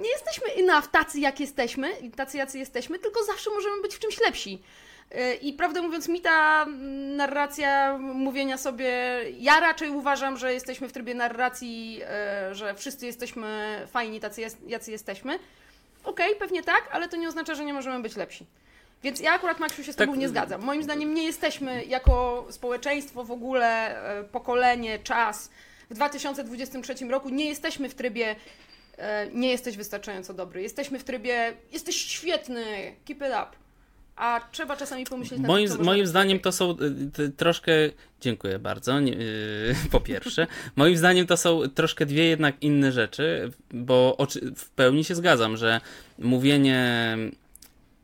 nie 0.00 0.10
jesteśmy 0.10 0.46
enough 0.52 0.86
tacy, 0.90 1.20
jak 1.20 1.40
jesteśmy, 1.40 1.88
tacy, 2.16 2.36
jacy 2.36 2.58
jesteśmy, 2.58 2.98
tylko 2.98 3.24
zawsze 3.24 3.50
możemy 3.50 3.82
być 3.82 3.94
w 3.94 3.98
czymś 3.98 4.20
lepsi. 4.20 4.62
Yy, 5.10 5.34
I 5.34 5.52
prawdę 5.52 5.82
mówiąc, 5.82 6.08
mi 6.08 6.20
ta 6.20 6.62
mm, 6.62 7.16
narracja 7.16 7.98
mówienia 7.98 8.58
sobie, 8.58 9.20
ja 9.38 9.60
raczej 9.60 9.90
uważam, 9.90 10.36
że 10.36 10.54
jesteśmy 10.54 10.88
w 10.88 10.92
trybie 10.92 11.14
narracji, 11.14 11.94
yy, 11.94 12.54
że 12.54 12.74
wszyscy 12.74 13.06
jesteśmy 13.06 13.78
fajni, 13.90 14.20
tacy 14.20 14.42
jacy 14.66 14.90
jesteśmy. 14.90 15.38
Okej, 16.04 16.36
pewnie 16.36 16.62
tak, 16.62 16.88
ale 16.92 17.08
to 17.08 17.16
nie 17.16 17.28
oznacza, 17.28 17.54
że 17.54 17.64
nie 17.64 17.74
możemy 17.74 18.02
być 18.02 18.16
lepsi. 18.16 18.46
Więc 19.02 19.20
ja 19.20 19.32
akurat, 19.32 19.60
Maksiu, 19.60 19.84
się 19.84 19.92
z 19.92 19.96
Tak. 19.96 20.06
Tobą 20.06 20.18
nie 20.18 20.28
zgadzam. 20.28 20.62
Moim 20.62 20.82
zdaniem 20.82 21.14
nie 21.14 21.24
jesteśmy 21.24 21.84
jako 21.84 22.46
społeczeństwo 22.50 23.24
w 23.24 23.30
ogóle, 23.30 24.00
yy, 24.18 24.28
pokolenie, 24.28 24.98
czas 24.98 25.50
w 25.90 25.94
2023 25.94 26.94
roku, 27.08 27.28
nie 27.28 27.44
jesteśmy 27.44 27.88
w 27.88 27.94
trybie 27.94 28.30
e, 28.30 28.36
nie 29.32 29.50
jesteś 29.50 29.76
wystarczająco 29.76 30.34
dobry. 30.34 30.62
Jesteśmy 30.62 30.98
w 30.98 31.04
trybie, 31.04 31.52
jesteś 31.72 31.96
świetny, 31.96 32.64
keep 33.04 33.18
it 33.18 33.28
up. 33.28 33.46
A 34.16 34.40
trzeba 34.52 34.76
czasami 34.76 35.04
pomyśleć 35.04 35.40
nad 35.40 35.48
Moim, 35.48 35.68
można 35.68 35.84
moim 35.84 36.06
zdaniem 36.06 36.40
to 36.40 36.52
są 36.52 36.76
y, 37.18 37.30
troszkę. 37.30 37.72
Dziękuję 38.20 38.58
bardzo. 38.58 39.00
Nie, 39.00 39.12
y, 39.12 39.74
po 39.92 40.00
pierwsze, 40.00 40.46
moim 40.76 40.96
zdaniem 40.96 41.26
to 41.26 41.36
są 41.36 41.68
troszkę 41.68 42.06
dwie 42.06 42.24
jednak 42.24 42.62
inne 42.62 42.92
rzeczy, 42.92 43.52
bo 43.70 44.16
oczy, 44.16 44.52
w 44.56 44.70
pełni 44.70 45.04
się 45.04 45.14
zgadzam, 45.14 45.56
że 45.56 45.80
mówienie, 46.18 47.16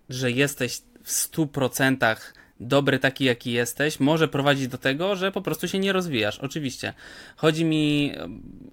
że 0.09 0.31
jesteś 0.31 0.83
w 1.05 1.13
100% 1.13 2.17
dobry 2.61 2.99
taki, 2.99 3.25
jaki 3.25 3.53
jesteś, 3.53 4.01
może 4.01 4.29
prowadzić 4.29 4.69
do 4.69 4.79
tego, 4.79 5.17
że 5.17 5.33
po 5.33 5.43
prostu 5.43 5.69
się 5.69 5.79
nie 5.79 5.93
rozwijasz. 5.93 6.39
Oczywiście. 6.39 6.95
Chodzi 7.37 7.65
mi 7.65 8.13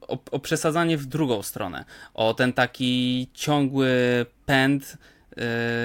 o, 0.01 0.17
o 0.31 0.39
przesadzanie 0.39 0.97
w 0.97 1.05
drugą 1.05 1.43
stronę. 1.43 1.85
O 2.13 2.33
ten 2.33 2.53
taki 2.53 3.27
ciągły 3.33 3.89
pęd 4.45 4.97
yy, 5.37 5.43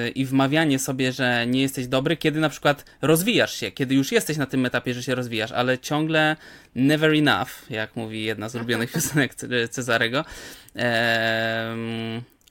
i 0.09 0.27
wmawianie 0.27 0.79
sobie, 0.79 1.13
że 1.13 1.47
nie 1.47 1.63
jesteś 1.63 1.87
dobry, 1.87 2.17
kiedy 2.17 2.41
na 2.41 2.49
przykład 2.49 2.85
rozwijasz 3.03 3.55
się, 3.55 3.71
kiedy 3.71 3.95
już 3.95 4.13
jesteś 4.13 4.37
na 4.37 4.47
tym 4.47 4.67
etapie, 4.67 4.95
że 4.95 5.03
się 5.03 5.15
rozwijasz, 5.15 5.53
ale 5.53 5.79
ciągle 5.79 6.37
never 6.75 7.15
enough, 7.15 7.71
jak 7.71 7.97
mówi 7.97 8.25
jedna 8.25 8.49
z 8.49 8.55
ulubionych 8.55 8.93
piosenek 8.95 9.35
Ce- 9.35 9.69
Cezarego. 9.69 10.25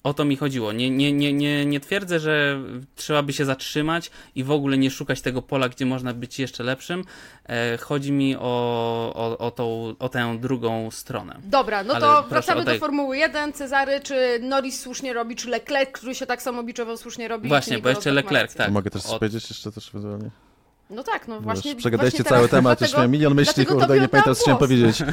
O 0.08 0.13
to 0.13 0.26
mi 0.26 0.38
chodziło. 0.38 0.72
Nie, 0.74 0.89
nie, 0.89 1.13
nie, 1.13 1.34
nie, 1.34 1.65
nie 1.65 1.80
twierdzę, 1.80 2.20
że 2.20 2.60
trzeba 2.96 3.24
by 3.24 3.34
się 3.34 3.46
zatrzymać 3.46 4.12
i 4.36 4.43
w 4.43 4.52
ogóle 4.52 4.78
nie 4.78 4.91
szukać 4.91 5.22
tego 5.22 5.41
pola, 5.41 5.70
gdzie 5.70 5.86
można 5.86 6.13
być 6.13 6.39
jeszcze 6.39 6.63
lepszym. 6.63 7.04
E, 7.50 7.78
chodzi 7.78 8.12
mi 8.12 8.36
o, 8.36 8.41
o, 9.15 9.38
o, 9.38 9.52
tą, 9.52 9.96
o 10.00 10.10
tę 10.10 10.38
drugą 10.41 10.91
stronę. 10.91 11.39
Dobra, 11.43 11.84
no 11.84 11.93
Ale 11.93 12.02
to 12.02 12.13
proszę 12.13 12.30
wracamy 12.30 12.65
tej- 12.65 12.74
do 12.76 12.80
Formuły 12.80 13.17
1. 13.17 13.54
Cezary, 13.54 14.00
czy 14.00 14.39
Norris 14.41 14.80
słusznie 14.80 15.13
robi, 15.13 15.36
czy 15.36 15.50
Leclerc, 15.50 15.91
który 15.91 16.15
się 16.15 16.26
tak 16.26 16.41
samo 16.41 16.63
biczował, 16.63 16.98
słusznie 16.98 17.28
robi? 17.28 17.48
Właśnie, 17.50 17.80
bo 17.80 17.89
jeszcze 17.89 18.12
Leclerc, 18.12 18.56
tak. 18.56 18.72
Mogę 18.72 18.89
też 18.91 19.06
Od- 19.06 19.20
powiedzieć 19.20 19.50
jeszcze 19.50 19.72
też 19.72 19.89
ewentualnie? 19.89 20.30
No 20.89 21.04
tak, 21.04 21.28
no 21.28 21.36
Wiesz, 21.36 21.43
właśnie. 21.43 21.76
Przegadaliście 21.76 22.24
właśnie 22.24 22.38
cały 22.38 22.50
temat, 22.50 22.82
już 22.82 22.89
dlatego- 22.89 22.98
miałem 22.98 23.12
milion 23.12 23.36
myśli, 23.36 23.65
kurde, 23.65 24.00
nie 24.00 24.08
pamiętam, 24.08 24.36
co 24.36 24.41
chciałem 24.41 24.58
powiedzieć. 24.60 25.04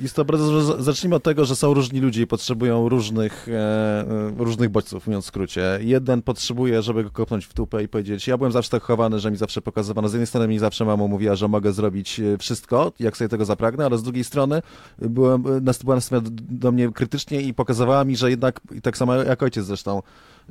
Jest 0.00 0.16
to 0.16 0.24
bardzo, 0.24 0.82
zacznijmy 0.82 1.16
od 1.16 1.22
tego, 1.22 1.44
że 1.44 1.56
są 1.56 1.74
różni 1.74 2.00
ludzie 2.00 2.22
i 2.22 2.26
potrzebują 2.26 2.88
różnych, 2.88 3.48
e, 3.48 3.52
e, 3.52 4.32
różnych 4.38 4.68
bodźców, 4.68 5.06
mówiąc 5.06 5.24
w 5.24 5.28
skrócie. 5.28 5.78
Jeden 5.82 6.22
potrzebuje, 6.22 6.82
żeby 6.82 7.04
go 7.04 7.10
kopnąć 7.10 7.44
w 7.46 7.54
tupę 7.54 7.82
i 7.82 7.88
powiedzieć, 7.88 8.28
ja 8.28 8.36
byłem 8.36 8.52
zawsze 8.52 8.70
tak 8.70 8.82
chowany, 8.82 9.20
że 9.20 9.30
mi 9.30 9.36
zawsze 9.36 9.62
pokazywano, 9.62 10.08
z 10.08 10.12
jednej 10.12 10.26
strony 10.26 10.48
mi 10.48 10.58
zawsze 10.58 10.84
mama 10.84 11.06
mówiła, 11.06 11.36
że 11.36 11.48
mogę 11.48 11.72
zrobić 11.72 12.20
e, 12.20 12.38
wszystko, 12.38 12.92
jak 13.00 13.16
sobie 13.16 13.28
tego 13.28 13.44
zapragnę, 13.44 13.86
ale 13.86 13.98
z 13.98 14.02
drugiej 14.02 14.24
strony 14.24 14.62
byłem, 14.98 15.40
e, 15.46 15.60
była 15.84 15.94
nastawiona 15.94 16.28
do- 16.50 16.72
mnie 16.72 16.88
krytycznie 16.92 17.40
i 17.40 17.54
pokazywała 17.54 18.04
mi, 18.04 18.16
że 18.16 18.30
jednak, 18.30 18.60
i 18.74 18.80
tak 18.82 18.96
samo 18.96 19.14
jak 19.14 19.42
ojciec 19.42 19.64
zresztą, 19.64 20.02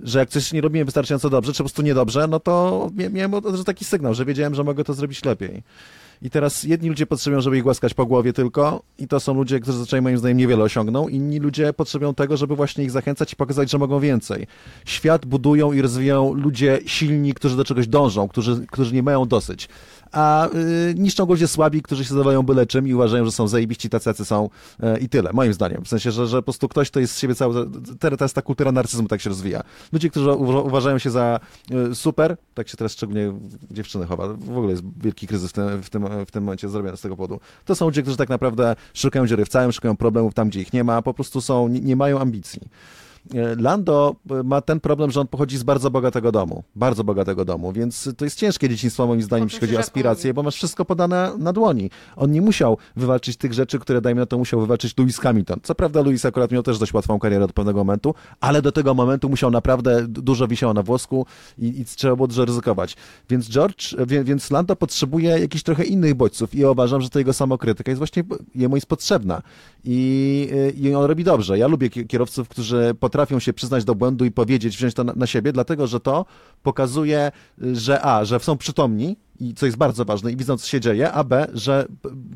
że 0.04 0.20
jak 0.20 0.30
coś 0.30 0.54
nie 0.54 0.62
robiłem 0.62 0.86
wystarczająco 0.86 1.30
dobrze, 1.30 1.54
czy 1.54 1.58
po 1.58 1.64
prostu 1.64 1.82
niedobrze, 1.82 2.28
no 2.28 2.40
to 2.40 2.88
mia- 2.98 3.12
miałem 3.12 3.42
taki 3.66 3.86
sygnał, 3.86 4.14
że 4.14 4.26
wiedziałem, 4.26 4.56
że 4.56 4.64
mogę 4.64 4.84
to 4.84 4.94
zrobić 4.94 5.26
lepiej. 5.26 5.64
I 6.22 6.30
teraz 6.30 6.64
jedni 6.64 6.90
ludzie 6.90 7.06
potrzebują, 7.06 7.42
żeby 7.42 7.58
ich 7.58 7.64
głaskać 7.64 7.94
po 7.94 8.06
głowie 8.06 8.34
tylko 8.34 8.84
i 8.98 9.08
to 9.08 9.20
są 9.20 9.34
ludzie, 9.34 9.60
którzy 9.60 9.78
zazwyczaj 9.78 10.02
moim 10.02 10.18
zdaniem 10.18 10.38
niewiele 10.38 10.64
osiągną. 10.64 11.08
Inni 11.08 11.40
ludzie 11.40 11.74
potrzebują 11.74 12.14
tego, 12.14 12.38
żeby 12.38 12.56
właśnie 12.56 12.84
ich 12.84 12.92
zachęcać 12.92 13.34
i 13.34 13.36
pokazać, 13.36 13.72
że 13.72 13.78
mogą 13.78 14.00
więcej. 14.00 14.48
Świat 14.86 15.26
budują 15.26 15.74
i 15.74 15.82
rozwijają 15.82 16.34
ludzie 16.34 16.80
silni, 16.86 17.34
którzy 17.34 17.58
do 17.58 17.66
czegoś 17.66 17.88
dążą, 17.88 18.28
którzy, 18.28 18.66
którzy 18.72 18.96
nie 18.96 19.04
mają 19.04 19.26
dosyć. 19.26 19.70
A 20.12 20.48
y, 20.48 20.94
niszczą 20.98 21.26
go 21.26 21.34
ludzie 21.34 21.48
słabi, 21.48 21.82
którzy 21.82 22.06
się 22.06 22.10
zadawają 22.10 22.44
byle 22.44 22.66
czym 22.66 22.88
i 22.88 22.94
uważają, 22.94 23.26
że 23.26 23.32
są 23.32 23.48
zajebiści, 23.48 23.90
tacy 23.90 24.26
są 24.26 24.50
y, 24.84 25.00
i 25.00 25.10
tyle, 25.10 25.34
moim 25.34 25.54
zdaniem. 25.54 25.84
W 25.86 25.88
sensie, 25.88 26.12
że, 26.12 26.28
że 26.28 26.38
po 26.38 26.44
prostu 26.44 26.68
ktoś 26.70 26.90
to 26.90 27.00
jest 27.00 27.14
z 27.14 27.20
siebie 27.20 27.36
cały... 27.36 27.70
Teraz 28.00 28.34
ta 28.34 28.42
kultura 28.42 28.72
narcyzmu 28.72 29.08
tak 29.08 29.22
się 29.22 29.30
rozwija. 29.30 29.62
Ludzie, 29.94 30.10
którzy 30.10 30.30
uwa- 30.30 30.66
uważają 30.66 30.98
się 30.98 31.10
za 31.10 31.40
y, 31.92 31.96
super, 31.96 32.38
tak 32.54 32.70
się 32.70 32.78
teraz 32.78 32.92
szczególnie 32.92 33.34
dziewczyny 33.72 34.06
chowa, 34.06 34.28
w 34.28 34.58
ogóle 34.58 34.72
jest 34.72 34.84
wielki 35.02 35.28
kryzys 35.28 35.50
w 35.50 35.54
tym, 35.54 35.84
w 35.84 35.90
tym, 35.90 36.06
w 36.26 36.32
tym 36.32 36.44
momencie 36.44 36.70
zrobiony 36.70 36.98
z 36.98 37.02
tego 37.02 37.16
powodu. 37.16 37.40
To 37.66 37.76
są 37.76 37.86
ludzie, 37.86 38.02
którzy 38.02 38.18
tak 38.18 38.30
naprawdę 38.30 38.76
szukają 38.94 39.28
dziury 39.28 39.46
w 39.46 39.50
całym, 39.50 39.72
szukają 39.72 39.98
problemów 39.98 40.34
tam, 40.34 40.50
gdzie 40.50 40.62
ich 40.62 40.74
nie 40.74 40.84
ma, 40.84 41.02
po 41.02 41.14
prostu 41.14 41.42
są, 41.42 41.68
nie, 41.68 41.80
nie 41.80 41.96
mają 41.96 42.20
ambicji. 42.20 42.62
E, 43.34 43.56
Lando 43.56 44.16
e, 44.32 44.44
ma 44.44 44.62
ten 44.62 44.80
problem, 44.80 45.12
że 45.12 45.22
on 45.22 45.28
pochodzi 45.28 45.58
z 45.58 45.64
bardzo 45.64 45.92
bogatego 45.92 46.32
domu, 46.32 46.64
bardzo 46.76 47.04
bogatego 47.04 47.46
domu, 47.46 47.72
więc 47.72 48.10
to 48.18 48.26
jest 48.26 48.38
ciężkie 48.38 48.70
dzieciństwo 48.70 49.08
moim 49.08 49.22
zdaniem, 49.22 49.46
jeśli 49.46 49.60
chodzi 49.60 49.78
o 49.78 49.80
aspiracje, 49.80 50.34
bo 50.34 50.44
masz 50.44 50.56
wszystko 50.56 50.86
podane 50.86 51.32
na 51.38 51.54
dłoni. 51.54 51.90
On 52.16 52.32
nie 52.32 52.42
musiał 52.42 52.78
wywalczyć 52.96 53.38
tych 53.38 53.54
rzeczy, 53.54 53.80
które 53.80 54.02
dajmy 54.02 54.22
na 54.22 54.26
to 54.26 54.38
musiał 54.38 54.60
wywalczyć 54.60 54.98
Lewis 54.98 55.20
Hamilton. 55.20 55.60
Co 55.64 55.76
prawda 55.76 56.02
Lewis 56.02 56.26
akurat 56.26 56.52
miał 56.52 56.64
też 56.64 56.80
dość 56.80 56.94
łatwą 56.94 57.20
karierę 57.20 57.48
do 57.48 57.54
pewnego 57.54 57.80
momentu, 57.80 58.16
ale 58.40 58.62
do 58.62 58.72
tego 58.72 58.94
momentu 58.94 59.30
musiał 59.30 59.52
naprawdę 59.52 60.08
dużo 60.08 60.48
wisiało 60.48 60.74
na 60.74 60.84
włosku 60.84 61.26
i, 61.58 61.82
i 61.82 61.86
trzeba 61.86 62.16
było 62.16 62.28
dużo 62.28 62.46
ryzykować. 62.46 62.96
Więc 63.30 63.50
George, 63.50 63.96
wie, 64.08 64.24
więc 64.24 64.52
Lando 64.52 64.76
potrzebuje 64.76 65.30
jakichś 65.30 65.64
trochę 65.64 65.84
innych 65.84 66.16
bodźców 66.16 66.56
i 66.56 66.66
uważam, 66.66 67.02
że 67.02 67.10
to 67.10 67.20
jego 67.20 67.34
samokrytyka 67.34 67.92
jest 67.92 67.98
właśnie 67.98 68.24
jemu 68.56 68.76
jest 68.76 68.88
potrzebna. 68.88 69.42
I, 69.84 70.50
i 70.76 70.96
on 70.96 71.06
robi 71.06 71.24
dobrze. 71.24 71.58
Ja 71.58 71.68
lubię 71.68 71.90
kierowców, 71.90 72.50
którzy 72.50 72.96
potrafią 73.00 73.19
się 73.40 73.54
przyznać 73.54 73.86
do 73.86 73.96
błędu 73.96 74.26
i 74.26 74.32
powiedzieć, 74.32 74.78
wziąć 74.78 74.94
to 74.94 75.04
na, 75.04 75.14
na 75.16 75.28
siebie, 75.28 75.52
dlatego 75.52 75.88
że 75.88 76.00
to 76.00 76.26
pokazuje, 76.64 77.32
że 77.74 78.02
A, 78.02 78.26
że 78.26 78.40
są 78.40 78.58
przytomni 78.58 79.18
i 79.40 79.54
co 79.54 79.66
jest 79.66 79.78
bardzo 79.78 80.06
ważne 80.06 80.32
i 80.32 80.36
widzą, 80.36 80.58
co 80.58 80.68
się 80.68 80.80
dzieje, 80.80 81.12
a 81.12 81.24
B, 81.24 81.48
że 81.54 81.88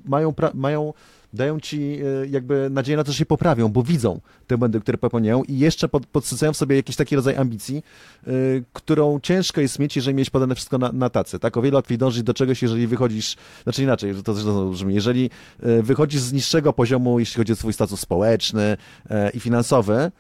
mają, 0.05 0.34
mają 0.53 0.93
dają 1.34 1.59
ci 1.59 1.99
e, 2.23 2.27
jakby 2.27 2.69
nadzieję 2.71 2.97
na 2.97 3.03
to, 3.03 3.11
że 3.11 3.17
się 3.17 3.25
poprawią, 3.25 3.69
bo 3.69 3.84
widzą 3.84 4.19
te 4.47 4.57
błędy, 4.57 4.79
które 4.79 4.97
popełniają 4.97 5.43
i 5.43 5.59
jeszcze 5.59 5.89
pod, 5.89 6.05
podsycają 6.05 6.53
w 6.53 6.57
sobie 6.57 6.75
jakiś 6.75 6.95
taki 6.95 7.15
rodzaj 7.15 7.38
ambicji, 7.38 7.84
yy, 8.27 8.63
którą 8.73 9.19
ciężko 9.19 9.61
jest 9.61 9.79
mieć, 9.79 9.95
jeżeli 9.95 10.15
mieć 10.15 10.29
podane 10.29 10.55
wszystko 10.55 10.77
na, 10.77 10.91
na 10.91 11.09
tacy. 11.09 11.39
Tak, 11.39 11.57
o 11.57 11.61
wiele 11.61 11.75
łatwiej 11.75 11.97
dążyć 11.97 12.23
do 12.23 12.34
czegoś, 12.34 12.61
jeżeli 12.61 12.88
wychodzisz, 12.88 13.36
znaczy 13.63 13.84
inaczej, 13.84 14.15
to 14.23 14.34
też 14.34 14.43
brzmi, 14.71 14.95
jeżeli 14.95 15.29
yy, 15.63 15.84
wychodzisz 15.84 16.21
z 16.21 16.34
niższego 16.34 16.73
poziomu, 16.73 17.19
jeśli 17.19 17.38
chodzi 17.38 17.53
o 17.53 17.55
swój 17.55 17.73
status 17.73 17.99
społeczny 17.99 18.77
yy, 19.09 19.29
i 19.34 19.39
finansowy, 19.39 20.11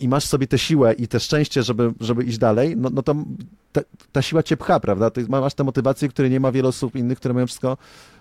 i 0.00 0.08
masz 0.08 0.24
sobie 0.24 0.46
tę 0.46 0.58
siłę 0.58 0.92
i 0.92 1.08
te 1.08 1.20
szczęście, 1.20 1.62
żeby, 1.62 1.92
żeby 2.00 2.24
iść 2.24 2.38
dalej, 2.38 2.76
no, 2.76 2.90
no 2.92 3.02
to 3.02 3.14
ta, 3.72 3.80
ta 4.12 4.22
siła 4.22 4.42
cię 4.42 4.56
pcha, 4.56 4.80
prawda? 4.80 5.10
Ty 5.10 5.26
masz 5.28 5.54
te 5.54 5.64
motywacje, 5.64 6.08
które 6.08 6.30
nie 6.30 6.40
ma 6.40 6.52
wiele 6.52 6.68
osób 6.68 6.96
innych, 6.96 7.18
które 7.18 7.34
mają 7.34 7.46
wszystko 7.46 7.76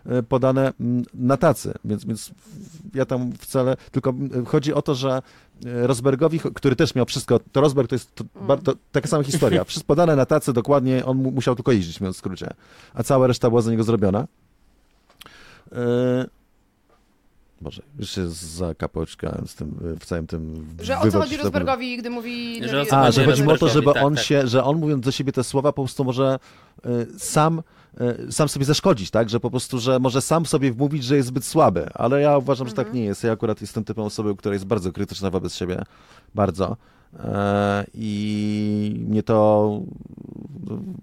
e, 0.05 0.23
podane 0.23 0.73
na 1.13 1.37
tacy, 1.37 1.73
więc, 1.85 2.05
więc 2.05 2.31
ja 2.93 3.05
tam 3.05 3.31
wcale, 3.31 3.77
tylko 3.91 4.13
chodzi 4.45 4.73
o 4.73 4.81
to, 4.81 4.95
że 4.95 5.21
e, 5.65 5.87
Rosbergowi, 5.87 6.39
który 6.39 6.75
też 6.75 6.95
miał 6.95 7.05
wszystko, 7.05 7.39
to 7.51 7.61
Rosberg 7.61 7.89
to 7.89 7.95
jest 7.95 8.15
to, 8.15 8.23
mm. 8.41 8.61
to, 8.61 8.73
taka 8.91 9.07
sama 9.07 9.23
historia, 9.23 9.63
wszystko 9.65 9.87
podane 9.87 10.15
na 10.15 10.25
tacy 10.25 10.53
dokładnie, 10.53 11.05
on 11.05 11.17
musiał 11.17 11.55
tylko 11.55 11.71
jeździć, 11.71 11.99
mówiąc 12.01 12.15
w 12.15 12.19
skrócie, 12.19 12.53
a 12.93 13.03
cała 13.03 13.27
reszta 13.27 13.49
była 13.49 13.61
za 13.61 13.71
niego 13.71 13.83
zrobiona. 13.83 14.27
E, 15.71 16.36
Boże, 17.61 17.81
już 17.99 18.09
się 18.09 18.27
zakapoczkałem 18.29 19.47
z 19.47 19.55
tym, 19.55 19.95
w 19.99 20.05
całym 20.05 20.27
tym... 20.27 20.67
Że 20.81 20.99
o 20.99 21.11
co 21.11 21.19
chodzi 21.19 21.37
Rosbergowi, 21.37 21.97
gdy 21.97 22.09
mówi... 22.09 22.61
Że 22.69 22.85
A, 22.91 23.11
że 23.11 23.25
chodzi 23.25 23.43
mu 23.43 23.51
o 23.51 23.57
to, 23.57 23.69
żeby 23.69 23.93
tak, 23.93 24.03
on 24.03 24.15
tak. 24.15 24.23
się, 24.23 24.47
że 24.47 24.63
on 24.63 24.77
mówiąc 24.77 25.05
do 25.05 25.11
siebie 25.11 25.31
te 25.31 25.43
słowa 25.43 25.71
po 25.71 25.83
prostu 25.83 26.03
może 26.03 26.39
y, 26.85 27.07
sam, 27.19 27.61
y, 28.27 28.31
sam 28.31 28.49
sobie 28.49 28.65
zaszkodzić, 28.65 29.11
tak? 29.11 29.29
Że 29.29 29.39
po 29.39 29.49
prostu, 29.49 29.79
że 29.79 29.99
może 29.99 30.21
sam 30.21 30.45
sobie 30.45 30.71
wmówić, 30.71 31.03
że 31.03 31.15
jest 31.15 31.27
zbyt 31.27 31.45
słaby, 31.45 31.89
ale 31.93 32.21
ja 32.21 32.37
uważam, 32.37 32.67
że 32.67 32.73
tak 32.73 32.87
mhm. 32.87 33.01
nie 33.01 33.05
jest. 33.05 33.23
Ja 33.23 33.31
akurat 33.31 33.61
jestem 33.61 33.83
typem 33.83 34.03
osoby, 34.03 34.35
która 34.35 34.53
jest 34.53 34.65
bardzo 34.65 34.91
krytyczna 34.91 35.29
wobec 35.29 35.55
siebie, 35.55 35.81
bardzo. 36.35 36.77
E, 37.19 37.85
I 37.93 39.01
mnie 39.07 39.23
to 39.23 39.81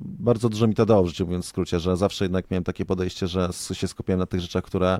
bardzo 0.01 0.49
dużo 0.49 0.67
mi 0.67 0.75
to 0.75 0.87
dało 0.87 1.05
w 1.05 1.09
życiu, 1.09 1.25
mówiąc 1.25 1.45
w 1.45 1.49
skrócie, 1.49 1.81
że 1.81 1.97
zawsze 1.97 2.25
jednak 2.25 2.51
miałem 2.51 2.65
takie 2.65 2.85
podejście, 2.85 3.27
że 3.27 3.49
się 3.73 3.89
skupiałem 3.89 4.21
na 4.21 4.27
tych 4.27 4.41
rzeczach, 4.41 4.65
które 4.65 4.99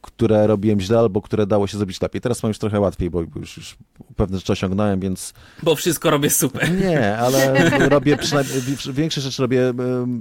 które 0.00 0.46
robiłem 0.46 0.80
źle 0.80 0.98
albo 0.98 1.22
które 1.22 1.46
dało 1.46 1.66
się 1.66 1.78
zrobić 1.78 2.00
lepiej. 2.00 2.20
Teraz 2.20 2.42
mam 2.42 2.50
już 2.50 2.58
trochę 2.58 2.80
łatwiej, 2.80 3.10
bo 3.10 3.20
już, 3.36 3.56
już 3.56 3.76
pewne 4.16 4.38
rzeczy 4.38 4.52
osiągnąłem, 4.52 5.00
więc... 5.00 5.34
Bo 5.62 5.74
wszystko 5.74 6.10
robię 6.10 6.30
super. 6.30 6.72
Nie, 6.80 7.18
ale 7.18 7.68
robię 7.88 8.16
przynajmniej, 8.16 8.62
większość 8.92 9.24
rzeczy 9.24 9.42
robię 9.42 9.74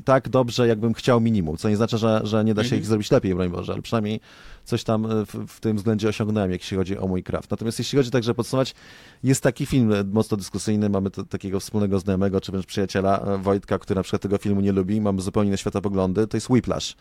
tak 0.05 0.29
dobrze, 0.29 0.67
jakbym 0.67 0.93
chciał 0.93 1.21
minimum, 1.21 1.57
co 1.57 1.69
nie 1.69 1.75
znaczy, 1.75 1.97
że, 1.97 2.21
że 2.23 2.43
nie 2.43 2.53
da 2.53 2.63
się 2.63 2.65
mhm. 2.65 2.81
ich 2.81 2.87
zrobić 2.87 3.11
lepiej, 3.11 3.35
broń 3.35 3.49
Boże, 3.49 3.73
ale 3.73 3.81
przynajmniej 3.81 4.19
coś 4.63 4.83
tam 4.83 5.25
w, 5.25 5.47
w, 5.47 5.59
tym 5.59 5.77
względzie 5.77 6.09
osiągnąłem, 6.09 6.51
jeśli 6.51 6.77
chodzi 6.77 6.97
o 6.97 7.07
mój 7.07 7.23
craft. 7.23 7.51
Natomiast 7.51 7.79
jeśli 7.79 7.97
chodzi 7.97 8.11
także 8.11 8.33
podsumować, 8.33 8.75
jest 9.23 9.43
taki 9.43 9.65
film 9.65 9.93
mocno 10.11 10.37
dyskusyjny, 10.37 10.89
mamy 10.89 11.11
to, 11.11 11.23
takiego 11.23 11.59
wspólnego 11.59 11.99
znajomego, 11.99 12.41
czy 12.41 12.51
wręcz 12.51 12.65
przyjaciela 12.65 13.37
Wojtka, 13.37 13.79
który 13.79 13.95
na 13.95 14.03
przykład 14.03 14.21
tego 14.21 14.37
filmu 14.37 14.61
nie 14.61 14.71
lubi, 14.71 15.01
mamy 15.01 15.21
zupełnie 15.21 15.47
inne 15.47 15.57
światopoglądy, 15.57 16.27
to 16.27 16.37
jest 16.37 16.49
Whiplash. 16.49 16.95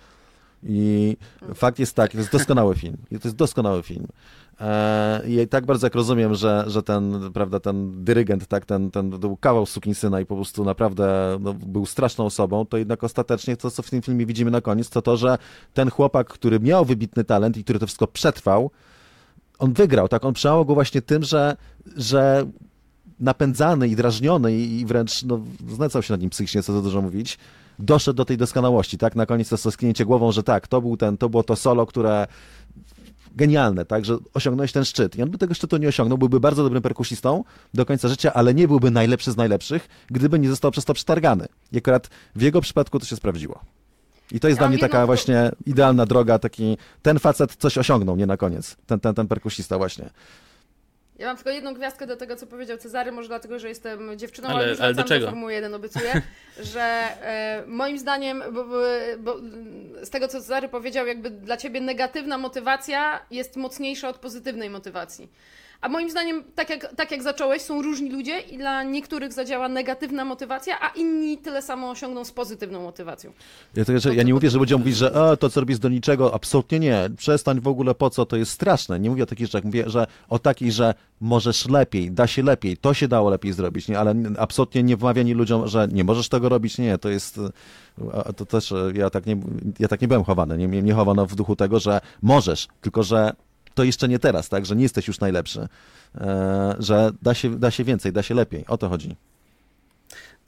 I 0.63 1.17
fakt 1.55 1.79
jest 1.79 1.97
taki, 1.97 2.13
to 2.13 2.19
jest 2.19 2.33
doskonały 2.33 2.75
film. 2.75 2.97
To 3.09 3.29
jest 3.29 3.37
doskonały 3.37 3.83
film. 3.83 4.07
E, 4.61 5.23
I 5.29 5.49
tak 5.49 5.67
bardzo 5.67 5.87
jak 5.87 5.95
rozumiem, 5.95 6.35
że, 6.35 6.65
że 6.67 6.83
ten, 6.83 7.33
prawda, 7.35 7.61
ten 7.61 8.05
dyrygent, 8.05 8.47
tak, 8.47 8.67
ten, 8.67 8.91
ten 8.91 9.11
był 9.11 9.37
kawał 9.37 9.67
syna 9.93 10.21
i 10.21 10.27
po 10.27 10.35
prostu 10.35 10.65
naprawdę 10.65 11.37
no, 11.41 11.55
był 11.55 11.87
straszną 11.87 12.25
osobą, 12.25 12.67
to 12.67 12.77
jednak 12.77 13.05
ostatecznie 13.05 13.57
to, 13.57 13.71
co 13.71 13.83
w 13.83 13.91
tym 13.91 14.03
filmie 14.03 14.27
widzimy 14.27 14.51
na 14.51 14.61
koniec, 14.61 14.91
to 14.91 15.03
to, 15.03 15.17
że 15.17 15.39
ten 15.75 15.91
chłopak, 15.91 16.29
który 16.29 16.61
miał 16.61 16.85
wybitny 16.85 17.25
talent 17.25 17.57
i 17.57 17.65
który 17.65 17.79
to 17.79 17.87
wszystko 17.87 18.07
przetrwał, 18.07 18.71
on 19.59 19.73
wygrał, 19.73 20.09
tak? 20.09 20.25
On 20.25 20.35
przełamał 20.35 20.65
go 20.65 20.75
właśnie 20.75 21.03
tym, 21.03 21.23
że, 21.23 21.57
że 21.97 22.47
napędzany 23.21 23.89
i 23.89 23.97
drażniony 23.97 24.57
i 24.57 24.87
wręcz 24.87 25.23
no, 25.23 25.41
znęcał 25.69 26.03
się 26.03 26.13
nad 26.15 26.21
nim 26.21 26.31
psychicznie, 26.31 26.63
co 26.63 26.73
to 26.73 26.83
dużo 26.83 27.03
mówić, 27.03 27.39
doszedł 27.81 28.17
do 28.17 28.25
tej 28.25 28.37
doskonałości, 28.37 28.99
tak? 28.99 29.17
Na 29.17 29.27
koniec 29.27 29.49
to 29.49 29.71
skinięcie 29.71 30.05
głową, 30.05 30.33
że 30.33 30.43
tak, 30.43 30.69
to 30.69 30.81
był 30.81 30.97
ten, 30.97 31.17
to 31.17 31.29
było 31.29 31.43
to 31.43 31.57
solo, 31.57 31.87
które 31.87 32.27
genialne, 33.37 33.85
tak, 33.85 34.05
że 34.05 34.19
osiągnąłeś 34.35 34.73
ten 34.73 34.85
szczyt. 34.85 35.17
I 35.17 35.23
on 35.23 35.31
by 35.31 35.39
tego 35.39 35.55
szczytu 35.55 35.77
nie 35.77 35.89
osiągnął, 35.89 36.19
byłby 36.19 36.41
bardzo 36.41 36.63
dobrym 36.63 36.83
perkusistą 36.83 37.45
do 37.75 37.87
końca 37.87 38.09
życia, 38.09 38.33
ale 38.33 38.55
nie 38.55 38.69
byłby 38.69 38.91
najlepszy 38.91 39.33
z 39.33 39.37
najlepszych, 39.37 39.89
gdyby 40.11 40.39
nie 40.39 40.49
został 40.49 40.71
przez 40.71 40.85
to 40.85 40.95
przetargany. 40.95 41.47
I 41.73 41.79
akurat 41.79 42.11
w 42.35 42.43
jego 42.43 42.61
przypadku 42.61 42.99
to 42.99 43.07
się 43.07 43.17
sprawdziło. 43.17 43.61
I 44.33 44.41
to 44.41 44.49
jest 44.49 44.61
ja 44.61 44.67
dla 44.67 44.69
mnie 44.69 44.79
taka 44.79 45.07
właśnie 45.07 45.51
idealna 45.67 46.07
droga, 46.07 46.39
taki, 46.39 46.77
ten 47.03 47.19
facet 47.19 47.57
coś 47.57 47.79
osiągnął, 47.79 48.17
nie 48.17 48.27
na 48.27 48.37
koniec, 48.37 48.77
ten, 48.87 49.01
ten, 49.01 49.15
ten 49.15 49.29
perkusista 49.29 49.79
właśnie. 49.79 50.11
Ja 51.21 51.27
mam 51.27 51.37
tylko 51.37 51.51
jedną 51.51 51.75
gwiazdkę 51.75 52.07
do 52.07 52.17
tego, 52.17 52.37
co 52.37 52.47
powiedział 52.47 52.79
Cezary, 52.79 53.13
może 53.13 53.29
dlatego, 53.29 53.59
że 53.59 53.69
jestem 53.69 54.19
dziewczyną, 54.19 54.49
ale, 54.49 54.65
ale 54.65 54.77
ale 54.81 54.95
do 54.95 55.05
czego? 55.05 55.25
do 55.25 55.31
Formuły 55.31 55.53
1 55.53 55.75
obiecuję, 55.75 56.23
że 56.73 56.81
e, 56.81 57.65
moim 57.67 57.99
zdaniem, 57.99 58.43
bo, 58.53 58.65
bo, 59.19 59.37
z 60.03 60.11
tego, 60.11 60.29
co 60.29 60.41
Cezary 60.41 60.69
powiedział, 60.69 61.07
jakby 61.07 61.31
dla 61.31 61.57
ciebie 61.57 61.81
negatywna 61.81 62.39
motywacja 62.39 63.27
jest 63.31 63.57
mocniejsza 63.57 64.09
od 64.09 64.19
pozytywnej 64.19 64.71
motywacji. 64.71 65.33
A 65.81 65.89
moim 65.89 66.11
zdaniem, 66.11 66.45
tak 66.55 66.71
jak, 66.71 66.95
tak 66.97 67.11
jak 67.11 67.23
zacząłeś, 67.23 67.63
są 67.63 67.83
różni 67.83 68.11
ludzie 68.11 68.41
i 68.41 68.59
dla 68.59 68.83
niektórych 68.83 69.33
zadziała 69.33 69.69
negatywna 69.69 70.25
motywacja, 70.25 70.81
a 70.81 70.89
inni 70.89 71.39
tyle 71.39 71.63
samo 71.63 71.91
osiągną 71.91 72.25
z 72.25 72.33
pozytywną 72.33 72.83
motywacją. 72.83 73.33
Ja, 73.77 73.85
to, 73.85 73.99
że, 73.99 74.15
ja 74.15 74.23
nie 74.23 74.35
mówię, 74.35 74.51
że 74.51 74.59
ludziom 74.59 74.81
mówić, 74.81 74.97
że 74.97 75.33
e, 75.33 75.37
to 75.37 75.51
co 75.51 75.61
robisz 75.61 75.79
do 75.79 75.89
niczego, 75.89 76.35
absolutnie 76.35 76.79
nie. 76.79 77.11
Przestań 77.17 77.61
w 77.61 77.69
ogóle 77.69 77.95
po 77.95 78.11
co, 78.11 78.27
to 78.27 78.37
jest 78.37 78.53
straszne. 78.53 79.01
Nie 79.01 79.11
mówię 79.11 79.23
o 79.23 79.27
takich 79.27 79.47
rzeczach, 79.47 79.65
mówię, 79.65 79.85
że 79.87 80.07
o 80.29 80.39
takiej, 80.39 80.73
że 80.73 80.95
możesz 81.21 81.69
lepiej, 81.69 82.11
da 82.11 82.27
się 82.27 82.43
lepiej, 82.43 82.77
to 82.77 82.95
się 82.95 83.09
dało 83.09 83.31
lepiej 83.31 83.53
zrobić, 83.53 83.89
nie? 83.89 83.99
ale 83.99 84.15
absolutnie 84.39 84.83
nie 84.83 84.97
wmawianie 84.97 85.35
ludziom, 85.35 85.69
że 85.69 85.89
nie 85.93 86.05
możesz 86.05 86.29
tego 86.29 86.49
robić, 86.49 86.79
nie, 86.79 86.99
to 86.99 87.09
jest, 87.09 87.41
to 88.37 88.47
też, 88.47 88.75
ja 88.95 89.11
tak 89.11 89.27
nie, 89.27 89.37
ja 89.79 89.89
tak 89.89 90.01
nie 90.01 90.09
byłem 90.09 90.25
chowany, 90.25 90.59
nie, 90.59 90.83
nie 90.83 90.95
chowano 90.95 91.27
w 91.27 91.35
duchu 91.35 91.57
tego, 91.57 91.81
że 91.81 92.01
możesz, 92.23 92.69
tylko 92.81 93.03
że 93.03 93.33
to 93.75 93.85
jeszcze 93.85 94.09
nie 94.09 94.19
teraz, 94.19 94.49
tak, 94.49 94.67
że 94.67 94.77
nie 94.77 94.83
jesteś 94.83 95.09
już 95.09 95.21
najlepszy, 95.21 95.69
e, 96.15 96.77
że 96.79 97.11
da 97.23 97.35
się, 97.35 97.59
da 97.59 97.71
się 97.71 97.85
więcej, 97.85 98.13
da 98.13 98.23
się 98.23 98.35
lepiej. 98.35 98.65
O 98.67 98.79
to 98.79 98.89
chodzi. 98.89 99.17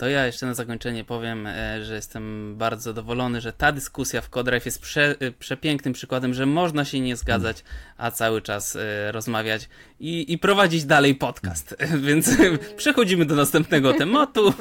To 0.03 0.09
ja 0.09 0.27
jeszcze 0.27 0.47
na 0.47 0.55
zakończenie 0.55 1.05
powiem, 1.05 1.47
e, 1.47 1.85
że 1.85 1.95
jestem 1.95 2.55
bardzo 2.57 2.83
zadowolony, 2.83 3.41
że 3.41 3.53
ta 3.53 3.73
dyskusja 3.73 4.21
w 4.21 4.29
Codrive 4.29 4.67
jest 4.67 4.83
prze, 4.83 5.15
e, 5.21 5.31
przepięknym 5.31 5.95
przykładem, 5.95 6.35
że 6.35 6.47
można 6.47 6.85
się 6.85 7.01
nie 7.01 7.17
zgadzać, 7.17 7.65
a 7.97 8.11
cały 8.11 8.43
czas 8.43 8.77
e, 8.77 9.13
rozmawiać 9.13 9.69
i, 10.01 10.33
i 10.33 10.39
prowadzić 10.39 10.85
dalej 10.85 11.15
podcast. 11.15 11.77
Więc 12.07 12.31
przechodzimy 12.77 13.25
do 13.25 13.35
następnego 13.35 13.95
tematu. 13.95 14.55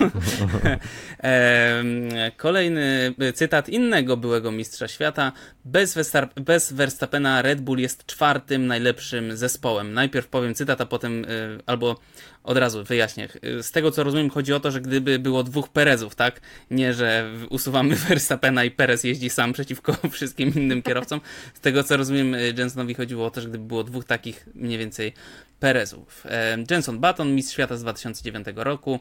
Kolejny 2.37 3.13
cytat 3.33 3.69
innego 3.69 4.17
byłego 4.17 4.51
mistrza 4.51 4.87
świata. 4.87 5.31
Bez, 5.65 6.13
bez 6.35 6.73
Verstappena 6.73 7.41
Red 7.41 7.61
Bull 7.61 7.79
jest 7.79 8.05
czwartym 8.05 8.67
najlepszym 8.67 9.37
zespołem. 9.37 9.93
Najpierw 9.93 10.27
powiem 10.27 10.55
cytat, 10.55 10.81
a 10.81 10.85
potem 10.85 11.25
albo 11.65 11.95
od 12.43 12.57
razu 12.57 12.83
wyjaśnię. 12.83 13.29
Z 13.61 13.71
tego 13.71 13.91
co 13.91 14.03
rozumiem, 14.03 14.29
chodzi 14.29 14.53
o 14.53 14.59
to, 14.59 14.71
że 14.71 14.81
gdyby 14.81 15.19
było 15.19 15.43
dwóch 15.43 15.69
Perezów, 15.69 16.15
tak? 16.15 16.41
Nie, 16.71 16.93
że 16.93 17.31
usuwamy 17.49 17.95
Verstappena 18.09 18.63
i 18.63 18.71
Perez 18.71 19.03
jeździ 19.03 19.29
sam 19.29 19.53
przeciwko 19.53 19.95
wszystkim 20.11 20.53
innym 20.55 20.81
kierowcom. 20.81 21.21
Z 21.53 21.59
tego 21.59 21.83
co 21.83 21.97
rozumiem, 21.97 22.35
Jensonowi 22.57 22.93
chodziło 22.93 23.25
o 23.25 23.31
to, 23.31 23.41
że 23.41 23.49
gdyby 23.49 23.65
było 23.65 23.83
dwóch 23.83 24.05
takich 24.05 24.47
mniej 24.55 24.77
więcej 24.77 25.13
Perezów. 25.59 26.23
E, 26.25 26.57
Jenson 26.71 26.99
Button, 26.99 27.35
mistrz 27.35 27.53
świata 27.53 27.77
z 27.77 27.81
2009 27.81 28.47
roku. 28.55 28.99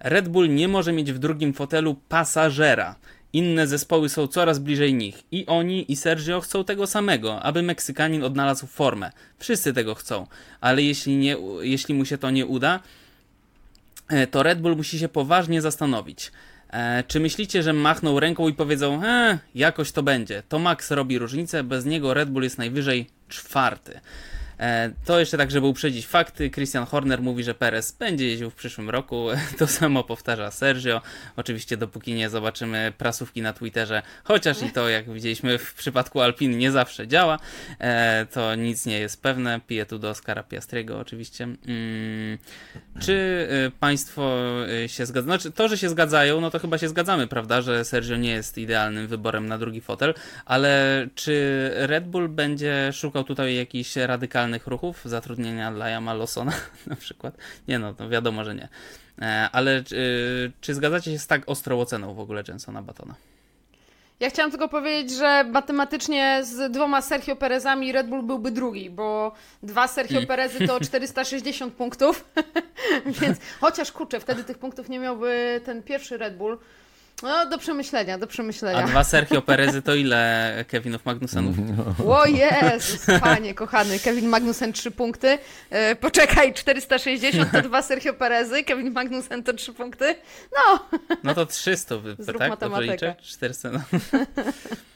Red 0.00 0.28
Bull 0.28 0.54
nie 0.54 0.68
może 0.68 0.92
mieć 0.92 1.12
w 1.12 1.18
drugim 1.18 1.52
fotelu 1.52 1.96
pasażera. 2.08 2.96
Inne 3.32 3.66
zespoły 3.66 4.08
są 4.08 4.26
coraz 4.26 4.58
bliżej 4.58 4.94
nich. 4.94 5.22
I 5.32 5.46
oni, 5.46 5.92
i 5.92 5.96
Sergio 5.96 6.40
chcą 6.40 6.64
tego 6.64 6.86
samego, 6.86 7.42
aby 7.42 7.62
Meksykanin 7.62 8.24
odnalazł 8.24 8.66
formę. 8.66 9.12
Wszyscy 9.38 9.72
tego 9.72 9.94
chcą. 9.94 10.26
Ale 10.60 10.82
jeśli, 10.82 11.16
nie, 11.16 11.36
jeśli 11.60 11.94
mu 11.94 12.04
się 12.04 12.18
to 12.18 12.30
nie 12.30 12.46
uda, 12.46 12.80
e, 14.08 14.26
to 14.26 14.42
Red 14.42 14.60
Bull 14.60 14.76
musi 14.76 14.98
się 14.98 15.08
poważnie 15.08 15.62
zastanowić. 15.62 16.32
E, 16.70 17.04
czy 17.08 17.20
myślicie, 17.20 17.62
że 17.62 17.72
machną 17.72 18.20
ręką 18.20 18.48
i 18.48 18.54
powiedzą, 18.54 19.04
e, 19.04 19.38
jakoś 19.54 19.92
to 19.92 20.02
będzie? 20.02 20.42
To 20.48 20.58
Max 20.58 20.90
robi 20.90 21.18
różnicę, 21.18 21.64
bez 21.64 21.84
niego 21.84 22.14
Red 22.14 22.30
Bull 22.30 22.42
jest 22.42 22.58
najwyżej 22.58 23.06
czwarty. 23.28 24.00
E, 24.60 24.90
to 25.04 25.20
jeszcze 25.20 25.38
tak, 25.38 25.50
żeby 25.50 25.66
uprzedzić 25.66 26.06
fakty. 26.06 26.50
Christian 26.50 26.86
Horner 26.86 27.22
mówi, 27.22 27.44
że 27.44 27.54
Perez 27.54 27.92
będzie 27.92 28.28
jeździł 28.28 28.50
w 28.50 28.54
przyszłym 28.54 28.90
roku. 28.90 29.26
To 29.58 29.66
samo 29.66 30.04
powtarza 30.04 30.50
Sergio. 30.50 31.02
Oczywiście 31.36 31.76
dopóki 31.76 32.14
nie 32.14 32.30
zobaczymy 32.30 32.92
prasówki 32.98 33.42
na 33.42 33.52
Twitterze, 33.52 34.02
chociaż 34.24 34.62
i 34.62 34.70
to, 34.70 34.88
jak 34.88 35.12
widzieliśmy 35.12 35.58
w 35.58 35.74
przypadku 35.74 36.20
Alpin, 36.20 36.58
nie 36.58 36.72
zawsze 36.72 37.08
działa, 37.08 37.38
e, 37.78 38.26
to 38.32 38.54
nic 38.54 38.86
nie 38.86 38.98
jest 38.98 39.22
pewne. 39.22 39.60
Piję 39.66 39.86
tu 39.86 39.98
do 39.98 40.10
Oscara 40.10 40.42
Piastriego 40.42 40.98
oczywiście. 40.98 41.44
Mm, 41.44 42.38
czy 43.00 43.48
Państwo 43.80 44.38
się 44.86 45.06
zgadzają? 45.06 45.38
Znaczy, 45.38 45.50
to, 45.50 45.68
że 45.68 45.78
się 45.78 45.88
zgadzają, 45.88 46.40
no 46.40 46.50
to 46.50 46.58
chyba 46.58 46.78
się 46.78 46.88
zgadzamy, 46.88 47.26
prawda, 47.26 47.62
że 47.62 47.84
Sergio 47.84 48.16
nie 48.16 48.30
jest 48.30 48.58
idealnym 48.58 49.06
wyborem 49.06 49.46
na 49.46 49.58
drugi 49.58 49.80
fotel, 49.80 50.14
ale 50.44 51.06
czy 51.14 51.70
Red 51.74 52.08
Bull 52.08 52.28
będzie 52.28 52.90
szukał 52.92 53.24
tutaj 53.24 53.56
jakichś 53.56 53.96
radykalnych 53.96 54.45
ruchów, 54.66 55.00
zatrudnienia 55.04 55.70
Liama 55.70 56.14
Lawsona 56.14 56.52
na 56.86 56.96
przykład. 56.96 57.36
Nie 57.68 57.78
no, 57.78 57.94
to 57.94 58.08
wiadomo, 58.08 58.44
że 58.44 58.54
nie. 58.54 58.68
E, 59.22 59.48
ale 59.52 59.84
czy, 59.84 60.52
czy 60.60 60.74
zgadzacie 60.74 61.12
się 61.12 61.18
z 61.18 61.26
tak 61.26 61.42
ostrą 61.46 61.80
oceną 61.80 62.14
w 62.14 62.20
ogóle 62.20 62.42
Jensona 62.48 62.82
Batona? 62.82 63.14
Ja 64.20 64.30
chciałam 64.30 64.50
tylko 64.50 64.68
powiedzieć, 64.68 65.16
że 65.16 65.44
matematycznie 65.44 66.40
z 66.44 66.72
dwoma 66.72 67.02
Sergio 67.02 67.36
Perezami 67.36 67.92
Red 67.92 68.08
Bull 68.08 68.22
byłby 68.22 68.50
drugi, 68.50 68.90
bo 68.90 69.32
dwa 69.62 69.88
Sergio. 69.88 70.26
Perezy 70.26 70.66
to 70.66 70.80
460 70.86 71.74
punktów, 71.74 72.24
więc 73.20 73.38
chociaż 73.60 73.92
kurczę, 73.92 74.20
wtedy 74.20 74.44
tych 74.44 74.58
punktów 74.58 74.88
nie 74.88 74.98
miałby 74.98 75.60
ten 75.64 75.82
pierwszy 75.82 76.16
Red 76.16 76.36
Bull, 76.36 76.58
no, 77.22 77.46
do 77.46 77.58
przemyślenia, 77.58 78.18
do 78.18 78.26
przemyślenia. 78.26 78.78
A 78.78 78.86
dwa 78.86 79.04
Sergio 79.04 79.42
Perezy 79.42 79.82
to 79.82 79.94
ile 79.94 80.64
Kevinów 80.68 81.04
Magnusenów? 81.04 81.56
O 82.06 82.26
Jezus, 82.26 83.06
panie 83.20 83.54
kochany, 83.54 83.98
Kevin 83.98 84.28
Magnusen 84.28 84.72
3 84.72 84.90
punkty. 84.90 85.38
E, 85.70 85.96
poczekaj, 85.96 86.54
460 86.54 87.52
to 87.52 87.62
dwa 87.62 87.82
Sergio 87.82 88.14
Perezy, 88.14 88.64
Kevin 88.64 88.92
Magnusen 88.92 89.42
to 89.42 89.52
3 89.52 89.72
punkty. 89.72 90.14
No. 90.56 90.78
No 91.24 91.34
to 91.34 91.46
300, 91.46 91.96
Zrób 92.18 92.38
tak? 92.38 92.58
Dobrze 92.58 93.16
400. 93.22 93.70
No. 93.70 93.80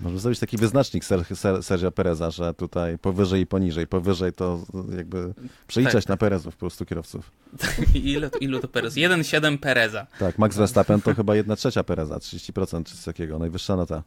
Może 0.00 0.18
zrobić 0.18 0.40
taki 0.40 0.56
wyznacznik 0.56 1.04
Ser, 1.04 1.36
Ser, 1.36 1.62
Sergio 1.62 1.92
Pereza, 1.92 2.30
że 2.30 2.54
tutaj 2.54 2.98
powyżej 2.98 3.40
i 3.40 3.46
poniżej. 3.46 3.86
Powyżej 3.86 4.32
to 4.32 4.60
jakby 4.96 5.34
przeliczać 5.66 6.04
tak. 6.04 6.08
na 6.08 6.16
Perezów 6.16 6.54
po 6.54 6.60
prostu 6.60 6.84
kierowców. 6.84 7.32
ilu, 7.94 8.28
ilu 8.40 8.60
to 8.60 8.68
Perez? 8.68 8.94
1,7 8.94 9.58
Pereza. 9.58 10.06
Tak, 10.18 10.38
Max 10.38 10.56
Verstappen 10.56 11.02
to 11.02 11.14
chyba 11.14 11.34
1 11.34 11.56
trzecia 11.56 11.84
Pereza, 11.84 12.16
30% 12.16 12.84
czy 12.84 12.96
coś 12.96 13.04
takiego, 13.04 13.38
najwyższa 13.38 13.76
nota. 13.76 14.02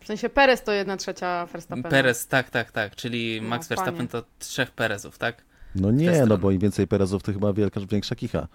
W 0.00 0.06
sensie 0.06 0.28
Perez 0.28 0.62
to 0.62 0.72
1 0.72 0.98
trzecia 0.98 1.46
Verstappen. 1.46 1.90
Perez, 1.90 2.26
tak, 2.26 2.50
tak, 2.50 2.70
tak, 2.70 2.96
czyli 2.96 3.40
no, 3.42 3.48
Max 3.48 3.68
Verstappen 3.68 4.08
to 4.08 4.22
trzech 4.38 4.70
Perezów, 4.70 5.18
tak? 5.18 5.44
No 5.74 5.90
nie, 5.90 6.26
no 6.26 6.38
bo 6.38 6.50
im 6.50 6.58
więcej 6.58 6.86
Perezów 6.86 7.22
to 7.22 7.32
chyba 7.32 7.52
wielka, 7.52 7.80
większa 7.90 8.14
kicha. 8.14 8.48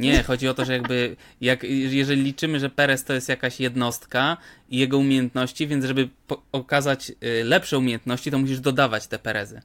Nie, 0.00 0.22
chodzi 0.22 0.48
o 0.48 0.54
to, 0.54 0.64
że 0.64 0.72
jakby, 0.72 1.16
jak, 1.40 1.62
jeżeli 1.62 2.22
liczymy, 2.22 2.60
że 2.60 2.70
Perez 2.70 3.04
to 3.04 3.12
jest 3.12 3.28
jakaś 3.28 3.60
jednostka 3.60 4.36
i 4.68 4.78
jego 4.78 4.98
umiejętności, 4.98 5.66
więc 5.66 5.84
żeby 5.84 6.08
okazać 6.52 7.10
y, 7.10 7.44
lepsze 7.44 7.78
umiejętności, 7.78 8.30
to 8.30 8.38
musisz 8.38 8.60
dodawać 8.60 9.06
te 9.06 9.18
Perezy. 9.18 9.62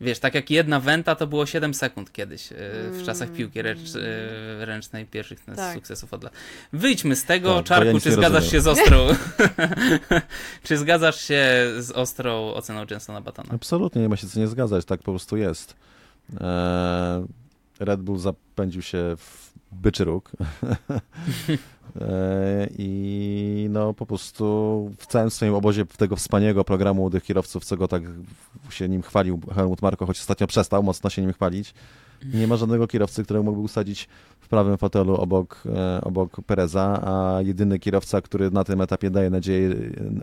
Wiesz, 0.00 0.18
tak 0.18 0.34
jak 0.34 0.50
jedna 0.50 0.80
wenta 0.80 1.14
to 1.14 1.26
było 1.26 1.46
7 1.46 1.74
sekund 1.74 2.12
kiedyś 2.12 2.52
y, 2.52 2.56
w 2.90 3.02
czasach 3.06 3.32
piłki 3.32 3.62
ręcz, 3.62 3.94
y, 3.94 4.64
ręcznej 4.64 5.06
pierwszych 5.06 5.40
tak. 5.44 5.74
sukcesów 5.74 6.14
od 6.14 6.24
lat. 6.24 6.32
Wyjdźmy 6.72 7.16
z 7.16 7.24
tego, 7.24 7.56
tak, 7.56 7.66
Czarku, 7.66 7.94
ja 7.94 8.00
czy 8.00 8.12
zgadzasz 8.12 8.32
rozumiem. 8.32 8.50
się 8.50 8.60
z 8.60 8.66
ostrą 8.78 9.06
czy 10.66 10.76
zgadzasz 10.76 11.20
się 11.20 11.44
z 11.78 11.90
ostrą 11.90 12.54
oceną 12.54 12.86
Jensona 12.90 13.20
Batona? 13.20 13.48
Absolutnie, 13.54 14.02
nie 14.02 14.08
ma 14.08 14.16
się 14.16 14.26
co 14.26 14.40
nie 14.40 14.48
zgadzać, 14.48 14.84
tak 14.84 15.00
po 15.02 15.12
prostu 15.12 15.36
jest. 15.36 15.76
Eee 16.40 17.41
Red 17.80 18.02
Bull 18.02 18.18
zapędził 18.18 18.82
się 18.82 19.16
w 19.16 19.52
byczy 19.72 20.04
róg. 20.04 20.30
E, 22.00 22.68
I 22.78 23.66
no 23.70 23.94
po 23.94 24.06
prostu 24.06 24.90
w 24.98 25.06
całym 25.06 25.30
swoim 25.30 25.54
obozie 25.54 25.86
tego 25.86 26.16
wspaniałego 26.16 26.64
programu 26.64 27.00
młodych 27.00 27.24
kierowców, 27.24 27.64
co 27.64 27.76
go 27.76 27.88
tak 27.88 28.02
się 28.70 28.88
nim 28.88 29.02
chwalił 29.02 29.40
Helmut 29.54 29.82
Marko, 29.82 30.06
choć 30.06 30.20
ostatnio 30.20 30.46
przestał 30.46 30.82
mocno 30.82 31.10
się 31.10 31.22
nim 31.22 31.32
chwalić, 31.32 31.74
nie 32.34 32.46
ma 32.46 32.56
żadnego 32.56 32.86
kierowcy, 32.86 33.24
który 33.24 33.42
mógłby 33.42 33.62
usadzić 33.62 34.08
w 34.40 34.48
prawym 34.48 34.78
fotelu 34.78 35.14
obok, 35.14 35.62
e, 35.66 36.00
obok 36.00 36.36
Pereza, 36.46 37.00
a 37.04 37.42
jedyny 37.42 37.78
kierowca, 37.78 38.20
który 38.20 38.50
na 38.50 38.64
tym 38.64 38.80
etapie 38.80 39.10
daje 39.10 39.30
nadzieję, 39.30 39.74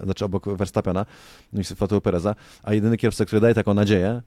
znaczy 0.04 0.26
obok 0.26 0.50
Verstappena, 0.50 1.06
no 1.54 1.62
i 1.62 1.64
fotelu 1.64 2.02
Pereza, 2.02 2.36
a 2.64 2.74
jedyny 2.74 2.97
kierowca, 2.97 3.26
który 3.26 3.41
daje 3.41 3.54
taką 3.54 3.74
nadzieję, 3.74 4.22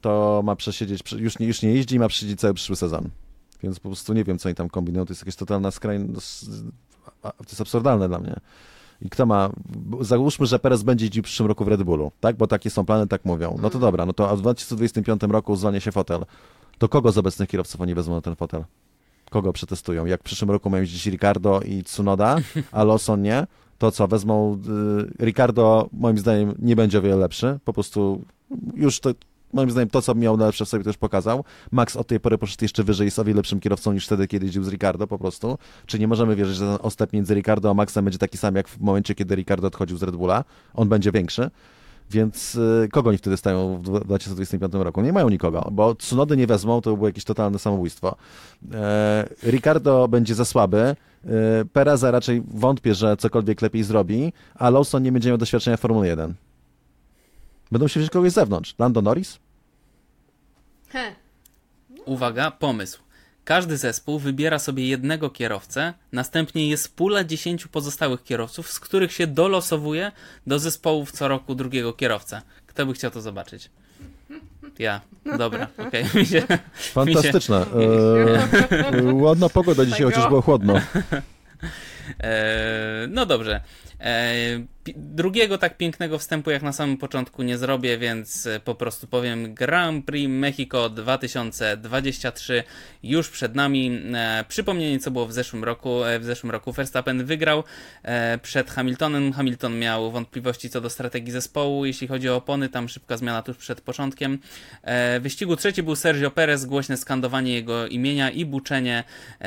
to 0.00 0.42
ma 0.44 0.56
przesiedzieć, 0.56 1.12
już 1.12 1.38
nie, 1.38 1.46
już 1.46 1.62
nie 1.62 1.74
jeździ 1.74 1.96
i 1.96 1.98
ma 1.98 2.08
przesiedzieć 2.08 2.40
cały 2.40 2.54
przyszły 2.54 2.76
sezon. 2.76 3.10
Więc 3.62 3.80
po 3.80 3.88
prostu 3.88 4.12
nie 4.12 4.24
wiem, 4.24 4.38
co 4.38 4.48
oni 4.48 4.56
tam 4.56 4.68
kombinują. 4.68 5.06
To 5.06 5.10
jest 5.12 5.22
jakaś 5.22 5.36
totalna 5.36 5.70
skrajność. 5.70 6.46
To 7.22 7.44
jest 7.48 7.60
absurdalne 7.60 8.08
dla 8.08 8.18
mnie. 8.18 8.40
I 9.02 9.10
kto 9.10 9.26
ma. 9.26 9.50
Załóżmy, 10.00 10.46
że 10.46 10.58
Perez 10.58 10.82
będzie 10.82 11.04
jeździł 11.04 11.22
w 11.22 11.26
przyszłym 11.26 11.48
roku 11.48 11.64
w 11.64 11.68
Red 11.68 11.82
Bullu, 11.82 12.12
tak? 12.20 12.36
Bo 12.36 12.46
takie 12.46 12.70
są 12.70 12.84
plany, 12.84 13.06
tak 13.06 13.24
mówią. 13.24 13.58
No 13.62 13.70
to 13.70 13.78
mm. 13.78 13.80
dobra, 13.80 14.06
no 14.06 14.12
to 14.12 14.36
w 14.36 14.40
2025 14.40 15.22
roku 15.22 15.56
zwalnia 15.56 15.80
się 15.80 15.92
fotel. 15.92 16.24
To 16.78 16.88
kogo 16.88 17.12
z 17.12 17.18
obecnych 17.18 17.48
kierowców 17.48 17.80
oni 17.80 17.94
wezmą 17.94 18.14
na 18.14 18.20
ten 18.20 18.36
fotel? 18.36 18.64
Kogo 19.30 19.52
przetestują? 19.52 20.06
Jak 20.06 20.20
w 20.20 20.24
przyszłym 20.24 20.50
roku 20.50 20.70
mają 20.70 20.80
jeździć 20.80 21.06
Ricardo 21.06 21.60
i 21.60 21.84
Tsunoda, 21.84 22.36
a 22.72 22.84
Lawson 22.84 23.22
nie, 23.22 23.46
to 23.78 23.90
co, 23.90 24.08
wezmą. 24.08 24.58
Y, 25.20 25.24
Ricardo, 25.24 25.88
moim 25.92 26.18
zdaniem, 26.18 26.54
nie 26.58 26.76
będzie 26.76 26.98
o 26.98 27.02
wiele 27.02 27.16
lepszy. 27.16 27.58
Po 27.64 27.72
prostu 27.72 28.24
już 28.74 29.00
to, 29.00 29.10
moim 29.52 29.70
zdaniem 29.70 29.90
to, 29.90 30.02
co 30.02 30.14
miał 30.14 30.36
najlepsze 30.36 30.64
w 30.64 30.68
sobie, 30.68 30.84
też 30.84 30.96
pokazał. 30.96 31.44
Max 31.70 31.96
od 31.96 32.06
tej 32.06 32.20
pory 32.20 32.38
poszedł 32.38 32.64
jeszcze 32.64 32.84
wyżej, 32.84 33.10
o 33.18 33.24
wiele 33.24 33.36
lepszym 33.36 33.60
kierowcą 33.60 33.92
niż 33.92 34.06
wtedy, 34.06 34.28
kiedy 34.28 34.46
jeździł 34.46 34.64
z 34.64 34.68
Ricardo 34.68 35.06
po 35.06 35.18
prostu. 35.18 35.58
Czy 35.86 35.98
nie 35.98 36.08
możemy 36.08 36.36
wierzyć, 36.36 36.56
że 36.56 36.66
ten 36.66 36.86
ostęp 36.86 37.12
między 37.12 37.34
Ricardo 37.34 37.70
a 37.70 37.74
Maxem 37.74 38.04
będzie 38.04 38.18
taki 38.18 38.38
sam, 38.38 38.54
jak 38.54 38.68
w 38.68 38.80
momencie, 38.80 39.14
kiedy 39.14 39.34
Ricardo 39.34 39.66
odchodził 39.66 39.96
z 39.96 40.02
Red 40.02 40.16
Bulla. 40.16 40.44
On 40.74 40.88
będzie 40.88 41.12
większy. 41.12 41.50
Więc 42.10 42.54
y, 42.54 42.88
kogo 42.92 43.08
oni 43.08 43.18
wtedy 43.18 43.36
stają 43.36 43.76
w 43.76 43.82
2025 43.82 44.74
roku? 44.74 45.02
Nie 45.02 45.12
mają 45.12 45.28
nikogo, 45.28 45.68
bo 45.72 45.94
Tsunody 45.94 46.36
nie 46.36 46.46
wezmą, 46.46 46.80
to 46.80 46.96
było 46.96 47.08
jakieś 47.08 47.24
totalne 47.24 47.58
samobójstwo. 47.58 48.16
E, 48.72 49.28
Ricardo 49.42 50.08
będzie 50.08 50.34
za 50.34 50.44
słaby, 50.44 50.78
e, 50.78 50.96
Pereza 51.72 52.10
raczej 52.10 52.42
wątpię, 52.54 52.94
że 52.94 53.16
cokolwiek 53.16 53.62
lepiej 53.62 53.82
zrobi, 53.82 54.32
a 54.54 54.70
Lawson 54.70 55.02
nie 55.02 55.12
będzie 55.12 55.28
miał 55.28 55.38
doświadczenia 55.38 55.76
w 55.76 55.80
Formule 55.80 56.08
1. 56.08 56.34
Będą 57.72 57.88
się 57.88 58.00
wziąć 58.00 58.12
kogoś 58.12 58.30
z 58.30 58.34
zewnątrz. 58.34 58.74
Lando 58.78 59.02
Norris? 59.02 59.38
He. 60.88 61.14
Uwaga, 62.04 62.50
pomysł. 62.50 62.98
Każdy 63.44 63.76
zespół 63.76 64.18
wybiera 64.18 64.58
sobie 64.58 64.88
jednego 64.88 65.30
kierowcę, 65.30 65.94
następnie 66.12 66.68
jest 66.68 66.96
pula 66.96 67.24
10 67.24 67.66
pozostałych 67.66 68.24
kierowców, 68.24 68.70
z 68.70 68.80
których 68.80 69.12
się 69.12 69.26
dolosowuje 69.26 70.12
do 70.46 70.58
zespołów 70.58 71.12
co 71.12 71.28
roku 71.28 71.54
drugiego 71.54 71.92
kierowcę. 71.92 72.42
Kto 72.66 72.86
by 72.86 72.92
chciał 72.92 73.10
to 73.10 73.20
zobaczyć? 73.20 73.70
Ja. 74.78 75.00
Dobra, 75.38 75.68
okej. 75.78 76.04
Okay. 76.04 76.58
Fantastyczne. 76.74 77.66
Eee, 78.92 79.12
ładna 79.12 79.48
pogoda 79.48 79.84
dzisiaj, 79.84 80.02
chociaż 80.02 80.28
było 80.28 80.42
chłodno. 80.42 80.74
Eee, 82.20 83.08
no 83.08 83.26
dobrze. 83.26 83.60
E, 84.00 84.34
drugiego 84.96 85.58
tak 85.58 85.76
pięknego 85.76 86.18
wstępu 86.18 86.50
jak 86.50 86.62
na 86.62 86.72
samym 86.72 86.96
początku 86.96 87.42
nie 87.42 87.58
zrobię, 87.58 87.98
więc 87.98 88.46
e, 88.46 88.60
po 88.60 88.74
prostu 88.74 89.06
powiem 89.06 89.54
Grand 89.54 90.06
Prix 90.06 90.28
Mexico 90.30 90.90
2023 90.90 92.62
już 93.02 93.28
przed 93.28 93.54
nami. 93.54 94.00
E, 94.14 94.44
przypomnienie 94.48 94.98
co 94.98 95.10
było 95.10 95.26
w 95.26 95.32
zeszłym 95.32 95.64
roku. 95.64 96.00
W 96.20 96.24
zeszłym 96.24 96.50
roku 96.50 96.72
Verstappen 96.72 97.24
wygrał 97.24 97.64
przed 98.42 98.70
Hamiltonem. 98.70 99.32
Hamilton 99.32 99.78
miał 99.78 100.10
wątpliwości 100.10 100.70
co 100.70 100.80
do 100.80 100.90
strategii 100.90 101.32
zespołu, 101.32 101.86
jeśli 101.86 102.08
chodzi 102.08 102.28
o 102.28 102.36
opony, 102.36 102.68
tam 102.68 102.88
szybka 102.88 103.16
zmiana 103.16 103.42
tuż 103.42 103.56
przed 103.56 103.80
początkiem. 103.80 104.38
Wyścigu 105.20 105.56
trzeci 105.56 105.82
był 105.82 105.96
Sergio 105.96 106.30
Perez, 106.30 106.64
głośne 106.64 106.96
skandowanie 106.96 107.52
jego 107.54 107.86
imienia 107.86 108.30
i 108.30 108.44
buczenie 108.44 109.04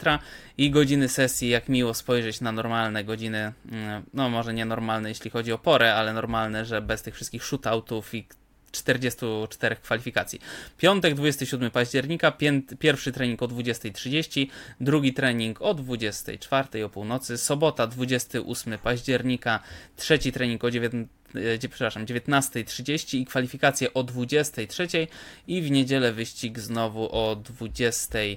I 0.59 0.71
godziny 0.71 1.09
sesji, 1.09 1.49
jak 1.49 1.69
miło 1.69 1.95
spojrzeć 1.95 2.41
na 2.41 2.53
normalne 2.53 3.05
godziny, 3.05 3.53
mm, 3.73 4.03
no 4.15 4.29
może 4.29 4.55
nie 4.55 4.65
normalne 4.65 5.09
jeśli 5.09 5.31
chodzi 5.31 5.53
o 5.53 5.59
porę, 5.59 5.95
ale 5.95 6.13
normalne, 6.13 6.65
że 6.65 6.83
bez 6.83 7.03
tych 7.03 7.15
wszystkich 7.15 7.45
shootoutów 7.45 8.15
i 8.15 8.27
44 8.73 9.77
kwalifikacji. 9.77 10.41
Piątek 10.79 11.15
27 11.15 11.71
października, 11.71 12.33
pierwszy 12.79 13.13
trening 13.13 13.43
o 13.43 13.49
20.30, 13.49 14.47
drugi 14.81 15.13
trening 15.13 15.63
o 15.63 15.75
24.00 15.75 16.85
o 16.85 16.89
północy, 16.89 17.39
sobota 17.39 17.87
28 17.87 18.79
października, 18.79 19.61
trzeci 19.97 20.33
trening 20.33 20.65
o 20.65 20.71
9, 20.71 21.09
e, 21.35 21.69
przepraszam, 21.69 22.07
19.30 22.07 23.19
i 23.19 23.25
kwalifikacje 23.25 23.95
o 23.95 24.05
23.00 24.05 25.07
i 25.47 25.63
w 25.63 25.71
niedzielę 25.71 26.13
wyścig 26.13 26.59
znowu 26.59 27.05
o 27.13 27.37
20.00 27.37 28.37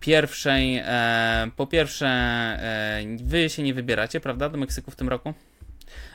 pierwszej. 0.00 0.76
E, 0.84 1.50
po 1.56 1.66
pierwsze, 1.66 2.06
e, 2.06 3.02
wy 3.16 3.50
się 3.50 3.62
nie 3.62 3.74
wybieracie, 3.74 4.20
prawda, 4.20 4.48
do 4.48 4.58
Meksyku 4.58 4.90
w 4.90 4.96
tym 4.96 5.08
roku? 5.08 5.34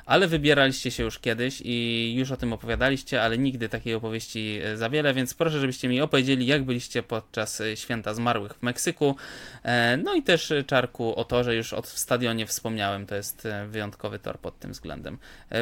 Ale 0.09 0.27
wybieraliście 0.27 0.91
się 0.91 1.03
już 1.03 1.19
kiedyś 1.19 1.61
i 1.65 2.13
już 2.17 2.31
o 2.31 2.37
tym 2.37 2.53
opowiadaliście, 2.53 3.23
ale 3.23 3.37
nigdy 3.37 3.69
takiej 3.69 3.93
opowieści 3.93 4.59
e, 4.63 4.77
za 4.77 4.89
wiele, 4.89 5.13
więc 5.13 5.33
proszę, 5.33 5.59
żebyście 5.59 5.87
mi 5.87 6.01
opowiedzieli, 6.01 6.45
jak 6.45 6.63
byliście 6.63 7.03
podczas 7.03 7.61
e, 7.61 7.77
święta 7.77 8.13
zmarłych 8.13 8.53
w 8.53 8.63
Meksyku. 8.63 9.15
E, 9.63 9.97
no 9.97 10.13
i 10.13 10.23
też 10.23 10.53
Czarku 10.67 11.15
o 11.15 11.23
to, 11.23 11.43
że 11.43 11.55
już 11.55 11.73
od, 11.73 11.87
w 11.87 11.99
stadionie 11.99 12.45
wspomniałem, 12.45 13.05
to 13.05 13.15
jest 13.15 13.47
wyjątkowy 13.67 14.19
tor 14.19 14.39
pod 14.39 14.59
tym 14.59 14.71
względem. 14.71 15.17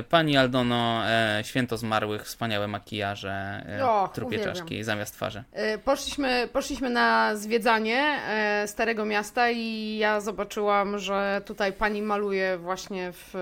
Pani 0.09 0.37
Aldono, 0.37 1.03
święto 1.43 1.77
zmarłych, 1.77 2.23
wspaniałe 2.23 2.67
makijaże, 2.67 3.65
o, 3.83 4.09
trupie 4.13 4.27
uwielbiam. 4.27 4.55
czaszki 4.55 4.83
zamiast 4.83 5.13
twarzy. 5.13 5.43
Poszliśmy, 5.85 6.49
poszliśmy 6.53 6.89
na 6.89 7.35
zwiedzanie 7.35 8.19
Starego 8.65 9.05
Miasta 9.05 9.51
i 9.51 9.97
ja 9.97 10.21
zobaczyłam, 10.21 10.99
że 10.99 11.41
tutaj 11.45 11.73
pani 11.73 12.01
maluje 12.01 12.57
właśnie 12.57 13.11
w 13.11 13.33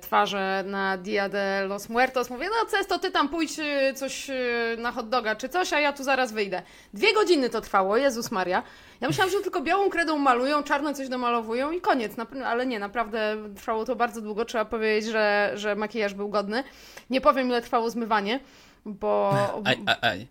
twarze 0.00 0.64
na 0.66 0.96
Dia 0.96 1.28
de 1.28 1.64
los 1.68 1.88
Muertos. 1.88 2.30
Mówię, 2.30 2.46
no 2.46 2.70
Cesto, 2.70 2.98
ty 2.98 3.10
tam 3.10 3.28
pójdź 3.28 3.58
e, 3.58 3.94
coś 3.94 4.30
e, 4.30 4.34
na 4.78 4.92
hot 4.92 5.08
doga 5.08 5.36
czy 5.36 5.48
coś, 5.48 5.72
a 5.72 5.80
ja 5.80 5.92
tu 5.92 6.04
zaraz 6.04 6.32
wyjdę. 6.32 6.62
Dwie 6.94 7.14
godziny 7.14 7.50
to 7.50 7.60
trwało, 7.60 7.96
Jezus 7.96 8.30
Maria. 8.30 8.62
Ja 9.00 9.08
myślałam, 9.08 9.32
że 9.32 9.40
tylko 9.40 9.60
białą 9.60 9.90
kredą 9.90 10.18
malują, 10.18 10.62
czarno 10.62 10.94
coś 10.94 11.08
domalowują 11.08 11.70
i 11.70 11.80
koniec. 11.80 12.12
Ale 12.44 12.66
nie, 12.66 12.78
naprawdę 12.78 13.36
trwało 13.56 13.84
to 13.84 13.96
bardzo 13.96 14.20
długo. 14.20 14.44
Trzeba 14.44 14.64
powiedzieć, 14.64 15.10
że, 15.10 15.52
że 15.54 15.74
makijaż 15.74 16.14
był 16.14 16.28
godny. 16.28 16.64
Nie 17.10 17.20
powiem, 17.20 17.48
ile 17.48 17.62
trwało 17.62 17.90
zmywanie, 17.90 18.40
bo... 18.84 19.32
Aj, 19.64 19.78
aj, 19.86 19.96
aj. 20.00 20.26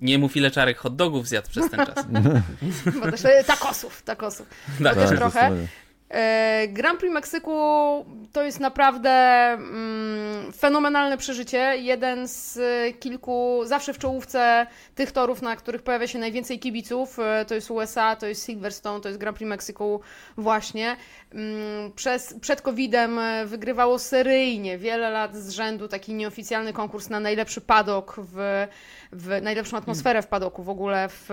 Nie 0.00 0.18
mów 0.18 0.36
ile 0.36 0.50
czarek 0.50 0.78
hot 0.78 0.96
dogów 0.96 1.28
zjadł 1.28 1.48
przez 1.48 1.70
ten 1.70 1.86
czas. 1.86 2.06
Bo 3.00 3.10
też 3.10 3.22
takosów, 3.46 4.02
takosów. 4.02 4.46
Tak, 4.84 4.94
też 4.94 5.18
trochę. 5.18 5.50
E, 6.10 6.68
Grand 6.68 6.98
Prix 6.98 7.14
Meksyku 7.14 7.52
to 8.32 8.42
jest 8.42 8.60
naprawdę 8.60 9.10
mm, 9.10 10.52
fenomenalne 10.52 11.16
przeżycie. 11.16 11.76
Jeden 11.76 12.28
z 12.28 12.58
kilku, 13.00 13.60
zawsze 13.64 13.92
w 13.92 13.98
czołówce 13.98 14.66
tych 14.94 15.12
torów, 15.12 15.42
na 15.42 15.56
których 15.56 15.82
pojawia 15.82 16.06
się 16.06 16.18
najwięcej 16.18 16.58
kibiców. 16.58 17.18
E, 17.18 17.44
to 17.44 17.54
jest 17.54 17.70
USA, 17.70 18.16
to 18.16 18.26
jest 18.26 18.46
Silverstone, 18.46 19.00
to 19.00 19.08
jest 19.08 19.20
Grand 19.20 19.36
Prix 19.36 19.48
Meksyku 19.48 20.00
właśnie. 20.36 20.96
Mm, 21.32 21.92
przez, 21.92 22.34
przed 22.40 22.62
COVID-em 22.62 23.20
wygrywało 23.46 23.98
seryjnie, 23.98 24.78
wiele 24.78 25.10
lat 25.10 25.36
z 25.36 25.50
rzędu, 25.50 25.88
taki 25.88 26.14
nieoficjalny 26.14 26.72
konkurs 26.72 27.08
na 27.08 27.20
najlepszy 27.20 27.60
padok, 27.60 28.16
w, 28.18 28.66
w 29.12 29.42
najlepszą 29.42 29.76
atmosferę 29.76 30.22
w 30.22 30.26
padoku 30.26 30.62
w 30.62 30.68
ogóle 30.68 31.08
w 31.08 31.28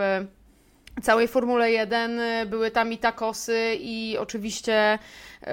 całej 1.01 1.27
Formule 1.27 1.71
1 1.71 2.19
y, 2.19 2.45
były 2.45 2.71
tam 2.71 2.93
i 2.93 2.97
takosy 2.97 3.77
i 3.79 4.17
oczywiście 4.19 4.99
y, 5.41 5.47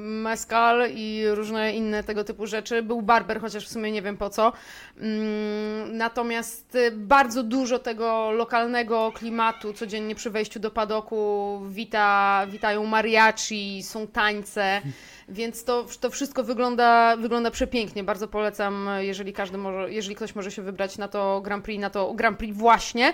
mezcal 0.00 0.90
i 0.94 1.24
różne 1.30 1.72
inne 1.72 2.04
tego 2.04 2.24
typu 2.24 2.46
rzeczy. 2.46 2.82
Był 2.82 3.02
barber, 3.02 3.40
chociaż 3.40 3.66
w 3.66 3.72
sumie 3.72 3.92
nie 3.92 4.02
wiem 4.02 4.16
po 4.16 4.30
co. 4.30 4.52
Mm, 4.98 5.96
natomiast 5.96 6.74
y, 6.74 6.90
bardzo 6.90 7.42
dużo 7.42 7.78
tego 7.78 8.30
lokalnego 8.30 9.12
klimatu 9.12 9.72
codziennie 9.72 10.14
przy 10.14 10.30
wejściu 10.30 10.60
do 10.60 10.70
padoku 10.70 11.60
wita, 11.68 12.46
witają 12.50 12.84
mariachi, 12.84 13.82
są 13.82 14.06
tańce. 14.06 14.82
Więc 15.28 15.64
to, 15.64 15.86
to 16.00 16.10
wszystko 16.10 16.44
wygląda, 16.44 17.16
wygląda 17.16 17.50
przepięknie. 17.50 18.04
Bardzo 18.04 18.28
polecam, 18.28 18.88
jeżeli 18.98 19.32
każdy 19.32 19.58
może, 19.58 19.92
jeżeli 19.92 20.16
ktoś 20.16 20.34
może 20.34 20.50
się 20.50 20.62
wybrać 20.62 20.98
na 20.98 21.08
to 21.08 21.40
Grand 21.40 21.64
Prix, 21.64 21.80
na 21.80 21.90
to 21.90 22.14
Grand 22.14 22.38
Prix 22.38 22.56
właśnie. 22.56 23.12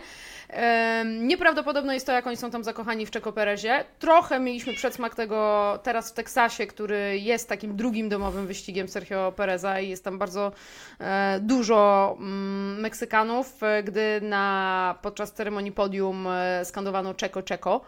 Nieprawdopodobne 1.04 1.94
jest 1.94 2.06
to, 2.06 2.12
jak 2.12 2.26
oni 2.26 2.36
są 2.36 2.50
tam 2.50 2.64
zakochani 2.64 3.06
w 3.06 3.10
Czeko 3.10 3.32
Perezie. 3.32 3.84
Trochę 3.98 4.40
mieliśmy 4.40 4.74
przedsmak 4.74 5.14
tego 5.14 5.78
teraz 5.82 6.10
w 6.10 6.14
Teksasie, 6.14 6.66
który 6.66 7.18
jest 7.18 7.48
takim 7.48 7.76
drugim 7.76 8.08
domowym 8.08 8.46
wyścigiem 8.46 8.88
Sergio 8.88 9.32
Pereza 9.36 9.80
i 9.80 9.88
jest 9.88 10.04
tam 10.04 10.18
bardzo 10.18 10.52
e, 11.00 11.40
dużo 11.40 12.16
mm, 12.18 12.80
Meksykanów, 12.80 13.62
e, 13.62 13.82
gdy 13.82 14.20
na, 14.22 14.98
podczas 15.02 15.32
ceremonii 15.32 15.72
podium 15.72 16.26
e, 16.26 16.64
skandowano 16.64 17.14
Czeko 17.14 17.42
Czeko, 17.42 17.80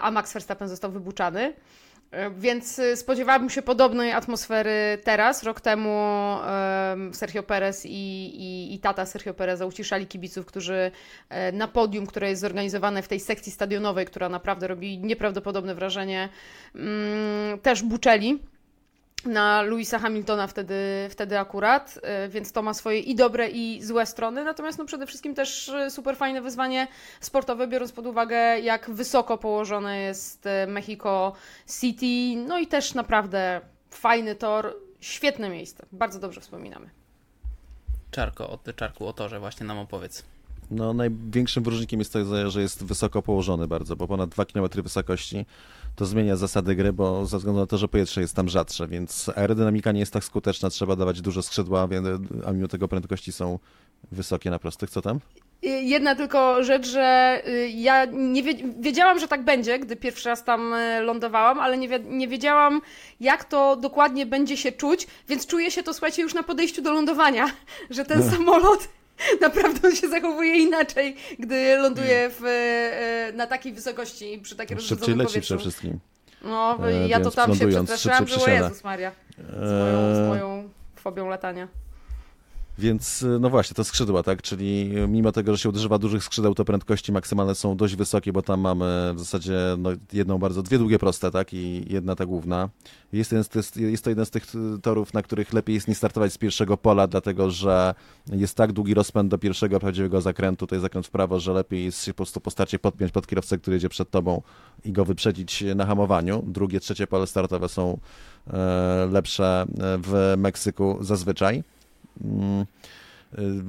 a 0.00 0.10
Max 0.10 0.32
Verstappen 0.32 0.68
został 0.68 0.90
wybuczany. 0.90 1.54
E, 2.10 2.30
więc 2.30 2.78
y, 2.78 2.96
spodziewałabym 2.96 3.50
się 3.50 3.62
podobnej 3.62 4.12
atmosfery 4.12 4.98
teraz. 5.04 5.42
Rok 5.42 5.60
temu 5.60 5.88
Sergio 7.12 7.42
Perez 7.42 7.86
i, 7.86 7.90
i, 7.90 8.74
i, 8.74 8.78
tata 8.78 9.06
Sergio 9.06 9.34
Pereza 9.34 9.66
uciszali 9.66 10.06
kibiców, 10.06 10.46
którzy 10.46 10.90
e, 11.28 11.52
na 11.52 11.68
podium, 11.68 12.06
które 12.06 12.28
jest 12.28 12.40
zorganizowane 12.40 13.02
w 13.02 13.08
tej 13.08 13.20
sekcji 13.20 13.52
stadionowej, 13.52 14.06
która 14.06 14.28
naprawdę 14.28 14.66
robi 14.66 14.98
nieprawdopodobne 14.98 15.74
wrażenie, 15.74 16.28
um, 16.74 16.84
też 17.62 17.82
buczeli 17.82 18.38
na 19.24 19.62
Louisa 19.62 19.98
Hamiltona 19.98 20.46
wtedy, 20.46 20.74
wtedy 21.10 21.38
akurat, 21.38 22.00
y, 22.26 22.28
więc 22.28 22.52
to 22.52 22.62
ma 22.62 22.74
swoje 22.74 23.00
i 23.00 23.14
dobre, 23.14 23.48
i 23.48 23.82
złe 23.82 24.06
strony. 24.06 24.44
Natomiast 24.44 24.78
no 24.78 24.84
przede 24.84 25.06
wszystkim 25.06 25.34
też 25.34 25.68
y, 25.68 25.90
super 25.90 26.16
fajne 26.16 26.42
wyzwanie 26.42 26.88
sportowe, 27.20 27.66
biorąc 27.66 27.92
pod 27.92 28.06
uwagę, 28.06 28.60
jak 28.60 28.90
wysoko 28.90 29.38
położone 29.38 29.98
jest 29.98 30.46
y, 30.46 30.66
Mexico 30.66 31.32
City. 31.80 32.46
No 32.48 32.58
i 32.58 32.66
też 32.66 32.94
naprawdę 32.94 33.60
fajny 33.90 34.34
tor, 34.34 34.76
świetne 35.00 35.48
miejsce. 35.48 35.86
Bardzo 35.92 36.20
dobrze 36.20 36.40
wspominamy. 36.40 36.90
Czarko, 38.10 38.50
o, 38.50 38.58
Czarku, 38.76 39.06
o 39.06 39.12
torze 39.12 39.40
właśnie 39.40 39.66
nam 39.66 39.78
opowiedz. 39.78 40.24
No, 40.70 40.92
największym 40.92 41.62
wyróżnikiem 41.62 41.98
jest 42.00 42.12
to, 42.12 42.50
że 42.50 42.62
jest 42.62 42.84
wysoko 42.84 43.22
położony 43.22 43.68
bardzo, 43.68 43.96
bo 43.96 44.06
ponad 44.06 44.30
2 44.30 44.44
km 44.44 44.68
wysokości 44.82 45.46
to 45.96 46.06
zmienia 46.06 46.36
zasady 46.36 46.74
gry, 46.74 46.92
bo 46.92 47.26
ze 47.26 47.38
względu 47.38 47.60
na 47.60 47.66
to, 47.66 47.78
że 47.78 47.88
powietrze 47.88 48.20
jest 48.20 48.36
tam 48.36 48.48
rzadsze, 48.48 48.88
więc 48.88 49.30
aerodynamika 49.36 49.92
nie 49.92 50.00
jest 50.00 50.12
tak 50.12 50.24
skuteczna, 50.24 50.70
trzeba 50.70 50.96
dawać 50.96 51.20
dużo 51.20 51.42
skrzydła, 51.42 51.88
a 52.46 52.52
mimo 52.52 52.68
tego 52.68 52.88
prędkości 52.88 53.32
są 53.32 53.58
wysokie 54.12 54.50
na 54.50 54.58
prostych. 54.58 54.90
Co 54.90 55.02
tam? 55.02 55.20
Jedna 55.62 56.14
tylko 56.14 56.64
rzecz, 56.64 56.88
że 56.88 57.40
y, 57.48 57.68
ja 57.68 58.04
nie 58.04 58.42
wiedziałam, 58.80 59.18
że 59.18 59.28
tak 59.28 59.44
będzie, 59.44 59.78
gdy 59.78 59.96
pierwszy 59.96 60.28
raz 60.28 60.44
tam 60.44 60.72
y, 60.72 61.00
lądowałam, 61.00 61.60
ale 61.60 61.78
nie, 61.78 61.98
nie 61.98 62.28
wiedziałam, 62.28 62.80
jak 63.20 63.44
to 63.44 63.76
dokładnie 63.76 64.26
będzie 64.26 64.56
się 64.56 64.72
czuć, 64.72 65.06
więc 65.28 65.46
czuję 65.46 65.70
się 65.70 65.82
to, 65.82 65.94
słuchajcie, 65.94 66.22
już 66.22 66.34
na 66.34 66.42
podejściu 66.42 66.82
do 66.82 66.92
lądowania, 66.92 67.46
że 67.90 68.04
ten 68.04 68.18
no. 68.20 68.30
samolot 68.30 68.88
Naprawdę 69.40 69.88
on 69.88 69.96
się 69.96 70.08
zachowuje 70.08 70.58
inaczej, 70.58 71.16
gdy 71.38 71.76
ląduje 71.76 72.30
w, 72.40 72.44
e, 72.44 73.32
na 73.36 73.46
takiej 73.46 73.72
wysokości 73.72 74.40
przy 74.42 74.56
takim 74.56 74.80
Szybciej 74.80 75.16
leci 75.16 75.40
przede 75.40 75.60
wszystkim. 75.60 75.98
No, 76.42 76.78
e, 76.88 77.08
ja 77.08 77.20
to 77.20 77.30
tam 77.30 77.56
się 77.56 77.68
przestraszyłam, 77.68 78.26
że 78.26 78.54
Jezus 78.54 78.84
Maria, 78.84 79.12
z 79.38 79.70
moją, 79.70 80.14
z 80.14 80.28
moją 80.28 80.68
fobią 80.96 81.28
latania. 81.28 81.68
Więc 82.78 83.22
y, 83.22 83.38
no 83.40 83.50
właśnie, 83.50 83.74
to 83.74 83.84
skrzydła, 83.84 84.22
tak? 84.22 84.42
Czyli 84.42 84.90
mimo 85.08 85.32
tego, 85.32 85.52
że 85.52 85.58
się 85.58 85.68
używa 85.68 85.98
dużych 85.98 86.24
skrzydeł, 86.24 86.54
to 86.54 86.64
prędkości 86.64 87.12
maksymalne 87.12 87.54
są 87.54 87.76
dość 87.76 87.96
wysokie, 87.96 88.32
bo 88.32 88.42
tam 88.42 88.60
mamy 88.60 89.12
w 89.14 89.18
zasadzie 89.18 89.58
no, 89.78 89.90
jedną 90.12 90.38
bardzo, 90.38 90.62
dwie 90.62 90.78
długie 90.78 90.98
proste, 90.98 91.30
tak? 91.30 91.54
I 91.54 91.92
jedna 91.92 92.16
ta 92.16 92.26
główna. 92.26 92.68
Jest, 93.12 93.30
z, 93.30 93.76
jest 93.76 94.04
to 94.04 94.10
jeden 94.10 94.26
z 94.26 94.30
tych 94.30 94.46
torów, 94.82 95.14
na 95.14 95.22
których 95.22 95.52
lepiej 95.52 95.74
jest 95.74 95.88
nie 95.88 95.94
startować 95.94 96.32
z 96.32 96.38
pierwszego 96.38 96.76
pola, 96.76 97.06
dlatego 97.06 97.50
że 97.50 97.94
jest 98.32 98.54
tak 98.54 98.72
długi 98.72 98.94
rozpęd 98.94 99.30
do 99.30 99.38
pierwszego 99.38 99.80
prawdziwego 99.80 100.20
zakrętu, 100.20 100.66
to 100.66 100.74
jest 100.74 100.82
zakręt 100.82 101.06
w 101.06 101.10
prawo, 101.10 101.40
że 101.40 101.52
lepiej 101.52 101.84
jest 101.84 102.04
się 102.04 102.12
po 102.12 102.16
prostu 102.16 102.40
po 102.40 102.50
starcie 102.50 102.78
podpiąć 102.78 103.12
pod 103.12 103.26
kierowcę, 103.26 103.58
który 103.58 103.76
jedzie 103.76 103.88
przed 103.88 104.10
tobą 104.10 104.42
i 104.84 104.92
go 104.92 105.04
wyprzedzić 105.04 105.64
na 105.76 105.86
hamowaniu. 105.86 106.44
Drugie, 106.46 106.80
trzecie 106.80 107.06
pole 107.06 107.26
startowe 107.26 107.68
są 107.68 107.98
e, 108.46 109.08
lepsze 109.12 109.66
w 109.78 110.34
Meksyku 110.36 110.98
zazwyczaj. 111.00 111.62
Mm, 112.24 112.66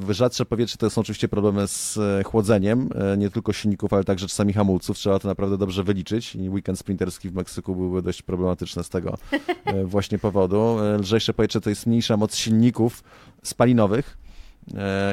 y, 0.09 0.13
rzadsze 0.13 0.45
powietrze 0.45 0.77
to 0.77 0.89
są 0.89 1.01
oczywiście 1.01 1.27
problemy 1.27 1.67
z 1.67 1.97
e, 1.97 2.23
chłodzeniem, 2.23 2.89
e, 2.95 3.17
nie 3.17 3.29
tylko 3.29 3.53
silników, 3.53 3.93
ale 3.93 4.03
także 4.03 4.27
czasami 4.27 4.53
hamulców. 4.53 4.97
Trzeba 4.97 5.19
to 5.19 5.27
naprawdę 5.27 5.57
dobrze 5.57 5.83
wyliczyć 5.83 6.35
i 6.35 6.49
weekend 6.49 6.79
sprinterski 6.79 7.29
w 7.29 7.33
Meksyku 7.33 7.75
byłby 7.75 8.01
dość 8.01 8.21
problematyczny 8.21 8.83
z 8.83 8.89
tego 8.89 9.17
e, 9.65 9.85
właśnie 9.95 10.19
powodu. 10.19 10.77
Lżejsze 10.99 11.33
powietrze 11.33 11.61
to 11.61 11.69
jest 11.69 11.87
mniejsza 11.87 12.17
moc 12.17 12.35
silników 12.35 13.03
spalinowych 13.43 14.17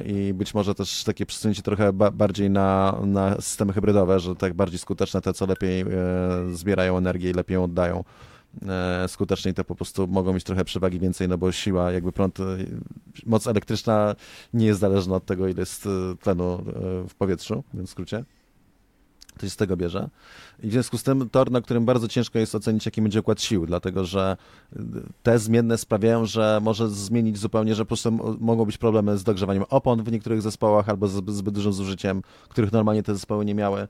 i 0.04 0.34
być 0.34 0.54
może 0.54 0.74
też 0.74 1.04
takie 1.04 1.26
przesunięcie 1.26 1.62
trochę 1.62 1.92
bardziej 1.92 2.50
na, 2.50 2.98
na 3.04 3.40
systemy 3.40 3.72
hybrydowe, 3.72 4.20
że 4.20 4.36
tak 4.36 4.54
bardziej 4.54 4.78
skuteczne 4.78 5.20
te, 5.20 5.32
co 5.32 5.46
lepiej 5.46 5.84
zbierają 6.52 6.98
energię 6.98 7.30
i 7.30 7.32
lepiej 7.32 7.54
ją 7.54 7.64
oddają 7.64 8.04
skuteczniej, 9.06 9.54
to 9.54 9.64
po 9.64 9.74
prostu 9.74 10.06
mogą 10.08 10.32
mieć 10.32 10.44
trochę 10.44 10.64
przewagi 10.64 11.00
więcej, 11.00 11.28
no 11.28 11.38
bo 11.38 11.52
siła, 11.52 11.92
jakby 11.92 12.12
prąd, 12.12 12.40
e, 12.40 12.44
moc 13.26 13.46
elektryczna 13.46 14.14
nie 14.54 14.66
jest 14.66 14.80
zależna 14.80 15.16
od 15.16 15.26
tego, 15.26 15.48
ile 15.48 15.60
jest 15.60 15.86
e, 15.86 16.16
tlenu 16.16 16.64
w 17.08 17.14
powietrzu, 17.14 17.64
w 17.74 17.90
skrócie. 17.90 18.24
To 19.38 19.46
się 19.46 19.50
z 19.50 19.56
tego 19.56 19.76
bierze. 19.76 20.08
I 20.62 20.68
w 20.68 20.72
związku 20.72 20.98
z 20.98 21.02
tym 21.02 21.30
tor, 21.30 21.50
na 21.50 21.60
którym 21.60 21.84
bardzo 21.84 22.08
ciężko 22.08 22.38
jest 22.38 22.54
ocenić, 22.54 22.86
jaki 22.86 23.02
będzie 23.02 23.20
układ 23.20 23.42
sił, 23.42 23.66
dlatego 23.66 24.04
że 24.04 24.36
te 25.22 25.38
zmienne 25.38 25.78
sprawiają, 25.78 26.26
że 26.26 26.60
może 26.62 26.88
zmienić 26.88 27.38
zupełnie, 27.38 27.74
że 27.74 27.84
po 27.84 27.88
prostu 27.88 28.12
mogą 28.40 28.64
być 28.64 28.78
problemy 28.78 29.18
z 29.18 29.24
dogrzewaniem 29.24 29.64
opon 29.70 30.04
w 30.04 30.12
niektórych 30.12 30.42
zespołach 30.42 30.88
albo 30.88 31.08
z 31.08 31.34
zbyt 31.34 31.54
dużym 31.54 31.72
zużyciem, 31.72 32.22
których 32.48 32.72
normalnie 32.72 33.02
te 33.02 33.14
zespoły 33.14 33.44
nie 33.44 33.54
miały. 33.54 33.88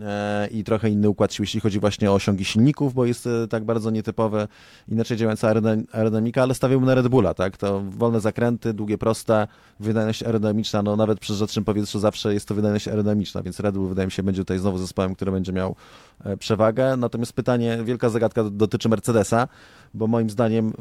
E, 0.00 0.48
i 0.50 0.64
trochę 0.64 0.90
inny 0.90 1.08
układ 1.08 1.34
sił, 1.34 1.42
jeśli 1.42 1.60
chodzi 1.60 1.80
właśnie 1.80 2.10
o 2.10 2.14
osiągi 2.14 2.44
silników, 2.44 2.94
bo 2.94 3.04
jest 3.04 3.26
e, 3.26 3.48
tak 3.48 3.64
bardzo 3.64 3.90
nietypowe, 3.90 4.48
inaczej 4.88 5.16
działająca 5.16 5.48
aerodynamika, 5.92 6.42
ale 6.42 6.54
stawiałbym 6.54 6.86
na 6.86 6.94
Red 6.94 7.08
Bulla, 7.08 7.34
tak? 7.34 7.56
To 7.56 7.82
wolne 7.90 8.20
zakręty, 8.20 8.74
długie, 8.74 8.98
proste, 8.98 9.48
wydajność 9.80 10.22
aerodynamiczna, 10.22 10.82
no 10.82 10.96
nawet 10.96 11.20
przy 11.20 11.34
rzadszym 11.34 11.64
powietrzu 11.64 11.98
zawsze 11.98 12.34
jest 12.34 12.48
to 12.48 12.54
wydajność 12.54 12.88
aerodynamiczna, 12.88 13.42
więc 13.42 13.60
Red 13.60 13.74
Bull 13.74 13.88
wydaje 13.88 14.06
mi 14.06 14.12
się 14.12 14.22
będzie 14.22 14.42
tutaj 14.42 14.58
znowu 14.58 14.78
zespołem, 14.78 15.14
który 15.14 15.32
będzie 15.32 15.52
miał 15.52 15.76
e, 16.24 16.36
przewagę. 16.36 16.96
Natomiast 16.96 17.32
pytanie, 17.32 17.78
wielka 17.84 18.08
zagadka 18.08 18.44
dotyczy 18.44 18.88
Mercedesa, 18.88 19.48
bo 19.94 20.06
moim 20.06 20.30
zdaniem 20.30 20.72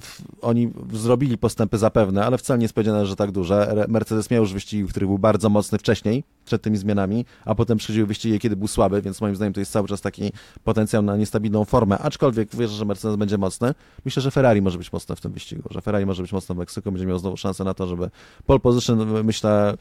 oni 0.42 0.72
zrobili 0.94 1.38
postępy 1.38 1.78
zapewne, 1.78 2.26
ale 2.26 2.38
wcale 2.38 2.58
nie 2.58 2.64
jest 2.64 2.76
że 3.04 3.16
tak 3.16 3.32
duże. 3.32 3.86
Mercedes 3.88 4.32
miał 4.32 4.42
już 4.42 4.54
wyścigi, 4.54 4.84
w 4.84 4.90
których 4.90 5.10
był 5.10 5.18
bardzo 5.18 5.50
mocny 5.50 5.78
wcześniej, 5.78 6.24
przed 6.46 6.62
tymi 6.62 6.78
zmianami, 6.78 7.26
a 7.46 7.56
potem 7.56 7.78
przychodziły 7.78 8.08
wyścigi, 8.08 8.40
kiedy 8.40 8.56
był 8.56 8.68
słaby, 8.68 9.02
więc 9.02 9.22
moim 9.22 9.36
zdaniem 9.36 9.54
to 9.54 9.60
jest 9.60 9.72
cały 9.72 9.88
czas 9.88 10.02
taki 10.02 10.32
potencjał 10.64 11.02
na 11.02 11.18
niestabilną 11.18 11.66
formę, 11.66 11.98
aczkolwiek 11.98 12.56
wierzę, 12.56 12.76
że 12.76 12.86
Mercedes 12.86 13.18
będzie 13.18 13.38
mocny. 13.38 13.74
Myślę, 14.06 14.22
że 14.22 14.32
Ferrari 14.32 14.62
może 14.62 14.78
być 14.78 14.94
mocne 14.94 15.16
w 15.16 15.22
tym 15.22 15.32
wyścigu, 15.32 15.70
że 15.72 15.82
Ferrari 15.82 16.06
może 16.06 16.22
być 16.22 16.34
mocne 16.34 16.56
w 16.56 16.58
Meksyku, 16.58 16.92
będzie 16.92 17.06
miał 17.06 17.20
znowu 17.20 17.38
szansę 17.38 17.64
na 17.64 17.74
to, 17.74 17.88
żeby 17.88 18.10
pole 18.46 18.60
position, 18.60 19.24
myślę, 19.24 19.78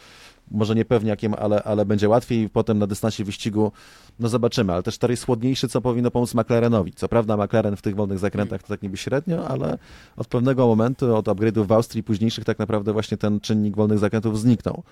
może 0.50 0.74
nie 0.74 0.84
pewniakiem, 0.84 1.34
ale, 1.38 1.62
ale 1.62 1.86
będzie 1.86 2.08
łatwiej. 2.08 2.48
Potem 2.48 2.78
na 2.78 2.86
dystansie 2.86 3.24
wyścigu, 3.24 3.72
no 4.20 4.28
zobaczymy, 4.28 4.72
ale 4.72 4.82
też 4.82 4.98
tor 4.98 5.10
jest 5.10 5.26
chłodniejszy, 5.26 5.68
co 5.68 5.80
powinno 5.80 6.10
pomóc 6.10 6.34
McLarenowi. 6.34 6.92
Co 6.92 7.08
prawda 7.08 7.36
McLaren 7.36 7.76
w 7.76 7.82
tych 7.82 7.96
wolnych 7.96 8.18
zakrętach 8.18 8.62
to 8.62 8.68
tak 8.68 8.82
niby 8.82 8.96
średnio, 8.96 9.48
ale 9.48 9.78
od 10.16 10.26
pewnego 10.26 10.66
momentu, 10.66 11.16
od 11.16 11.26
upgrade'ów 11.26 11.66
w 11.66 11.72
Austrii 11.72 12.02
późniejszych 12.02 12.44
tak 12.44 12.58
naprawdę 12.58 12.92
właśnie 12.92 13.16
ten 13.16 13.40
czynnik 13.40 13.76
wolnych 13.76 13.98
zakrętów 13.98 14.40
zniknął. 14.40 14.82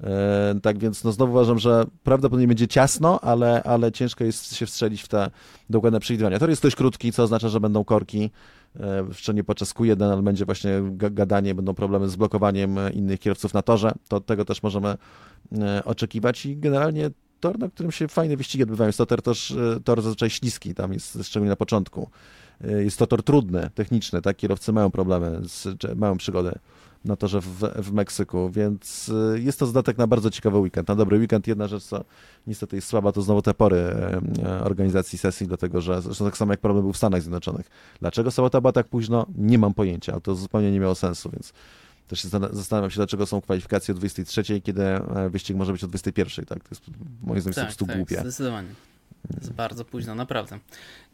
E, 0.00 0.54
tak 0.62 0.78
więc 0.78 1.04
no 1.04 1.12
znowu 1.12 1.32
uważam, 1.32 1.58
że 1.58 1.84
prawdopodobnie 2.02 2.48
będzie 2.48 2.68
ciasno, 2.68 3.20
ale, 3.20 3.62
ale 3.62 3.92
ciężko 3.92 4.24
jest 4.24 4.54
się 4.54 4.66
wstrzelić 4.66 5.02
w 5.02 5.08
te 5.08 5.30
dokładne 5.70 6.00
przewidywania. 6.00 6.38
Tor 6.38 6.50
jest 6.50 6.62
dość 6.62 6.76
krótki, 6.76 7.12
co 7.12 7.22
oznacza, 7.22 7.48
że 7.48 7.60
będą 7.60 7.84
korki, 7.84 8.30
szczególnie 9.12 9.44
podczas 9.44 9.74
Q1, 9.74 10.12
ale 10.12 10.22
będzie 10.22 10.44
właśnie 10.44 10.82
gadanie, 10.92 11.54
będą 11.54 11.74
problemy 11.74 12.08
z 12.08 12.16
blokowaniem 12.16 12.76
innych 12.94 13.20
kierowców 13.20 13.54
na 13.54 13.62
torze, 13.62 13.92
to 14.08 14.20
tego 14.20 14.44
też 14.44 14.62
możemy 14.62 14.96
e, 15.58 15.84
oczekiwać 15.84 16.46
i 16.46 16.56
generalnie 16.56 17.10
tor, 17.40 17.58
na 17.58 17.68
którym 17.68 17.92
się 17.92 18.08
fajne 18.08 18.36
wyścigi 18.36 18.62
odbywają. 18.62 18.88
Jest 18.88 18.98
to 18.98 19.06
tor, 19.06 19.22
też, 19.22 19.54
tor 19.84 20.02
zazwyczaj 20.02 20.30
śliski, 20.30 20.74
tam 20.74 20.92
jest 20.92 21.18
szczególnie 21.22 21.50
na 21.50 21.56
początku. 21.56 22.10
Jest 22.60 22.98
to 22.98 23.06
tor 23.06 23.22
trudny, 23.22 23.70
techniczny, 23.74 24.22
tak? 24.22 24.36
Kierowcy 24.36 24.72
mają 24.72 24.90
problemy, 24.90 25.40
z, 25.48 25.68
mają 25.96 26.16
przygodę 26.16 26.58
na 27.04 27.16
torze 27.16 27.40
w, 27.40 27.60
w 27.76 27.92
Meksyku, 27.92 28.50
więc 28.50 29.08
y, 29.08 29.40
jest 29.40 29.58
to 29.58 29.66
zdatek 29.66 29.98
na 29.98 30.06
bardzo 30.06 30.30
ciekawy 30.30 30.58
weekend, 30.58 30.88
na 30.88 30.94
dobry 30.94 31.18
weekend. 31.18 31.46
Jedna 31.46 31.68
rzecz, 31.68 31.84
co 31.84 32.04
niestety 32.46 32.76
jest 32.76 32.88
słaba, 32.88 33.12
to 33.12 33.22
znowu 33.22 33.42
te 33.42 33.54
pory 33.54 33.76
e, 33.76 34.20
organizacji 34.64 35.18
sesji, 35.18 35.46
dlatego 35.46 35.80
że 35.80 36.02
zresztą 36.02 36.24
tak 36.24 36.36
samo 36.36 36.52
jak 36.52 36.60
problem 36.60 36.82
był 36.82 36.92
w 36.92 36.96
Stanach 36.96 37.22
Zjednoczonych. 37.22 37.66
Dlaczego 38.00 38.30
sobota 38.30 38.60
była 38.60 38.72
tak 38.72 38.88
późno? 38.88 39.26
Nie 39.38 39.58
mam 39.58 39.74
pojęcia, 39.74 40.12
ale 40.12 40.20
to 40.20 40.34
zupełnie 40.34 40.72
nie 40.72 40.80
miało 40.80 40.94
sensu, 40.94 41.30
więc 41.30 41.52
też 42.08 42.22
się 42.22 42.28
zastanawiam 42.52 42.90
się, 42.90 42.96
dlaczego 42.96 43.26
są 43.26 43.40
kwalifikacje 43.40 43.94
o 43.94 43.96
23, 43.96 44.60
kiedy 44.60 44.82
e, 44.82 45.30
wyścig 45.30 45.56
może 45.56 45.72
być 45.72 45.84
o 45.84 45.88
21, 45.88 46.44
tak? 46.44 46.62
To 46.62 46.68
jest 46.70 46.82
moim 47.22 47.40
zdaniem 47.40 47.54
tak, 47.54 47.64
po 47.64 47.68
prostu 47.68 47.86
tak, 47.86 47.96
głupie. 47.96 48.20
Zdecydowanie. 48.20 48.68
To 49.28 49.38
jest 49.40 49.52
bardzo 49.52 49.84
późno, 49.84 50.14
naprawdę. 50.14 50.58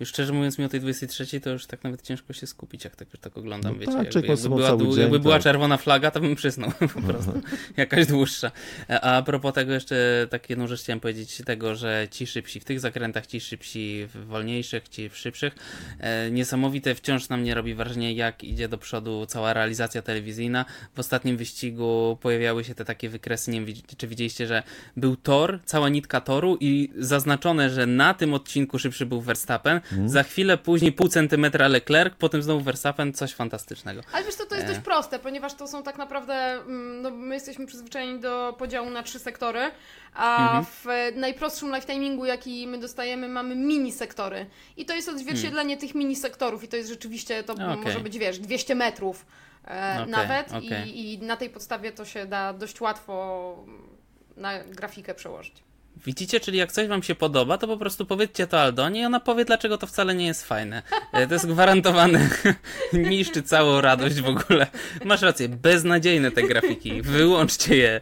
Już 0.01 0.09
szczerze 0.09 0.33
mówiąc, 0.33 0.59
mi 0.59 0.65
o 0.65 0.69
tej 0.69 0.81
23 0.81 1.41
to 1.41 1.51
już 1.51 1.67
tak 1.67 1.85
nawet 1.85 2.03
ciężko 2.03 2.33
się 2.33 2.47
skupić, 2.47 2.85
jak 2.85 2.97
tak, 2.97 3.09
już 3.13 3.21
tak 3.21 3.39
oglądam, 3.39 3.73
no 3.73 3.79
wiecie. 3.79 3.93
Tak, 3.93 4.15
jakby, 4.15 4.31
jakby, 4.31 4.49
była, 4.49 4.77
dzień, 4.77 5.01
jakby 5.01 5.17
tak. 5.17 5.23
była 5.23 5.39
czerwona 5.39 5.77
flaga, 5.77 6.11
to 6.11 6.21
bym 6.21 6.35
przysnął 6.35 6.71
po 6.95 7.01
prostu. 7.01 7.43
Jakaś 7.77 8.07
dłuższa. 8.07 8.51
A, 8.89 9.01
a 9.17 9.23
propos 9.23 9.55
tego 9.55 9.73
jeszcze 9.73 10.27
tak 10.31 10.51
jedną 10.51 10.67
rzecz 10.67 10.83
chciałem 10.83 11.01
powiedzieć, 11.01 11.43
tego, 11.47 11.75
że 11.75 12.07
ci 12.11 12.27
szybsi 12.27 12.61
w 12.61 12.65
tych 12.65 12.81
zakrętach, 12.81 13.27
ci 13.27 13.41
szybsi 13.41 14.07
w 14.15 14.27
wolniejszych, 14.27 14.89
ci 14.89 15.09
w 15.09 15.17
szybszych. 15.17 15.55
E, 15.99 16.31
niesamowite 16.31 16.95
wciąż 16.95 17.29
na 17.29 17.37
mnie 17.37 17.55
robi 17.55 17.75
wrażenie, 17.75 18.13
jak 18.13 18.45
idzie 18.45 18.69
do 18.69 18.79
przodu 18.79 19.27
cała 19.27 19.53
realizacja 19.53 20.03
telewizyjna. 20.03 20.65
W 20.95 20.99
ostatnim 20.99 21.37
wyścigu 21.37 22.19
pojawiały 22.21 22.65
się 22.65 22.75
te 22.75 22.85
takie 22.85 23.09
wykresy, 23.09 23.51
nie 23.51 23.65
wiem, 23.65 23.77
czy 23.97 24.07
widzieliście, 24.07 24.47
że 24.47 24.63
był 24.97 25.17
tor, 25.17 25.61
cała 25.65 25.89
nitka 25.89 26.21
toru 26.21 26.57
i 26.61 26.91
zaznaczone, 26.99 27.71
że 27.71 27.87
na 28.01 28.15
tym 28.15 28.35
odcinku 28.35 28.79
szybszy 28.79 29.07
był 29.07 29.21
Verstappen, 29.21 29.81
mm. 29.93 30.09
za 30.09 30.23
chwilę 30.23 30.59
później 30.59 30.93
pół 30.93 31.09
centymetra 31.09 31.69
Leclerc, 31.69 32.15
potem 32.19 32.43
znowu 32.43 32.61
Verstappen, 32.61 33.13
coś 33.13 33.35
fantastycznego. 33.35 34.01
Ale 34.13 34.25
wiesz 34.25 34.37
to, 34.37 34.47
to 34.47 34.55
jest 34.55 34.67
e... 34.67 34.69
dość 34.69 34.81
proste, 34.81 35.19
ponieważ 35.19 35.55
to 35.55 35.69
są 35.69 35.83
tak 35.83 35.99
naprawdę, 35.99 36.35
mm, 36.35 37.03
no 37.03 37.11
my 37.11 37.35
jesteśmy 37.35 37.67
przyzwyczajeni 37.67 38.21
do 38.21 38.55
podziału 38.59 38.91
na 38.91 39.03
trzy 39.03 39.19
sektory, 39.19 39.71
a 40.15 40.43
mhm. 40.43 40.65
w 40.65 40.87
najprostszym 41.17 41.75
lifetimingu, 41.75 42.25
jaki 42.25 42.67
my 42.67 42.79
dostajemy, 42.79 43.29
mamy 43.29 43.57
mini 43.57 43.93
sektory. 43.93 44.47
I 44.77 44.85
to 44.87 44.95
jest 44.95 45.09
odzwierciedlenie 45.09 45.75
hmm. 45.75 45.81
tych 45.81 45.95
mini 45.95 46.17
sektorów 46.17 46.65
i 46.65 46.69
to 46.69 46.77
jest 46.77 46.89
rzeczywiście, 46.89 47.43
to 47.43 47.53
okay. 47.53 47.77
może 47.77 48.01
być, 48.01 48.19
wiesz, 48.19 48.39
200 48.39 48.75
metrów 48.75 49.27
e, 49.65 49.93
okay, 49.95 50.07
nawet 50.07 50.49
okay. 50.49 50.89
I, 50.89 51.15
i 51.15 51.19
na 51.19 51.37
tej 51.37 51.51
podstawie 51.51 51.93
to 51.93 52.05
się 52.05 52.27
da 52.27 52.53
dość 52.53 52.81
łatwo 52.81 53.57
na 54.37 54.65
grafikę 54.65 55.15
przełożyć. 55.15 55.70
Widzicie, 56.07 56.41
czyli 56.41 56.59
jak 56.59 56.73
coś 56.73 56.89
wam 56.89 57.03
się 57.03 57.15
podoba, 57.15 57.59
to 57.59 57.67
po 57.67 57.77
prostu 57.77 58.07
powiedzcie 58.07 58.47
to 58.47 58.61
Aldonie 58.61 59.01
i 59.01 59.05
ona 59.05 59.21
powie, 59.21 59.45
dlaczego 59.45 59.79
to 59.79 59.87
wcale 59.87 60.15
nie 60.15 60.27
jest 60.27 60.47
fajne. 60.47 60.83
E, 61.13 61.27
to 61.27 61.35
jest 61.35 61.47
gwarantowane. 61.47 62.29
Niszczy 62.93 63.43
całą 63.43 63.81
radość 63.81 64.21
w 64.21 64.27
ogóle. 64.27 64.67
Masz 65.05 65.23
rację, 65.23 65.49
beznadziejne 65.49 66.31
te 66.31 66.43
grafiki. 66.43 67.03
Wyłączcie 67.03 67.77
je. 67.77 68.01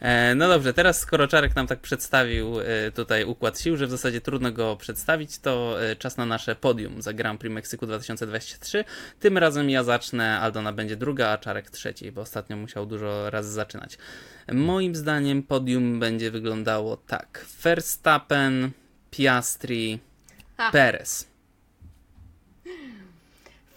E, 0.00 0.34
no 0.34 0.48
dobrze, 0.48 0.74
teraz 0.74 1.00
skoro 1.00 1.28
Czarek 1.28 1.56
nam 1.56 1.66
tak 1.66 1.80
przedstawił 1.80 2.60
e, 2.60 2.64
tutaj 2.92 3.24
układ 3.24 3.60
sił, 3.60 3.76
że 3.76 3.86
w 3.86 3.90
zasadzie 3.90 4.20
trudno 4.20 4.52
go 4.52 4.76
przedstawić, 4.76 5.38
to 5.38 5.76
czas 5.98 6.16
na 6.16 6.26
nasze 6.26 6.56
podium 6.56 7.02
za 7.02 7.12
Grand 7.12 7.40
Prix 7.40 7.54
Meksyku 7.54 7.86
2023. 7.86 8.84
Tym 9.20 9.38
razem 9.38 9.70
ja 9.70 9.84
zacznę, 9.84 10.40
Aldona 10.40 10.72
będzie 10.72 10.96
druga, 10.96 11.28
a 11.28 11.38
Czarek 11.38 11.70
trzeci, 11.70 12.12
bo 12.12 12.20
ostatnio 12.20 12.56
musiał 12.56 12.86
dużo 12.86 13.30
razy 13.30 13.52
zaczynać. 13.52 13.98
Moim 14.52 14.94
zdaniem 14.96 15.42
podium 15.42 16.00
będzie 16.00 16.30
wyglądało 16.30 16.96
tak. 16.96 17.46
Verstappen, 17.62 18.70
Piastri, 19.10 19.98
ha. 20.56 20.70
Perez. 20.70 21.26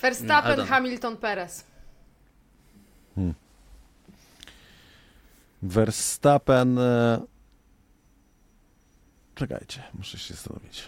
Verstappen, 0.01 0.57
no, 0.57 0.65
Hamilton, 0.65 1.17
Perez. 1.17 1.63
Hmm. 3.15 3.34
Verstappen. 5.62 6.78
E, 6.80 7.22
czekajcie, 9.36 9.84
muszę 9.93 10.18
się 10.18 10.34
zastanowić. 10.34 10.88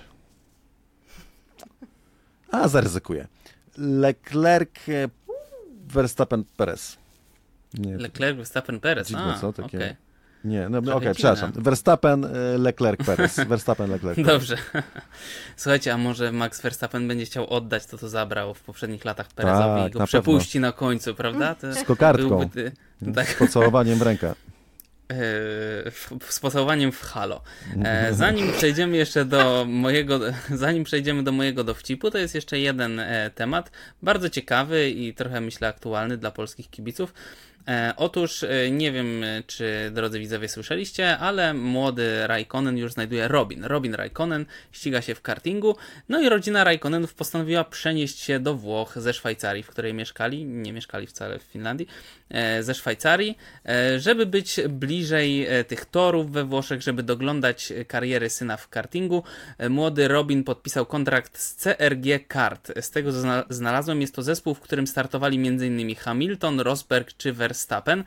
A, 2.52 2.68
zaryzykuję. 2.68 3.28
Leclerc, 3.78 4.90
e, 4.90 5.10
Verstappen, 5.88 6.44
Perez. 6.58 6.98
Nie, 7.74 7.98
Leclerc, 7.98 8.38
Verstappen, 8.38 8.80
Perez. 8.80 9.08
Dziwne, 9.08 9.38
co 9.42 9.54
takie? 9.54 9.78
okej. 9.78 9.96
nie 10.44 10.70
no 10.70 10.78
okej, 10.78 10.94
dziwne. 10.94 11.14
przepraszam. 11.14 11.52
Verstappen, 11.56 12.26
y, 12.26 12.58
Leclerc, 12.58 13.06
Perez. 13.06 13.36
Verstappen, 13.50 13.92
Leclerc. 13.92 14.20
Dobrze. 14.26 14.58
Słuchajcie, 15.58 15.94
a 15.94 15.98
może 15.98 16.32
Max 16.32 16.62
Verstappen 16.62 17.08
będzie 17.08 17.26
chciał 17.26 17.50
oddać 17.50 17.86
to, 17.86 17.98
co 17.98 18.10
zabrał 18.10 18.54
w 18.54 18.62
poprzednich 18.62 19.06
latach 19.06 19.28
Perezowi 19.28 19.82
Tak, 19.82 19.90
i 19.90 19.94
go 19.94 20.00
na 20.00 20.08
przepuści 20.08 20.60
na 20.60 20.72
końcu, 20.72 21.16
prawda? 21.16 21.56
To 21.56 21.74
Z 21.74 21.84
kokardką. 21.84 22.30
byłby 22.30 22.72
tak, 23.16 23.28
Z 23.28 23.34
pocałowaniem 23.34 24.00
w 24.00 24.02
rękę. 24.02 24.34
E, 25.12 25.92
w- 25.92 26.18
z 26.30 26.40
pocałowaniem 26.40 26.92
w 26.92 27.02
halo. 27.02 27.42
E, 27.84 28.14
zanim 28.14 28.54
przejdziemy 28.54 28.98
jeszcze 28.98 29.26
do 29.26 29.66
mojego, 29.68 30.20
zanim 30.50 30.84
przejdziemy 30.84 31.24
do 31.24 31.32
mojego 31.32 31.64
dowcipu, 31.64 32.12
to 32.12 32.18
jest 32.18 32.36
jeszcze 32.36 32.60
jeden 32.60 33.00
e, 33.00 33.30
temat, 33.36 33.72
bardzo 34.02 34.30
ciekawy 34.30 34.90
i 34.90 35.14
trochę 35.14 35.42
myślę 35.42 35.68
aktualny 35.68 36.18
dla 36.18 36.32
polskich 36.32 36.70
kibiców. 36.70 37.14
E, 37.68 37.94
otóż 37.98 38.44
e, 38.44 38.72
nie 38.72 38.92
wiem, 38.92 39.24
e, 39.24 39.44
czy 39.48 39.92
drodzy 39.94 40.20
widzowie 40.20 40.50
słyszeliście, 40.50 41.18
ale 41.18 41.54
młody 41.54 42.28
Raikkonen 42.28 42.78
już 42.78 42.92
znajduje 42.92 43.28
Robin. 43.28 43.64
Robin 43.64 43.94
Raikkonen 43.96 44.46
ściga 44.72 45.02
się 45.02 45.16
w 45.16 45.22
kartingu, 45.22 45.76
no 46.10 46.22
i 46.22 46.30
rodzina 46.30 46.64
Raikkonenów 46.64 47.14
postanowiła 47.14 47.64
przenieść 47.64 48.20
się 48.20 48.40
do 48.40 48.56
Włoch 48.56 48.94
ze 48.96 49.14
Szwajcarii, 49.14 49.64
w 49.64 49.68
której 49.68 49.94
mieszkali, 49.94 50.46
nie 50.46 50.74
mieszkali 50.74 51.08
wcale 51.08 51.40
w 51.40 51.44
Finlandii, 51.44 51.88
e, 51.88 52.21
ze 52.62 52.74
Szwajcarii, 52.74 53.38
e, 53.66 54.00
żeby 54.00 54.26
być 54.26 54.60
bliżej 54.70 55.46
e, 55.46 55.64
tych 55.64 55.86
torów 55.86 56.32
we 56.32 56.44
Włoszech, 56.46 56.82
żeby 56.82 57.04
doglądać 57.04 57.72
e, 57.72 57.86
kariery 57.86 58.30
syna 58.30 58.58
w 58.58 58.70
kartingu. 58.70 59.24
E, 59.58 59.70
Młody 59.70 60.08
Robin 60.08 60.44
podpisał 60.44 60.86
kontrakt 60.86 61.40
z 61.40 61.56
CRG 61.56 62.20
Kart. 62.28 62.72
Z 62.82 62.92
tego 62.92 63.12
co 63.12 63.18
zna- 63.18 63.44
znalazłem, 63.50 64.02
jest 64.02 64.16
to 64.16 64.24
zespół, 64.24 64.54
w 64.54 64.60
którym 64.60 64.88
startowali 64.88 65.48
m.in. 65.48 65.96
Hamilton, 65.96 66.60
Rosberg 66.60 67.18
czy 67.18 67.34
Verstappen. 67.34 68.04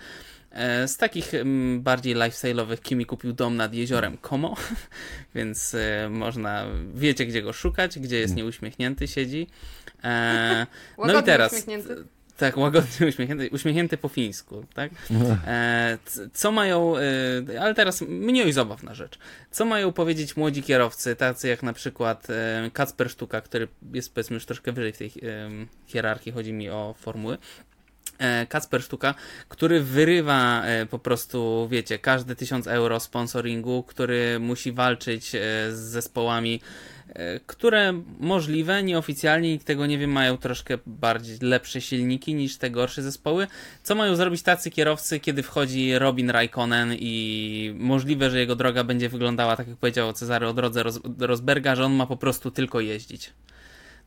E, 0.50 0.88
Z 0.88 0.96
takich 0.96 1.34
mm, 1.34 1.82
bardziej 1.82 2.16
lifestyle'owych 2.16 2.80
Kimi 2.80 3.06
kupił 3.06 3.32
dom 3.32 3.56
nad 3.56 3.74
jeziorem 3.74 4.18
Como, 4.18 4.56
więc 5.34 5.74
e, 5.74 6.08
można, 6.10 6.66
wiecie 6.94 7.26
gdzie 7.26 7.42
go 7.42 7.52
szukać, 7.52 7.98
gdzie 7.98 8.18
jest 8.18 8.36
nieuśmiechnięty, 8.36 9.08
siedzi. 9.08 9.46
E, 10.04 10.66
no 10.98 11.20
i 11.20 11.22
teraz. 11.22 11.66
Tak, 12.36 12.56
łagodnie 12.56 13.06
uśmiechnięty, 13.08 13.50
uśmiechnięty 13.52 13.96
po 13.96 14.08
fińsku, 14.08 14.66
tak? 14.74 14.90
E, 15.46 15.98
co 16.32 16.52
mają, 16.52 16.96
e, 16.98 17.60
ale 17.60 17.74
teraz 17.74 18.00
mniej 18.00 18.52
zabawna 18.52 18.94
rzecz. 18.94 19.18
Co 19.50 19.64
mają 19.64 19.92
powiedzieć 19.92 20.36
młodzi 20.36 20.62
kierowcy, 20.62 21.16
tacy 21.16 21.48
jak 21.48 21.62
na 21.62 21.72
przykład 21.72 22.30
e, 22.30 22.70
Kacper 22.72 23.10
Sztuka, 23.10 23.40
który 23.40 23.68
jest 23.92 24.14
powiedzmy 24.14 24.34
już 24.34 24.46
troszkę 24.46 24.72
wyżej 24.72 24.92
w 24.92 24.98
tej 24.98 25.06
e, 25.08 25.12
hierarchii, 25.86 26.32
chodzi 26.32 26.52
mi 26.52 26.70
o 26.70 26.94
formuły. 26.98 27.38
E, 28.18 28.46
Kacper 28.46 28.82
Sztuka, 28.82 29.14
który 29.48 29.80
wyrywa 29.80 30.62
e, 30.64 30.86
po 30.86 30.98
prostu, 30.98 31.68
wiecie, 31.70 31.98
każde 31.98 32.36
1000 32.36 32.66
euro 32.66 33.00
sponsoringu, 33.00 33.82
który 33.82 34.38
musi 34.40 34.72
walczyć 34.72 35.30
z 35.70 35.74
zespołami, 35.74 36.60
które 37.46 38.02
możliwe, 38.20 38.82
nieoficjalnie, 38.82 39.52
nikt 39.52 39.66
tego 39.66 39.86
nie 39.86 39.98
wie, 39.98 40.06
mają 40.06 40.36
troszkę 40.36 40.78
bardziej 40.86 41.38
lepsze 41.40 41.80
silniki 41.80 42.34
niż 42.34 42.56
te 42.56 42.70
gorsze 42.70 43.02
zespoły. 43.02 43.46
Co 43.82 43.94
mają 43.94 44.16
zrobić 44.16 44.42
tacy 44.42 44.70
kierowcy, 44.70 45.20
kiedy 45.20 45.42
wchodzi 45.42 45.98
Robin 45.98 46.30
Raikkonen 46.30 46.94
i 46.98 47.74
możliwe, 47.78 48.30
że 48.30 48.38
jego 48.38 48.56
droga 48.56 48.84
będzie 48.84 49.08
wyglądała 49.08 49.56
tak, 49.56 49.68
jak 49.68 49.76
powiedział 49.76 50.12
Cezary 50.12 50.48
o 50.48 50.54
drodze 50.54 50.82
Ros 50.82 51.00
Rosberga, 51.18 51.76
że 51.76 51.84
on 51.84 51.92
ma 51.92 52.06
po 52.06 52.16
prostu 52.16 52.50
tylko 52.50 52.80
jeździć. 52.80 53.32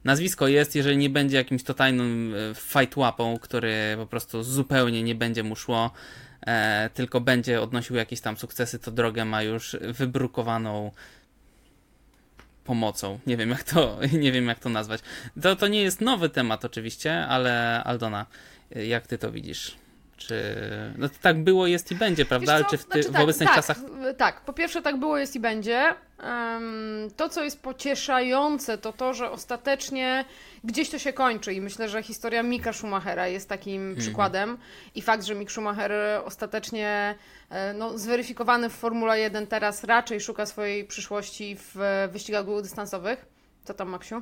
Nazwisko 0.03 0.47
jest, 0.47 0.75
jeżeli 0.75 0.97
nie 0.97 1.09
będzie 1.09 1.37
jakimś 1.37 1.63
totalnym 1.63 2.35
e, 2.51 2.55
fight 2.55 2.97
łapą, 2.97 3.39
który 3.39 3.73
po 3.97 4.05
prostu 4.05 4.43
zupełnie 4.43 5.03
nie 5.03 5.15
będzie 5.15 5.43
mu 5.43 5.55
szło, 5.55 5.91
e, 6.47 6.89
tylko 6.93 7.21
będzie 7.21 7.61
odnosił 7.61 7.95
jakieś 7.95 8.21
tam 8.21 8.37
sukcesy, 8.37 8.79
to 8.79 8.91
drogę 8.91 9.25
ma 9.25 9.43
już 9.43 9.77
wybrukowaną 9.81 10.91
pomocą. 12.67 13.19
Nie 13.27 13.37
wiem 13.37 13.49
jak 13.49 13.63
to, 13.63 13.99
nie 14.23 14.31
wiem 14.31 14.47
jak 14.47 14.59
to 14.59 14.69
nazwać. 14.69 15.01
To, 15.41 15.55
to 15.55 15.67
nie 15.67 15.81
jest 15.81 16.01
nowy 16.01 16.29
temat 16.29 16.65
oczywiście, 16.65 17.25
ale 17.27 17.83
Aldona, 17.83 18.25
jak 18.75 19.07
ty 19.07 19.17
to 19.17 19.31
widzisz? 19.31 19.75
Czy 20.17 20.55
no 20.97 21.09
to 21.09 21.15
tak 21.21 21.43
było, 21.43 21.67
jest 21.67 21.91
i 21.91 21.95
będzie, 21.95 22.25
prawda? 22.25 22.53
Ale 22.53 22.65
czy 22.65 22.77
w, 22.77 22.85
ty, 22.85 23.03
Znaczy 23.03 23.17
w 23.17 23.21
obecnych 23.23 23.49
tak, 23.49 23.55
czasach 23.55 23.77
Tak, 23.77 24.17
tak, 24.17 24.41
po 24.41 24.53
pierwsze 24.53 24.81
tak 24.81 24.97
było, 24.97 25.17
jest 25.17 25.35
i 25.35 25.39
będzie. 25.39 25.93
To, 27.17 27.29
co 27.29 27.43
jest 27.43 27.61
pocieszające, 27.61 28.77
to 28.77 28.93
to, 28.93 29.13
że 29.13 29.31
ostatecznie 29.31 30.25
gdzieś 30.63 30.89
to 30.89 30.99
się 30.99 31.13
kończy 31.13 31.53
i 31.53 31.61
myślę, 31.61 31.89
że 31.89 32.03
historia 32.03 32.43
Mika 32.43 32.73
Schumachera 32.73 33.27
jest 33.27 33.49
takim 33.49 33.81
Mhm. 33.81 33.97
przykładem 33.97 34.57
i 34.95 35.01
fakt, 35.01 35.23
że 35.23 35.35
Mick 35.35 35.51
Schumacher 35.51 35.91
ostatecznie 36.25 37.15
e, 37.49 37.73
no, 37.73 37.97
zweryfikowany 37.97 38.69
w 38.69 38.73
Formule 38.73 39.19
1 39.19 39.47
teraz 39.47 39.83
raczej 39.83 40.21
szuka 40.21 40.45
swojej 40.45 40.85
przyszłości 40.85 41.57
w 41.59 42.07
wyścigach 42.11 42.45
długodystansowych. 42.45 43.36
Co 43.67 43.73
tam, 43.73 43.89
Maksiu? 43.89 44.21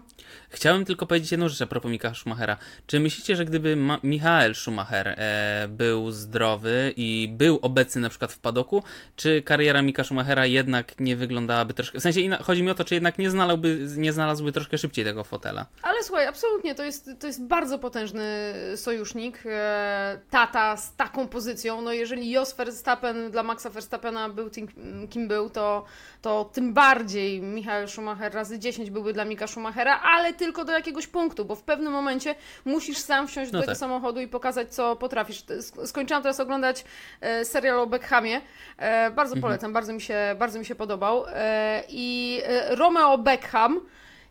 Chciałem 0.50 0.86
tylko 0.86 1.06
powiedzieć 1.06 1.32
jedną 1.32 1.50
rzecz 1.50 1.62
a 1.62 1.66
propos 1.66 1.92
Michaela 1.92 2.16
Schumachera. 2.16 2.58
Czy 2.88 3.00
myślicie, 3.00 3.36
że 3.36 3.46
gdyby 3.46 3.76
Ma- 3.76 4.00
Michael 4.04 4.56
Schumacher 4.56 5.08
e, 5.08 5.68
był 5.70 6.12
zdrowy 6.12 6.94
i 6.98 7.30
był 7.38 7.60
obecny 7.62 8.02
na 8.02 8.10
przykład 8.10 8.34
w 8.34 8.40
padoku, 8.40 8.84
czy 9.16 9.42
kariera 9.42 9.82
Mika 9.82 10.04
Schumachera 10.04 10.46
jednak 10.46 11.00
nie 11.00 11.16
wyglądałaby 11.16 11.74
troszkę... 11.74 12.00
W 12.00 12.02
sensie 12.02 12.38
chodzi 12.42 12.64
mi 12.64 12.70
o 12.70 12.76
to, 12.76 12.84
czy 12.84 12.94
jednak 12.94 13.18
nie, 13.18 13.30
znalazłby, 13.30 13.88
nie 13.98 14.14
znalazłby 14.14 14.52
troszkę 14.52 14.78
szybciej 14.78 15.06
tego 15.06 15.24
fotela. 15.24 15.66
Ale 15.82 16.04
słuchaj, 16.04 16.28
absolutnie, 16.28 16.76
to 16.76 16.84
jest, 16.84 17.10
to 17.20 17.28
jest 17.28 17.44
bardzo 17.44 17.80
potężny 17.80 18.54
sojusznik. 18.76 19.44
E, 19.46 20.20
tata 20.30 20.78
z 20.78 20.96
taką 20.96 21.28
pozycją. 21.28 21.82
No 21.82 21.94
jeżeli 21.94 22.32
Jos 22.32 22.56
Verstappen 22.56 23.32
dla 23.32 23.44
Maxa 23.44 23.70
Verstappena 23.70 24.30
był 24.30 24.50
tym, 24.50 24.68
kim 25.10 25.28
był, 25.28 25.50
to, 25.50 25.86
to 26.22 26.50
tym 26.54 26.74
bardziej 26.74 27.42
Michael 27.42 27.88
Schumacher 27.88 28.34
razy 28.34 28.60
10 28.60 28.90
byłby 28.90 29.14
dla 29.14 29.26
Mika 29.26 29.35
Schumachera, 29.48 30.02
ale 30.02 30.34
tylko 30.34 30.66
do 30.66 30.72
jakiegoś 30.74 31.08
punktu, 31.08 31.46
bo 31.46 31.56
w 31.56 31.64
pewnym 31.64 31.94
momencie 31.94 32.36
musisz 32.66 32.98
sam 32.98 33.28
wsiąść 33.28 33.52
No 33.52 33.58
do 33.60 33.62
tego 33.62 33.72
tak. 33.72 33.80
samochodu 33.80 34.22
i 34.22 34.28
pokazać, 34.28 34.74
co 34.74 34.96
potrafisz. 34.96 35.44
Sk- 35.46 35.88
Skończyłam 35.88 36.24
teraz 36.24 36.40
oglądać 36.40 36.86
e, 37.22 37.46
serial 37.46 37.80
o 37.80 37.88
Beckhamie. 37.88 38.42
E, 38.78 39.12
bardzo 39.12 39.36
polecam, 39.42 39.74
bardzo 39.74 39.94
mi 39.94 40.02
się, 40.02 40.36
bardzo 40.40 40.60
mi 40.60 40.66
się 40.66 40.76
podobał. 40.76 41.26
E, 41.34 41.84
I 41.90 42.42
Romeo 42.70 43.18
Beckham 43.18 43.82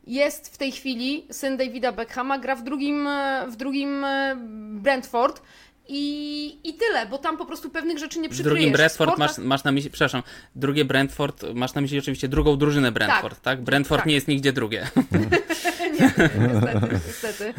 jest 0.07 0.55
w 0.55 0.59
tej 0.59 0.73
chwili, 0.73 1.27
syn 1.31 1.57
Davida 1.57 1.93
Beckhama, 1.93 2.39
gra 2.39 2.57
w 2.57 2.63
drugim, 2.63 3.09
w 3.49 3.57
drugim 3.57 4.07
Brentford. 4.81 5.43
I, 5.89 6.59
I 6.69 6.75
tyle, 6.75 7.07
bo 7.07 7.19
tam 7.19 7.37
po 7.37 7.47
prostu 7.47 7.71
pewnych 7.71 7.99
rzeczy 7.99 8.19
nie 8.19 8.29
przykryjesz. 8.29 8.55
drugim 8.55 8.73
W 8.73 8.77
Brentford 8.77 9.11
sportach- 9.11 9.19
masz, 9.19 9.39
masz 9.39 9.65
na 9.65 9.73
myśli, 9.73 9.91
przepraszam, 9.91 10.23
drugie 10.55 10.85
Brentford, 10.85 11.45
masz 11.55 11.75
na 11.75 11.81
myśli 11.81 11.99
oczywiście 11.99 12.29
drugą 12.29 12.57
drużynę 12.57 12.93
Brentford, 12.93 13.41
tak? 13.43 13.63
Brentford 13.63 14.01
tak. 14.01 14.07
nie 14.07 14.15
jest 14.15 14.29
nigdzie 14.29 14.53
drugie. 14.53 14.89
niestety, 15.99 16.89
niestety. 17.07 17.55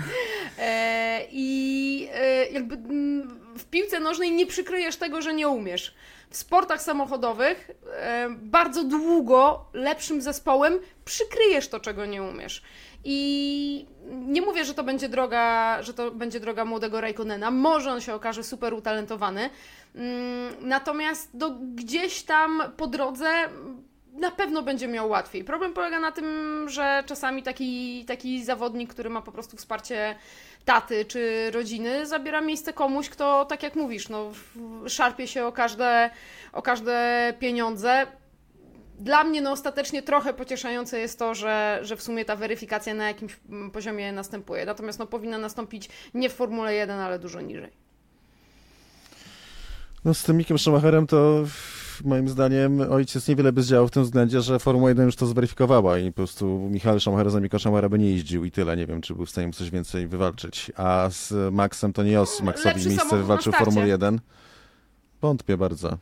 E, 0.60 1.22
I 1.32 2.10
e, 2.14 2.46
jakby 2.46 2.76
mm, 2.76 3.40
w 3.58 3.66
piłce 3.66 4.00
nożnej 4.00 4.32
nie 4.32 4.46
przykryjesz 4.46 4.96
tego, 4.96 5.22
że 5.22 5.34
nie 5.34 5.48
umiesz. 5.48 5.96
W 6.30 6.38
sportach 6.38 6.82
samochodowych 6.82 7.72
e, 7.94 8.28
bardzo 8.30 8.84
długo 8.84 9.66
lepszym 9.74 10.22
zespołem 10.22 10.80
przykryjesz 11.06 11.68
to, 11.68 11.80
czego 11.80 12.06
nie 12.06 12.24
umiesz. 12.24 12.62
I 13.06 13.86
nie 14.10 14.42
mówię, 14.42 14.66
że 14.66 14.74
to 14.74 14.84
będzie 14.84 15.10
droga, 15.10 15.78
że 15.84 15.94
to 15.94 16.12
będzie 16.12 16.40
droga 16.40 16.66
młodego 16.66 17.02
Raikkonena. 17.02 17.52
Może 17.52 17.92
on 17.92 18.02
się 18.02 18.14
okaże 18.14 18.44
super 18.44 18.74
utalentowany. 18.74 19.50
Mm, 19.96 20.54
Natomiast 20.62 21.30
no, 21.34 21.58
gdzieś 21.76 22.24
tam 22.24 22.64
po 22.78 22.88
drodze 22.88 23.30
na 24.14 24.32
pewno 24.32 24.62
będzie 24.62 24.88
miał 24.88 25.10
łatwiej. 25.10 25.44
Problem 25.44 25.74
polega 25.74 26.00
na 26.00 26.12
tym, 26.12 26.26
że 26.70 27.04
czasami 27.06 27.44
taki, 27.44 28.06
taki 28.06 28.44
zawodnik, 28.44 28.90
który 28.90 29.10
ma 29.10 29.22
po 29.22 29.32
prostu 29.32 29.58
wsparcie 29.58 30.16
taty 30.66 31.06
czy 31.06 31.52
rodziny, 31.52 32.08
zabiera 32.08 32.42
miejsce 32.42 32.74
komuś, 32.74 33.10
kto, 33.10 33.46
tak 33.46 33.64
jak 33.64 33.76
mówisz, 33.76 34.10
no, 34.10 34.32
szarpie 34.88 35.28
się 35.28 35.46
o 35.46 35.52
każde, 35.52 36.10
o 36.54 36.62
każde 36.62 37.34
pieniądze. 37.40 38.08
Dla 39.00 39.24
mnie 39.24 39.42
no, 39.42 39.52
ostatecznie 39.52 40.04
trochę 40.04 40.34
pocieszające 40.34 41.00
jest 41.00 41.20
to, 41.20 41.36
że, 41.36 41.80
że 41.82 41.96
w 41.96 42.02
sumie 42.02 42.26
ta 42.26 42.36
weryfikacja 42.36 42.94
na 42.94 43.08
jakimś 43.08 43.40
mm, 43.50 43.72
poziomie 43.72 44.12
następuje. 44.12 44.66
Natomiast 44.66 45.00
no, 45.00 45.08
powinna 45.08 45.38
nastąpić 45.38 45.90
nie 46.14 46.30
w 46.30 46.34
Formule 46.34 46.74
1, 46.74 47.00
ale 47.00 47.20
dużo 47.20 47.42
niżej. 47.42 47.72
No 50.06 50.14
z 50.14 50.24
tym 50.24 50.38
Mikiem 50.38 50.60
Schumacherem 50.60 51.08
to 51.08 51.46
moim 52.04 52.30
zdaniem 52.30 52.82
ojciec 52.92 53.28
niewiele 53.28 53.52
by 53.52 53.64
zdziałał 53.64 53.88
w 53.88 53.92
tym 53.92 54.04
względzie, 54.04 54.42
że 54.42 54.60
Formuła 54.60 54.90
1 54.90 55.06
już 55.06 55.16
to 55.16 55.26
zweryfikowała 55.26 56.00
i 56.00 56.12
po 56.12 56.16
prostu 56.16 56.70
Michał 56.72 57.00
Schumacher 57.00 57.30
za 57.30 57.40
Mika 57.40 57.60
Schumachera 57.60 57.90
by 57.90 58.00
nie 58.00 58.12
jeździł 58.12 58.46
i 58.46 58.52
tyle. 58.52 58.78
Nie 58.78 58.88
wiem, 58.88 59.02
czy 59.02 59.16
był 59.16 59.26
w 59.26 59.30
stanie 59.30 59.54
coś 59.54 59.70
więcej 59.70 60.08
wywalczyć. 60.08 60.72
A 60.76 61.10
z 61.10 61.54
Maxem 61.54 61.94
to 61.94 62.04
nie 62.04 62.22
os 62.22 62.42
Maxowi 62.42 62.70
Lepszy 62.70 62.90
miejsce 62.90 63.18
wywalczył 63.18 63.54
w. 63.54 63.56
Formule 63.56 63.88
1. 63.88 64.20
Wątpię 65.22 65.58
bardzo. 65.58 65.98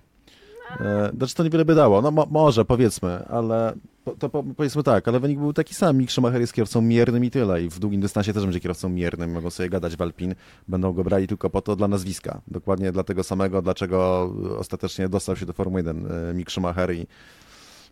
E, 0.79 1.11
znaczy 1.17 1.35
to 1.35 1.43
niewiele 1.43 1.65
by 1.65 1.75
dało, 1.75 2.01
no 2.01 2.11
mo 2.11 2.27
może 2.31 2.65
powiedzmy, 2.65 3.25
ale 3.27 3.73
to, 4.03 4.29
to 4.29 4.43
powiedzmy 4.43 4.83
tak, 4.83 5.07
ale 5.07 5.19
wynik 5.19 5.39
był 5.39 5.53
taki 5.53 5.73
sam. 5.73 5.97
Mick 5.97 6.11
Schumacher 6.11 6.41
jest 6.41 6.53
kierowcą 6.53 6.81
miernym 6.81 7.25
i 7.25 7.31
tyle. 7.31 7.63
I 7.63 7.69
w 7.69 7.79
długim 7.79 8.01
dystansie 8.01 8.33
też 8.33 8.43
będzie 8.43 8.59
kierowcą 8.59 8.89
miernym. 8.89 9.31
Mogą 9.31 9.49
sobie 9.49 9.69
gadać 9.69 9.95
w 9.95 10.01
Alpin. 10.01 10.35
Będą 10.67 10.93
go 10.93 11.03
brali 11.03 11.27
tylko 11.27 11.49
po 11.49 11.61
to 11.61 11.75
dla 11.75 11.87
nazwiska. 11.87 12.41
Dokładnie 12.47 12.91
dla 12.91 13.03
tego 13.03 13.23
samego, 13.23 13.61
dlaczego 13.61 14.29
ostatecznie 14.59 15.09
dostał 15.09 15.35
się 15.35 15.45
do 15.45 15.53
Formuły 15.53 15.79
1 15.79 16.11
e, 16.11 16.33
Mick 16.33 16.51
Schumacher 16.51 16.93
i 16.93 17.07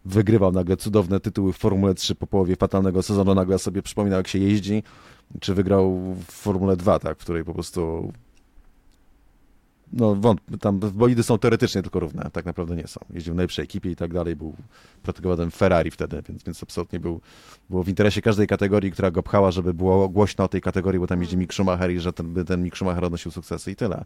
wygrywał 0.05 0.51
nagle 0.51 0.77
cudowne 0.77 1.19
tytuły 1.19 1.53
w 1.53 1.57
Formule 1.57 1.93
3 1.93 2.15
po 2.15 2.27
połowie 2.27 2.55
fatalnego 2.55 3.03
sezonu. 3.03 3.36
Nagle 3.36 3.59
sobie 3.59 3.82
przypominał, 3.82 4.17
jak 4.17 4.27
się 4.27 4.39
jeździ. 4.39 4.84
Czy 5.39 5.53
wygrał 5.53 6.15
w 6.27 6.32
Formule 6.32 6.77
2, 6.77 6.99
tak, 6.99 7.17
w 7.17 7.21
której 7.21 7.43
po 7.43 7.53
prostu 7.53 8.13
no 9.93 10.15
wątpię, 10.15 10.57
tam 10.57 10.79
bolidy 10.79 11.23
są 11.23 11.37
teoretycznie 11.37 11.81
tylko 11.81 11.99
równe, 11.99 12.29
tak 12.33 12.45
naprawdę 12.45 12.75
nie 12.75 12.87
są. 12.87 12.99
Jeździł 13.09 13.33
w 13.33 13.37
najlepszej 13.37 13.63
ekipie 13.63 13.91
i 13.91 13.95
tak 13.95 14.13
dalej, 14.13 14.35
był 14.35 14.55
protegowanym 15.03 15.51
Ferrari 15.51 15.91
wtedy, 15.91 16.23
więc, 16.29 16.43
więc 16.43 16.63
absolutnie 16.63 16.99
był, 16.99 17.21
było 17.69 17.83
w 17.83 17.89
interesie 17.89 18.21
każdej 18.21 18.47
kategorii, 18.47 18.91
która 18.91 19.11
go 19.11 19.23
pchała, 19.23 19.51
żeby 19.51 19.73
było 19.73 20.09
głośno 20.09 20.43
o 20.43 20.47
tej 20.47 20.61
kategorii, 20.61 20.99
bo 20.99 21.07
tam 21.07 21.21
jeździ 21.21 21.37
Mick 21.37 21.53
Schumacher 21.53 21.91
i 21.91 21.99
że 21.99 22.13
ten, 22.13 22.45
ten 22.45 22.63
Mick 22.63 22.77
Schumacher 22.77 23.05
odnosił 23.05 23.31
sukcesy 23.31 23.71
i 23.71 23.75
tyle. 23.75 24.05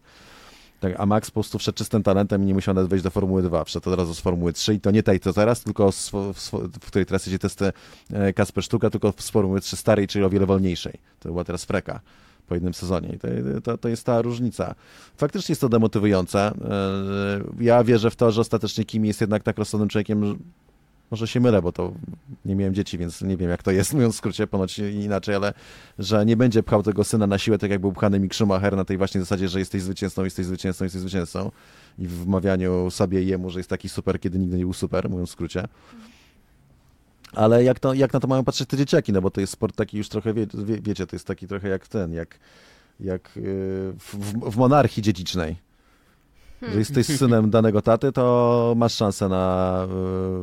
Tak, 0.79 0.93
a 0.97 1.05
Max 1.05 1.31
po 1.31 1.33
prostu 1.33 1.59
wszedł 1.59 1.77
czystym 1.77 2.03
talentem 2.03 2.43
i 2.43 2.45
nie 2.45 2.53
musiał 2.53 2.75
nawet 2.75 2.89
wejść 2.89 3.03
do 3.03 3.09
Formuły 3.09 3.41
2. 3.41 3.63
Wszedł 3.63 3.89
od 3.89 3.99
razu 3.99 4.13
z 4.13 4.19
Formuły 4.19 4.53
3 4.53 4.73
i 4.73 4.79
to 4.79 4.91
nie 4.91 5.03
tej, 5.03 5.19
co 5.19 5.33
teraz, 5.33 5.61
tylko 5.61 5.91
w, 5.91 6.11
w, 6.33 6.85
której 6.87 7.05
teraz 7.05 7.25
jedzie 7.25 7.39
testy 7.39 7.71
e, 8.13 8.33
Kasper 8.33 8.63
Sztuka, 8.63 8.89
tylko 8.89 9.13
z 9.17 9.29
Formuły 9.29 9.61
3 9.61 9.75
starej, 9.77 10.07
czyli 10.07 10.25
o 10.25 10.29
wiele 10.29 10.45
wolniejszej. 10.45 10.93
To 11.19 11.29
była 11.29 11.43
teraz 11.43 11.65
Freka 11.65 11.99
po 12.47 12.53
jednym 12.53 12.73
sezonie. 12.73 13.09
I 13.15 13.19
to, 13.19 13.27
to, 13.63 13.77
to, 13.77 13.89
jest 13.89 14.03
ta 14.03 14.21
różnica. 14.21 14.75
Faktycznie 15.17 15.53
jest 15.53 15.61
to 15.61 15.69
demotywujące. 15.69 16.39
E, 16.39 16.53
ja 17.59 17.83
wierzę 17.83 18.11
w 18.11 18.15
to, 18.15 18.31
że 18.31 18.41
ostatecznie 18.41 18.85
Kimi 18.85 19.07
jest 19.07 19.21
jednak 19.21 19.43
tak 19.43 19.57
rozsądnym 19.57 19.89
człowiekiem, 19.89 20.37
może 21.11 21.27
się 21.27 21.39
mylę, 21.39 21.61
bo 21.61 21.71
to 21.71 21.93
nie 22.45 22.55
miałem 22.55 22.73
dzieci, 22.73 22.97
więc 22.97 23.21
nie 23.21 23.37
wiem 23.37 23.49
jak 23.49 23.63
to 23.63 23.71
jest, 23.71 23.93
mówiąc 23.93 24.15
w 24.15 24.17
skrócie, 24.17 24.47
ponoć 24.47 24.79
inaczej, 24.79 25.35
ale 25.35 25.53
że 25.99 26.25
nie 26.25 26.37
będzie 26.37 26.63
pchał 26.63 26.83
tego 26.83 27.03
syna 27.03 27.27
na 27.27 27.37
siłę, 27.37 27.57
tak 27.57 27.71
jak 27.71 27.81
był 27.81 27.91
pchany 27.91 28.19
Mick 28.19 28.35
Schumacher 28.35 28.75
na 28.75 28.85
tej 28.85 28.97
właśnie 28.97 29.21
zasadzie, 29.21 29.47
że 29.47 29.59
jesteś 29.59 29.81
zwycięzcą, 29.81 30.23
jesteś 30.23 30.45
zwycięzcą, 30.45 30.83
jesteś 30.83 31.01
zwycięzcą 31.01 31.51
i 31.99 32.07
w 32.07 32.11
wmawianiu 32.11 32.91
sobie 32.91 33.23
i 33.23 33.27
jemu, 33.27 33.49
że 33.49 33.59
jest 33.59 33.69
taki 33.69 33.89
super, 33.89 34.19
kiedy 34.19 34.39
nigdy 34.39 34.57
nie 34.57 34.63
był 34.63 34.73
super, 34.73 35.09
mówiąc 35.09 35.29
w 35.29 35.31
skrócie. 35.31 35.67
Ale 37.35 37.63
jak, 37.63 37.79
to, 37.79 37.93
jak 37.93 38.13
na 38.13 38.19
to 38.19 38.27
mają 38.27 38.43
patrzeć 38.43 38.69
te 38.69 38.77
dzieciaki, 38.77 39.13
no 39.13 39.21
bo 39.21 39.31
to 39.31 39.41
jest 39.41 39.53
sport 39.53 39.75
taki 39.75 39.97
już 39.97 40.09
trochę, 40.09 40.33
wie, 40.33 40.47
wie, 40.53 40.81
wiecie, 40.81 41.07
to 41.07 41.15
jest 41.15 41.27
taki 41.27 41.47
trochę 41.47 41.69
jak 41.69 41.87
ten, 41.87 42.13
jak, 42.13 42.39
jak 42.99 43.31
yy, 43.35 43.41
w, 43.99 44.15
w 44.51 44.57
monarchii 44.57 45.03
dziedzicznej. 45.03 45.65
Że 46.61 46.79
jesteś 46.79 47.05
synem 47.05 47.49
danego 47.49 47.81
taty, 47.81 48.11
to 48.11 48.73
masz 48.77 48.93
szansę 48.93 49.29
na 49.29 49.87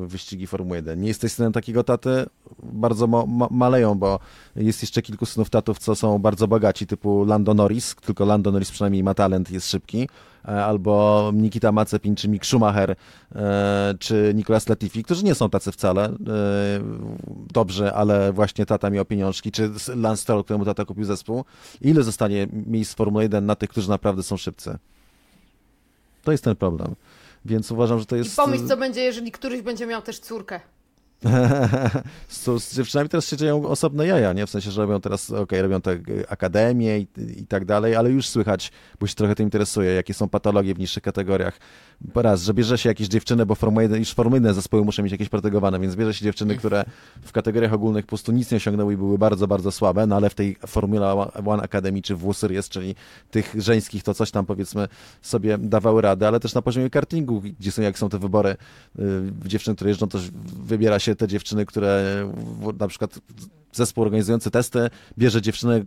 y, 0.04 0.06
wyścigi 0.06 0.46
Formuły 0.46 0.76
1. 0.76 1.00
Nie 1.00 1.08
jesteś 1.08 1.32
synem 1.32 1.52
takiego 1.52 1.84
taty, 1.84 2.26
bardzo 2.62 3.06
ma, 3.06 3.26
ma, 3.26 3.48
maleją, 3.50 3.94
bo 3.94 4.18
jest 4.56 4.82
jeszcze 4.82 5.02
kilku 5.02 5.26
synów 5.26 5.50
tatów, 5.50 5.78
co 5.78 5.94
są 5.94 6.18
bardzo 6.18 6.48
bogaci, 6.48 6.86
typu 6.86 7.24
Lando 7.24 7.54
Norris, 7.54 7.94
tylko 7.94 8.24
Lando 8.24 8.52
Norris 8.52 8.70
przynajmniej 8.70 9.02
ma 9.02 9.14
talent, 9.14 9.50
jest 9.50 9.70
szybki, 9.70 10.08
albo 10.44 11.30
Nikita 11.34 11.72
Mazepin, 11.72 12.16
czy 12.16 12.28
Mick 12.28 12.46
Schumacher, 12.46 12.96
e, 13.34 13.94
czy 13.98 14.32
Nicolas 14.34 14.68
Latifi, 14.68 15.04
którzy 15.04 15.24
nie 15.24 15.34
są 15.34 15.50
tacy 15.50 15.72
wcale 15.72 16.04
e, 16.04 16.14
dobrze, 17.52 17.94
ale 17.94 18.32
właśnie 18.32 18.66
tata 18.66 18.90
miał 18.90 19.04
pieniążki, 19.04 19.52
czy 19.52 19.70
Lance 19.96 20.22
Stroll, 20.22 20.44
któremu 20.44 20.64
tata 20.64 20.84
kupił 20.84 21.04
zespół. 21.04 21.44
Ile 21.80 22.02
zostanie 22.02 22.46
miejsc 22.66 22.92
w 22.92 22.96
Formule 22.96 23.22
1 23.22 23.46
na 23.46 23.56
tych, 23.56 23.70
którzy 23.70 23.88
naprawdę 23.88 24.22
są 24.22 24.36
szybcy? 24.36 24.78
To 26.24 26.32
jest 26.32 26.44
ten 26.44 26.56
problem. 26.56 26.94
Więc 27.44 27.70
uważam, 27.70 27.98
że 27.98 28.06
to 28.06 28.16
jest. 28.16 28.32
I 28.32 28.36
pomyśl, 28.36 28.68
co 28.68 28.76
będzie, 28.76 29.00
jeżeli 29.00 29.32
któryś 29.32 29.62
będzie 29.62 29.86
miał 29.86 30.02
też 30.02 30.18
córkę. 30.18 30.60
z, 32.28 32.44
z 32.62 32.92
teraz 33.10 33.28
się 33.28 33.36
dzieją 33.36 33.66
osobne 33.66 34.06
jaja, 34.06 34.32
nie? 34.32 34.46
W 34.46 34.50
sensie, 34.50 34.70
że 34.70 34.82
robią 34.82 35.00
teraz, 35.00 35.30
okej, 35.30 35.42
okay, 35.42 35.62
robią 35.62 35.80
te 35.80 35.98
akademie 36.28 36.98
i, 36.98 37.06
i, 37.38 37.46
tak 37.46 37.64
dalej, 37.64 37.96
ale 37.96 38.10
już 38.10 38.28
słychać, 38.28 38.72
bo 39.00 39.06
się 39.06 39.14
trochę 39.14 39.34
tym 39.34 39.46
interesuje, 39.46 39.92
jakie 39.92 40.14
są 40.14 40.28
patologie 40.28 40.74
w 40.74 40.78
niższych 40.78 41.02
kategoriach. 41.02 41.58
Raz, 42.14 42.42
że 42.42 42.54
bierze 42.54 42.78
się 42.78 42.88
jakieś 42.88 43.08
dziewczyny, 43.08 43.46
bo 43.46 43.54
Formuła 43.54 43.82
1, 43.82 43.98
już 43.98 44.12
formułne 44.12 44.54
zespoły 44.54 44.84
muszą 44.84 45.02
mieć 45.02 45.12
jakieś 45.12 45.28
protegowane, 45.28 45.80
więc 45.80 45.96
bierze 45.96 46.14
się 46.14 46.24
dziewczyny, 46.24 46.56
które 46.56 46.84
w 47.22 47.32
kategoriach 47.32 47.72
ogólnych 47.72 48.04
po 48.04 48.08
prostu 48.08 48.32
nic 48.32 48.50
nie 48.50 48.56
osiągnęły 48.56 48.94
i 48.94 48.96
były 48.96 49.18
bardzo, 49.18 49.46
bardzo 49.46 49.72
słabe, 49.72 50.06
no 50.06 50.16
ale 50.16 50.30
w 50.30 50.34
tej 50.34 50.56
Formula 50.66 51.30
One 51.46 51.62
Academy 51.62 52.02
czy 52.02 52.16
w 52.16 52.34
jest, 52.50 52.68
czyli 52.68 52.94
tych 53.30 53.54
żeńskich, 53.58 54.02
to 54.02 54.14
coś 54.14 54.30
tam 54.30 54.46
powiedzmy 54.46 54.88
sobie 55.22 55.58
dawały 55.58 56.02
radę, 56.02 56.28
ale 56.28 56.40
też 56.40 56.54
na 56.54 56.62
poziomie 56.62 56.90
kartingu, 56.90 57.42
gdzie 57.60 57.72
są, 57.72 57.82
jak 57.82 57.98
są 57.98 58.08
te 58.08 58.18
wybory 58.18 58.56
y, 58.98 59.48
dziewczyn, 59.48 59.74
które 59.74 59.90
jeżdżą, 59.90 60.08
to 60.08 60.18
wybiera 60.62 60.98
się 60.98 61.14
te 61.14 61.28
dziewczyny, 61.28 61.66
które 61.66 62.28
na 62.78 62.88
przykład 62.88 63.18
zespół 63.72 64.04
organizujący 64.04 64.50
testy 64.50 64.90
bierze 65.18 65.42
dziewczynę, 65.42 65.84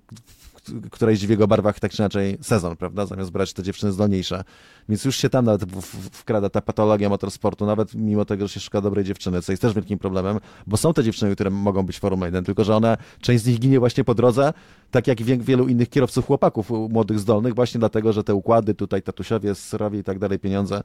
która 0.91 1.11
jeździ 1.11 1.27
w 1.27 1.29
jego 1.29 1.47
barwach 1.47 1.79
tak 1.79 1.91
czy 1.91 2.01
inaczej 2.01 2.37
sezon, 2.41 2.75
prawda, 2.75 3.05
zamiast 3.05 3.31
brać 3.31 3.53
te 3.53 3.63
dziewczyny 3.63 3.91
zdolniejsze. 3.91 4.43
Więc 4.89 5.05
już 5.05 5.17
się 5.17 5.29
tam 5.29 5.45
nawet 5.45 5.65
wkrada 6.11 6.49
ta 6.49 6.61
patologia 6.61 7.09
motorsportu, 7.09 7.65
nawet 7.65 7.95
mimo 7.95 8.25
tego, 8.25 8.47
że 8.47 8.53
się 8.53 8.59
szuka 8.59 8.81
dobrej 8.81 9.05
dziewczyny, 9.05 9.41
co 9.41 9.51
jest 9.51 9.61
też 9.61 9.73
wielkim 9.73 9.99
problemem, 9.99 10.39
bo 10.67 10.77
są 10.77 10.93
te 10.93 11.03
dziewczyny, 11.03 11.35
które 11.35 11.49
mogą 11.49 11.83
być 11.83 11.99
Formuła 11.99 12.25
1, 12.27 12.43
tylko 12.43 12.63
że 12.63 12.75
one, 12.75 12.97
część 13.21 13.43
z 13.43 13.47
nich 13.47 13.59
ginie 13.59 13.79
właśnie 13.79 14.03
po 14.03 14.15
drodze, 14.15 14.53
tak 14.91 15.07
jak 15.07 15.21
wielu 15.21 15.67
innych 15.67 15.89
kierowców 15.89 16.25
chłopaków 16.25 16.69
młodych, 16.89 17.19
zdolnych, 17.19 17.55
właśnie 17.55 17.79
dlatego, 17.79 18.13
że 18.13 18.23
te 18.23 18.35
układy 18.35 18.73
tutaj, 18.73 19.01
tatusiowie, 19.01 19.55
syrowie 19.55 19.99
i 19.99 20.03
tak 20.03 20.19
dalej, 20.19 20.39
pieniądze 20.39 20.81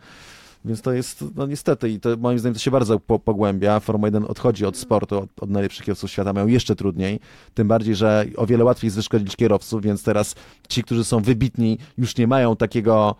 więc 0.64 0.82
to 0.82 0.92
jest, 0.92 1.24
no 1.36 1.46
niestety, 1.46 1.88
i 1.90 2.00
to 2.00 2.16
moim 2.16 2.38
zdaniem 2.38 2.54
to 2.54 2.61
się 2.61 2.70
bardzo 2.70 3.00
po, 3.00 3.18
pogłębia. 3.18 3.80
Formuła 3.80 4.08
1 4.08 4.24
odchodzi 4.24 4.66
od 4.66 4.76
sportu, 4.76 5.18
od, 5.18 5.42
od 5.42 5.50
najlepszych 5.50 5.84
kierowców 5.84 6.11
świata, 6.11 6.32
mają 6.32 6.46
jeszcze 6.46 6.76
trudniej. 6.76 7.20
Tym 7.54 7.68
bardziej, 7.68 7.94
że 7.94 8.24
o 8.36 8.46
wiele 8.46 8.64
łatwiej 8.64 8.86
jest 8.86 8.96
wyszkolić 8.96 9.36
kierowców, 9.36 9.82
więc 9.82 10.02
teraz 10.02 10.34
ci, 10.68 10.82
którzy 10.82 11.04
są 11.04 11.20
wybitni, 11.20 11.78
już 11.98 12.16
nie 12.16 12.26
mają 12.26 12.56
takiego, 12.56 13.14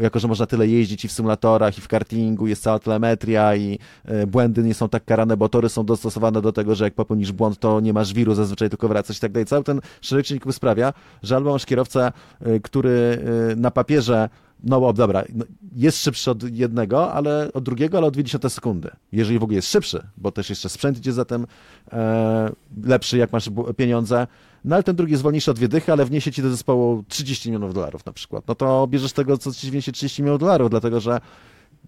jako 0.00 0.18
że 0.18 0.28
można 0.28 0.46
tyle 0.46 0.68
jeździć 0.68 1.04
i 1.04 1.08
w 1.08 1.12
symulatorach, 1.12 1.78
i 1.78 1.80
w 1.80 1.88
kartingu, 1.88 2.46
jest 2.46 2.62
cała 2.62 2.78
telemetria 2.78 3.56
i 3.56 3.78
y, 4.10 4.26
błędy 4.26 4.62
nie 4.62 4.74
są 4.74 4.88
tak 4.88 5.04
karane, 5.04 5.36
bo 5.36 5.48
tory 5.48 5.68
są 5.68 5.84
dostosowane 5.84 6.42
do 6.42 6.52
tego, 6.52 6.74
że 6.74 6.84
jak 6.84 6.94
popełnisz 6.94 7.32
błąd, 7.32 7.58
to 7.58 7.80
nie 7.80 7.92
masz 7.92 8.12
wiru, 8.12 8.34
zazwyczaj 8.34 8.70
tylko 8.70 8.88
wracać 8.88 9.16
i 9.16 9.20
tak 9.20 9.32
dalej. 9.32 9.46
Cały 9.46 9.64
ten 9.64 9.80
szereg 10.00 10.26
czynników 10.26 10.54
sprawia, 10.54 10.92
że 11.22 11.36
albo 11.36 11.52
masz 11.52 11.66
kierowcę, 11.66 12.12
y, 12.46 12.60
który 12.60 13.18
y, 13.52 13.56
na 13.56 13.70
papierze 13.70 14.28
no 14.64 14.92
dobra, 14.92 15.24
no, 15.34 15.44
jest 15.76 16.02
szybszy 16.02 16.30
od 16.30 16.56
jednego, 16.56 17.12
ale 17.12 17.50
od 17.52 17.64
drugiego, 17.64 17.98
ale 17.98 18.06
o 18.06 18.10
20 18.10 18.48
sekundy. 18.48 18.90
Jeżeli 19.12 19.38
w 19.38 19.42
ogóle 19.42 19.56
jest 19.56 19.70
szybszy, 19.70 20.02
bo 20.16 20.32
też 20.32 20.50
jeszcze 20.50 20.68
sprzęt 20.68 20.98
idzie 20.98 21.12
zatem 21.12 21.46
e, 21.92 22.50
lepszy, 22.84 23.18
jak 23.18 23.32
masz 23.32 23.50
pieniądze, 23.76 24.26
no 24.64 24.76
ale 24.76 24.82
ten 24.82 24.96
drugi 24.96 25.12
jest 25.12 25.22
wolniejszy 25.22 25.50
o 25.50 25.54
dwie 25.54 25.68
dychy, 25.68 25.92
ale 25.92 26.04
wniesie 26.04 26.32
ci 26.32 26.42
do 26.42 26.50
zespołu 26.50 27.04
30 27.08 27.48
milionów 27.48 27.74
dolarów 27.74 28.06
na 28.06 28.12
przykład. 28.12 28.48
No 28.48 28.54
to 28.54 28.86
bierzesz 28.86 29.12
tego, 29.12 29.38
co 29.38 29.52
ci 29.52 29.70
wniesie 29.70 29.92
30 29.92 30.22
milionów 30.22 30.40
dolarów, 30.40 30.70
dlatego 30.70 31.00
że 31.00 31.20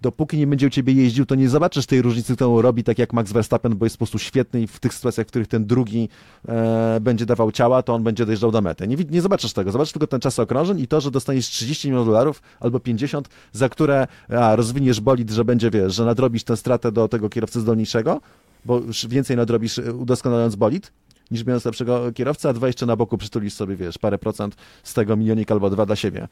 dopóki 0.03 0.39
nie 0.39 0.47
będzie 0.47 0.67
u 0.67 0.71
ciebie 0.71 0.93
jeździł, 0.93 1.27
to 1.27 1.35
nie 1.35 1.49
zobaczysz 1.49 1.87
tej 1.87 2.03
różnicy, 2.03 2.35
którą 2.35 2.63
robi, 2.63 2.85
tak 2.85 2.99
jak 2.99 3.13
Max 3.13 3.33
Verstappen, 3.33 3.77
bo 3.77 3.87
jest 3.87 3.97
po 3.97 3.99
prostu 3.99 4.19
świetny 4.19 4.63
i 4.63 4.67
w 4.67 4.81
tych 4.81 4.95
sytuacjach, 4.95 5.27
w 5.27 5.31
których 5.31 5.49
ten 5.49 5.67
drugi 5.67 6.09
e, 6.49 6.99
będzie 7.01 7.27
dawał 7.27 7.53
ciała, 7.53 7.83
to 7.83 7.95
on 7.95 8.03
będzie 8.03 8.27
dojeżdżał 8.27 8.51
do 8.51 8.61
mety. 8.61 8.89
Nie, 8.89 8.97
nie 9.11 9.23
zobaczysz 9.23 9.53
tego, 9.53 9.73
zobaczysz 9.73 9.93
tylko 9.93 10.07
ten 10.07 10.21
czas 10.21 10.39
okrążeń 10.39 10.81
i 10.81 10.87
to, 10.87 11.01
że 11.01 11.11
dostaniesz 11.11 11.47
30 11.47 11.89
milionów 11.89 12.07
dolarów 12.07 12.43
albo 12.61 12.81
50, 12.81 13.29
za 13.53 13.69
które 13.69 14.07
a, 14.29 14.57
rozwiniesz 14.57 15.01
bolid, 15.01 15.31
że 15.31 15.45
będzie, 15.45 15.71
wiesz, 15.71 15.95
że 15.95 16.05
nadrobisz 16.05 16.45
tę 16.45 16.57
stratę 16.57 16.93
do 16.93 17.09
tego 17.09 17.29
kierowcy 17.29 17.61
zdolniejszego, 17.61 18.21
bo 18.65 18.81
więcej 19.09 19.37
nadrobisz 19.37 19.79
e, 19.79 19.95
udoskonalając 19.95 20.57
bolid, 20.57 20.93
niż 21.31 21.45
mając 21.45 21.65
lepszego 21.65 22.13
kierowcę, 22.13 22.49
a 22.49 22.53
dwa 22.53 22.67
jeszcze 22.67 22.87
na 22.87 22.97
boku 22.97 23.19
przytulisz 23.19 23.55
sobie, 23.55 23.77
wiesz, 23.77 23.99
parę 23.99 24.19
procent 24.19 24.57
z 24.83 24.95
tego 24.95 25.17
milionik 25.17 25.51
albo 25.51 25.71
dwa 25.71 25.87
dla 25.87 25.97
siebie. 25.97 26.29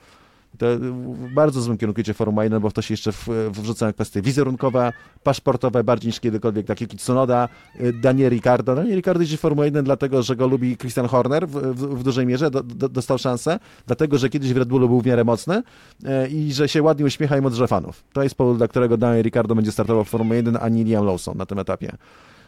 To 0.58 0.66
w 0.78 1.34
bardzo 1.34 1.60
złym 1.60 1.78
kierunku 1.78 2.00
idzie 2.00 2.14
Formuła 2.14 2.44
1, 2.44 2.62
bo 2.62 2.70
w 2.70 2.72
to 2.72 2.82
się 2.82 2.94
jeszcze 2.94 3.12
wrzucają 3.50 3.92
kwestie 3.92 4.22
wizerunkowe, 4.22 4.92
paszportowe, 5.22 5.84
bardziej 5.84 6.08
niż 6.08 6.20
kiedykolwiek, 6.20 6.66
takie 6.66 6.86
jak 6.90 7.00
Tsunoda, 7.00 7.48
y, 7.80 7.92
Daniel 7.92 8.30
Ricardo. 8.30 8.74
Daniel 8.74 8.96
Ricardo 8.96 9.22
idzie 9.22 9.36
w 9.36 9.40
Formuła 9.40 9.64
1 9.64 9.84
dlatego, 9.84 10.22
że 10.22 10.36
go 10.36 10.46
lubi 10.46 10.76
Christian 10.76 11.06
Horner 11.06 11.48
w, 11.48 11.52
w, 11.52 11.98
w 11.98 12.02
dużej 12.02 12.26
mierze, 12.26 12.50
do, 12.50 12.62
do, 12.62 12.88
dostał 12.88 13.18
szansę, 13.18 13.58
dlatego, 13.86 14.18
że 14.18 14.28
kiedyś 14.28 14.52
w 14.52 14.56
Red 14.56 14.68
Bullu 14.68 14.88
był 14.88 15.00
w 15.00 15.06
miarę 15.06 15.24
mocny 15.24 15.62
e, 16.04 16.28
i 16.28 16.52
że 16.52 16.68
się 16.68 16.82
ładnie 16.82 17.04
uśmiecha 17.04 17.36
i 17.36 17.40
modrze 17.40 17.68
fanów. 17.68 18.04
To 18.12 18.22
jest 18.22 18.34
powód, 18.34 18.56
dla 18.56 18.68
którego 18.68 18.96
Daniel 18.96 19.22
Ricardo 19.22 19.54
będzie 19.54 19.72
startował 19.72 20.04
w 20.04 20.08
Formule 20.08 20.36
1, 20.36 20.58
a 20.60 20.68
nie 20.68 20.84
Liam 20.84 21.04
Lawson 21.04 21.38
na 21.38 21.46
tym 21.46 21.58
etapie. 21.58 21.96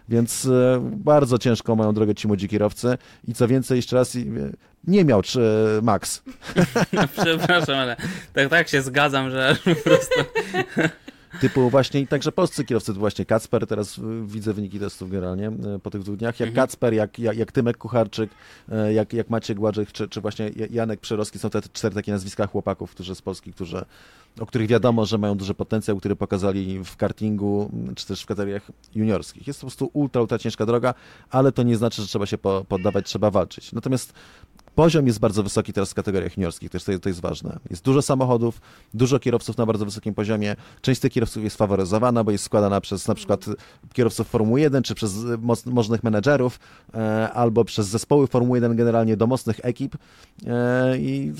Więc 0.08 0.46
e, 0.46 0.80
bardzo 0.82 1.38
ciężką 1.38 1.76
mają 1.76 1.94
drogę 1.94 2.14
ci 2.14 2.28
młodzi 2.28 2.48
kierowcy 2.48 2.98
i 3.28 3.34
co 3.34 3.48
więcej, 3.48 3.76
jeszcze 3.76 3.96
raz, 3.96 4.16
nie 4.84 5.04
miał 5.04 5.22
czy 5.22 5.40
Max. 5.82 6.22
Przepraszam, 7.22 7.74
ale 7.74 7.96
tak, 8.32 8.48
tak 8.48 8.68
się 8.68 8.82
zgadzam, 8.82 9.30
że 9.30 9.56
po 9.64 9.74
prostu... 9.74 10.14
typu 11.40 11.70
właśnie 11.70 12.00
i 12.00 12.06
także 12.06 12.32
polscy 12.32 12.64
kierowcy, 12.64 12.92
właśnie 12.92 13.24
Kacper, 13.24 13.66
teraz 13.66 13.98
y, 13.98 14.02
widzę 14.26 14.52
wyniki 14.52 14.80
testów 14.80 15.10
generalnie 15.10 15.48
y, 15.76 15.78
po 15.82 15.90
tych 15.90 16.02
dwóch 16.02 16.16
dniach, 16.16 16.40
jak 16.40 16.48
Mhm. 16.48 16.66
Kacper, 16.66 16.94
jak, 16.94 17.18
jak, 17.18 17.36
jak 17.36 17.52
Tymek 17.52 17.78
Kucharczyk, 17.78 18.30
y, 18.88 18.92
jak, 18.92 19.12
jak 19.12 19.30
Maciek 19.30 19.58
Gładżyk, 19.58 19.92
czy, 19.92 20.08
czy 20.08 20.20
właśnie 20.20 20.50
Janek 20.70 21.00
Przerowski, 21.00 21.38
są 21.38 21.50
te 21.50 21.62
cztery 21.62 21.94
takie 21.94 22.12
nazwiska 22.12 22.46
chłopaków, 22.46 22.90
którzy 22.90 23.14
z 23.14 23.22
Polski, 23.22 23.52
którzy, 23.52 23.84
o 24.40 24.46
których 24.46 24.68
wiadomo, 24.68 25.06
że 25.06 25.18
mają 25.18 25.34
duży 25.34 25.54
potencjał, 25.54 25.96
który 25.96 26.16
pokazali 26.16 26.84
w 26.84 26.96
kartingu, 26.96 27.70
mm, 27.72 27.94
czy 27.94 28.06
też 28.06 28.22
w 28.22 28.26
kategoriach 28.26 28.62
juniorskich. 28.94 29.46
Jest 29.46 29.60
to 29.60 29.66
po 29.66 29.70
prostu 29.70 29.90
ultra, 29.92 30.20
ultra 30.20 30.38
ciężka 30.38 30.66
droga, 30.66 30.94
ale 31.30 31.52
to 31.52 31.62
nie 31.62 31.76
znaczy, 31.76 32.02
że 32.02 32.08
trzeba 32.08 32.26
się 32.26 32.38
po, 32.38 32.64
poddawać, 32.68 33.06
trzeba 33.06 33.30
walczyć. 33.30 33.72
Natomiast 33.72 34.12
Poziom 34.78 35.06
jest 35.06 35.18
bardzo 35.18 35.42
wysoki 35.42 35.72
teraz 35.72 35.90
w 35.90 35.94
kategoriach 35.94 36.36
juniorskich, 36.36 36.70
też 36.70 36.84
to, 36.84 36.98
to 36.98 37.08
jest 37.08 37.20
ważne. 37.20 37.58
Jest 37.70 37.84
dużo 37.84 38.02
samochodów, 38.02 38.60
dużo 38.94 39.18
kierowców 39.18 39.56
na 39.56 39.66
bardzo 39.66 39.84
wysokim 39.84 40.14
poziomie. 40.14 40.56
Część 40.80 41.00
tych 41.00 41.12
kierowców 41.12 41.44
jest 41.44 41.56
faworyzowana, 41.56 42.24
bo 42.24 42.30
jest 42.30 42.44
składana 42.44 42.80
przez 42.80 43.08
na 43.08 43.14
przykład 43.14 43.44
kierowców 43.92 44.28
Formuły 44.28 44.60
1, 44.60 44.82
czy 44.82 44.94
przez 44.94 45.16
moc, 45.42 45.66
możnych 45.66 46.04
menedżerów, 46.04 46.60
e, 46.94 47.30
albo 47.32 47.64
przez 47.64 47.86
zespoły 47.86 48.26
Formuły 48.26 48.58
1 48.58 48.76
generalnie 48.76 49.16
do 49.16 49.26
mocnych 49.26 49.60
ekip. 49.62 49.96
E, 50.46 50.98
I 50.98 51.32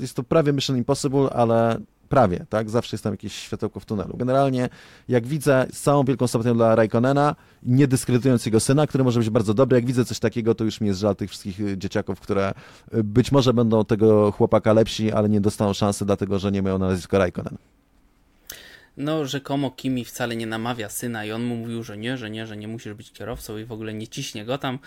jest 0.00 0.14
to 0.14 0.22
prawie 0.22 0.52
Mission 0.52 0.76
Impossible, 0.76 1.30
ale 1.30 1.78
prawie, 2.08 2.46
tak? 2.48 2.70
Zawsze 2.70 2.94
jest 2.94 3.04
tam 3.04 3.12
jakieś 3.12 3.32
światełko 3.32 3.80
w 3.80 3.84
tunelu. 3.84 4.16
Generalnie, 4.16 4.68
jak 5.08 5.26
widzę, 5.26 5.66
z 5.72 5.80
całą 5.80 6.04
wielką 6.04 6.26
sympatią 6.26 6.54
dla 6.54 6.74
Raikkonena, 6.74 7.36
nie 7.62 7.88
dyskredytując 7.88 8.46
jego 8.46 8.60
syna, 8.60 8.86
który 8.86 9.04
może 9.04 9.20
być 9.20 9.30
bardzo 9.30 9.54
dobry, 9.54 9.76
jak 9.76 9.86
widzę 9.86 10.04
coś 10.04 10.18
takiego, 10.18 10.54
to 10.54 10.64
już 10.64 10.80
mi 10.80 10.88
jest 10.88 11.00
żal 11.00 11.16
tych 11.16 11.30
wszystkich 11.30 11.60
y, 11.60 11.78
dzieciaków, 11.78 12.20
które 12.20 12.54
y, 12.94 13.04
być 13.04 13.32
może 13.32 13.54
będą 13.54 13.84
tego 13.84 14.32
chłopaka 14.32 14.72
lepsi, 14.72 15.12
ale 15.12 15.28
nie 15.28 15.40
dostaną 15.40 15.72
szansy, 15.72 16.04
dlatego 16.04 16.38
że 16.38 16.52
nie 16.52 16.62
mają 16.62 16.78
na 16.78 16.86
nazwisko 16.86 17.18
Raikkonen. 17.18 17.56
No, 18.96 19.26
rzekomo 19.26 19.70
Kimi 19.70 20.04
wcale 20.04 20.36
nie 20.36 20.46
namawia 20.46 20.88
syna 20.88 21.24
i 21.24 21.32
on 21.32 21.44
mu 21.44 21.56
mówił, 21.56 21.82
że 21.82 21.96
nie, 21.96 22.16
że 22.16 22.30
nie, 22.30 22.46
że 22.46 22.56
nie 22.56 22.68
musisz 22.68 22.94
być 22.94 23.12
kierowcą 23.12 23.58
i 23.58 23.64
w 23.64 23.72
ogóle 23.72 23.94
nie 23.94 24.08
ciśnie 24.08 24.44
go 24.44 24.58
tam. 24.58 24.78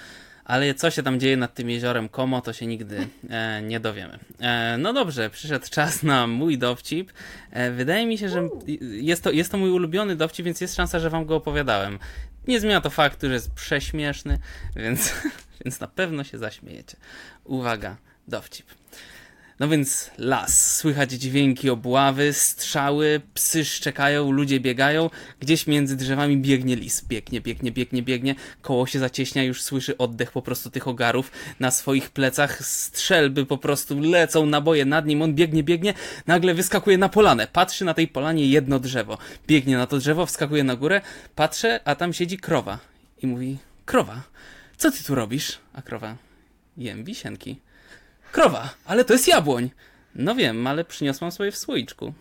Ale 0.47 0.73
co 0.73 0.91
się 0.91 1.03
tam 1.03 1.19
dzieje 1.19 1.37
nad 1.37 1.53
tym 1.53 1.69
jeziorem 1.69 2.09
Komo, 2.09 2.41
to 2.41 2.53
się 2.53 2.67
nigdy 2.67 3.07
e, 3.29 3.61
nie 3.61 3.79
dowiemy. 3.79 4.19
E, 4.39 4.77
no 4.77 4.93
dobrze, 4.93 5.29
przyszedł 5.29 5.65
czas 5.69 6.03
na 6.03 6.27
mój 6.27 6.57
dowcip. 6.57 7.13
E, 7.51 7.71
wydaje 7.71 8.05
mi 8.05 8.17
się, 8.17 8.29
że 8.29 8.49
jest 8.81 9.23
to, 9.23 9.31
jest 9.31 9.51
to 9.51 9.57
mój 9.57 9.69
ulubiony 9.69 10.15
dowcip, 10.15 10.45
więc 10.45 10.61
jest 10.61 10.75
szansa, 10.75 10.99
że 10.99 11.09
wam 11.09 11.25
go 11.25 11.35
opowiadałem. 11.35 11.99
Nie 12.47 12.59
zmienia 12.59 12.81
to 12.81 12.89
faktu, 12.89 13.27
że 13.27 13.33
jest 13.33 13.51
prześmieszny, 13.51 14.39
więc, 14.75 15.13
więc 15.65 15.79
na 15.79 15.87
pewno 15.87 16.23
się 16.23 16.37
zaśmiejecie. 16.37 16.97
Uwaga, 17.43 17.97
dowcip. 18.27 18.65
No 19.59 19.67
więc 19.67 20.11
las, 20.17 20.75
słychać 20.75 21.11
dźwięki 21.11 21.69
obławy, 21.69 22.33
strzały, 22.33 23.21
psy 23.33 23.65
szczekają, 23.65 24.31
ludzie 24.31 24.59
biegają, 24.59 25.09
gdzieś 25.39 25.67
między 25.67 25.95
drzewami 25.95 26.37
biegnie 26.37 26.75
lis, 26.75 27.01
biegnie, 27.01 27.41
biegnie, 27.41 27.71
biegnie, 27.71 28.03
biegnie, 28.03 28.35
koło 28.61 28.87
się 28.87 28.99
zacieśnia, 28.99 29.43
już 29.43 29.61
słyszy 29.61 29.97
oddech 29.97 30.31
po 30.31 30.41
prostu 30.41 30.69
tych 30.69 30.87
ogarów 30.87 31.31
na 31.59 31.71
swoich 31.71 32.09
plecach, 32.09 32.65
strzelby 32.65 33.45
po 33.45 33.57
prostu 33.57 33.99
lecą, 33.99 34.45
naboje 34.45 34.85
nad 34.85 35.05
nim, 35.05 35.21
on 35.21 35.33
biegnie, 35.33 35.63
biegnie, 35.63 35.93
nagle 36.27 36.53
wyskakuje 36.53 36.97
na 36.97 37.09
polanę, 37.09 37.47
patrzy 37.47 37.85
na 37.85 37.93
tej 37.93 38.07
polanie 38.07 38.47
jedno 38.47 38.79
drzewo, 38.79 39.17
biegnie 39.47 39.77
na 39.77 39.87
to 39.87 39.97
drzewo, 39.97 40.25
wskakuje 40.25 40.63
na 40.63 40.75
górę, 40.75 41.01
patrzę, 41.35 41.79
a 41.85 41.95
tam 41.95 42.13
siedzi 42.13 42.37
krowa. 42.37 42.79
I 43.21 43.27
mówi, 43.27 43.57
krowa, 43.85 44.21
co 44.77 44.91
ty 44.91 45.03
tu 45.03 45.15
robisz? 45.15 45.57
A 45.73 45.81
krowa, 45.81 46.17
jem 46.77 47.03
wisienki. 47.03 47.66
Krowa, 48.37 48.69
ale 48.85 49.05
to 49.05 49.13
jest 49.13 49.27
jabłoń. 49.27 49.69
No 50.15 50.35
wiem, 50.35 50.67
ale 50.67 50.85
przyniosłam 50.85 51.31
sobie 51.31 51.51
w 51.51 51.57
słoiczku. 51.57 52.13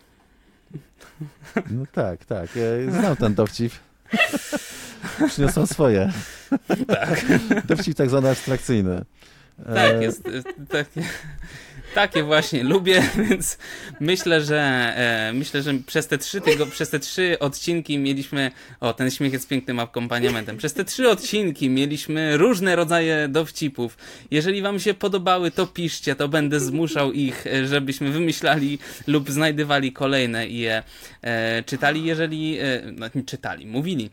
No 1.71 1.83
tak, 1.91 2.25
tak, 2.25 2.49
znam 2.89 3.15
ten 3.15 3.35
dowcip. 3.35 3.73
Przyniosą 5.27 5.65
swoje. 5.67 6.11
Tak. 6.87 7.25
Dowcip 7.65 7.97
tak 7.97 8.09
zwany 8.09 8.29
abstrakcyjny. 8.29 9.05
Tak, 9.65 9.77
E, 9.95 10.03
jest. 10.03 10.27
e, 10.27 10.85
Takie, 11.97 12.23
właśnie 12.23 12.63
lubię, 12.63 13.03
więc 13.29 13.57
myślę, 13.99 14.41
że 14.41 14.59
e, 14.59 15.33
myślę, 15.33 15.61
że 15.61 15.73
przez 15.73 16.07
te 16.07 16.17
trzy 16.17 16.41
tygo, 16.41 16.65
przez 16.65 16.89
te 16.89 16.99
trzy 16.99 17.39
odcinki 17.39 17.97
mieliśmy. 17.97 18.51
O, 18.79 18.93
ten 18.93 19.11
śmiech 19.11 19.33
jest 19.33 19.47
pięknym 19.47 19.79
akompaniamentem. 19.79 20.57
Przez 20.57 20.73
te 20.73 20.85
trzy 20.85 21.09
odcinki 21.09 21.69
mieliśmy 21.69 22.37
różne 22.37 22.75
rodzaje 22.75 23.27
dowcipów. 23.27 23.97
Jeżeli 24.31 24.61
wam 24.61 24.79
się 24.79 24.93
podobały, 24.93 25.51
to 25.51 25.67
piszcie, 25.67 26.15
to 26.15 26.27
będę 26.27 26.59
zmuszał 26.59 27.11
ich, 27.11 27.47
e, 27.47 27.67
żebyśmy 27.67 28.11
wymyślali 28.11 28.79
lub 29.07 29.31
znajdywali 29.31 29.91
kolejne 29.91 30.47
i 30.47 30.57
je 30.57 30.83
e, 31.21 31.63
czytali, 31.63 32.05
jeżeli. 32.05 32.59
E, 32.59 32.81
no, 32.91 33.07
czytali, 33.25 33.65
mówili. 33.65 34.09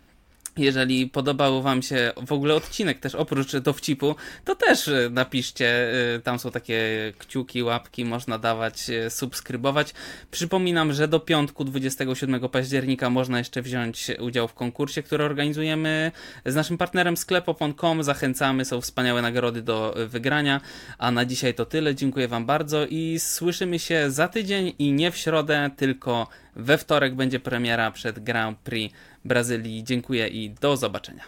Jeżeli 0.56 1.06
podobał 1.06 1.62
Wam 1.62 1.82
się 1.82 2.12
w 2.26 2.32
ogóle 2.32 2.54
odcinek, 2.54 2.98
też 2.98 3.14
oprócz 3.14 3.56
dowcipu, 3.56 4.14
to 4.44 4.54
też 4.54 4.88
e, 4.88 5.10
napiszcie. 5.10 5.92
e, 6.16 6.20
Tam 6.20 6.38
są 6.38 6.50
takie 6.50 7.12
kciuki, 7.18 7.62
łapki, 7.62 8.04
można 8.04 8.38
dawać, 8.38 8.90
e, 8.90 9.10
subskrybować. 9.10 9.94
Przypominam, 10.30 10.92
że 10.92 11.08
do 11.08 11.20
piątku 11.20 11.64
27 11.64 12.48
października 12.48 13.10
można 13.10 13.38
jeszcze 13.38 13.62
wziąć 13.62 14.10
udział 14.20 14.48
w 14.48 14.54
konkursie, 14.54 15.02
który 15.02 15.24
organizujemy 15.24 16.12
z 16.46 16.54
naszym 16.54 16.78
partnerem 16.78 17.16
sklepopon.com. 17.16 18.02
Zachęcamy, 18.02 18.64
są 18.64 18.80
wspaniałe 18.80 19.22
nagrody 19.22 19.62
do 19.62 19.94
wygrania. 20.06 20.60
A 20.98 21.10
na 21.10 21.24
dzisiaj 21.24 21.54
to 21.54 21.66
tyle. 21.66 21.94
Dziękuję 21.94 22.28
Wam 22.28 22.46
bardzo 22.46 22.86
i 22.86 23.18
słyszymy 23.18 23.78
się 23.78 24.10
za 24.10 24.28
tydzień 24.28 24.72
i 24.78 24.92
nie 24.92 25.10
w 25.10 25.16
środę, 25.16 25.70
tylko 25.76 26.28
we 26.56 26.78
wtorek 26.78 27.14
będzie 27.14 27.40
premiera 27.40 27.90
przed 27.90 28.18
Grand 28.18 28.58
Prix 28.58 28.94
Brazylii. 29.24 29.84
Dziękuję 29.84 30.28
i 30.28 30.50
do 30.50 30.76
zobaczenia. 30.76 31.22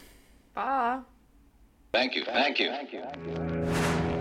Pa! 0.54 1.04
Thank 1.92 2.16
you. 2.16 2.24
Thank 2.24 2.60
you. 2.60 4.15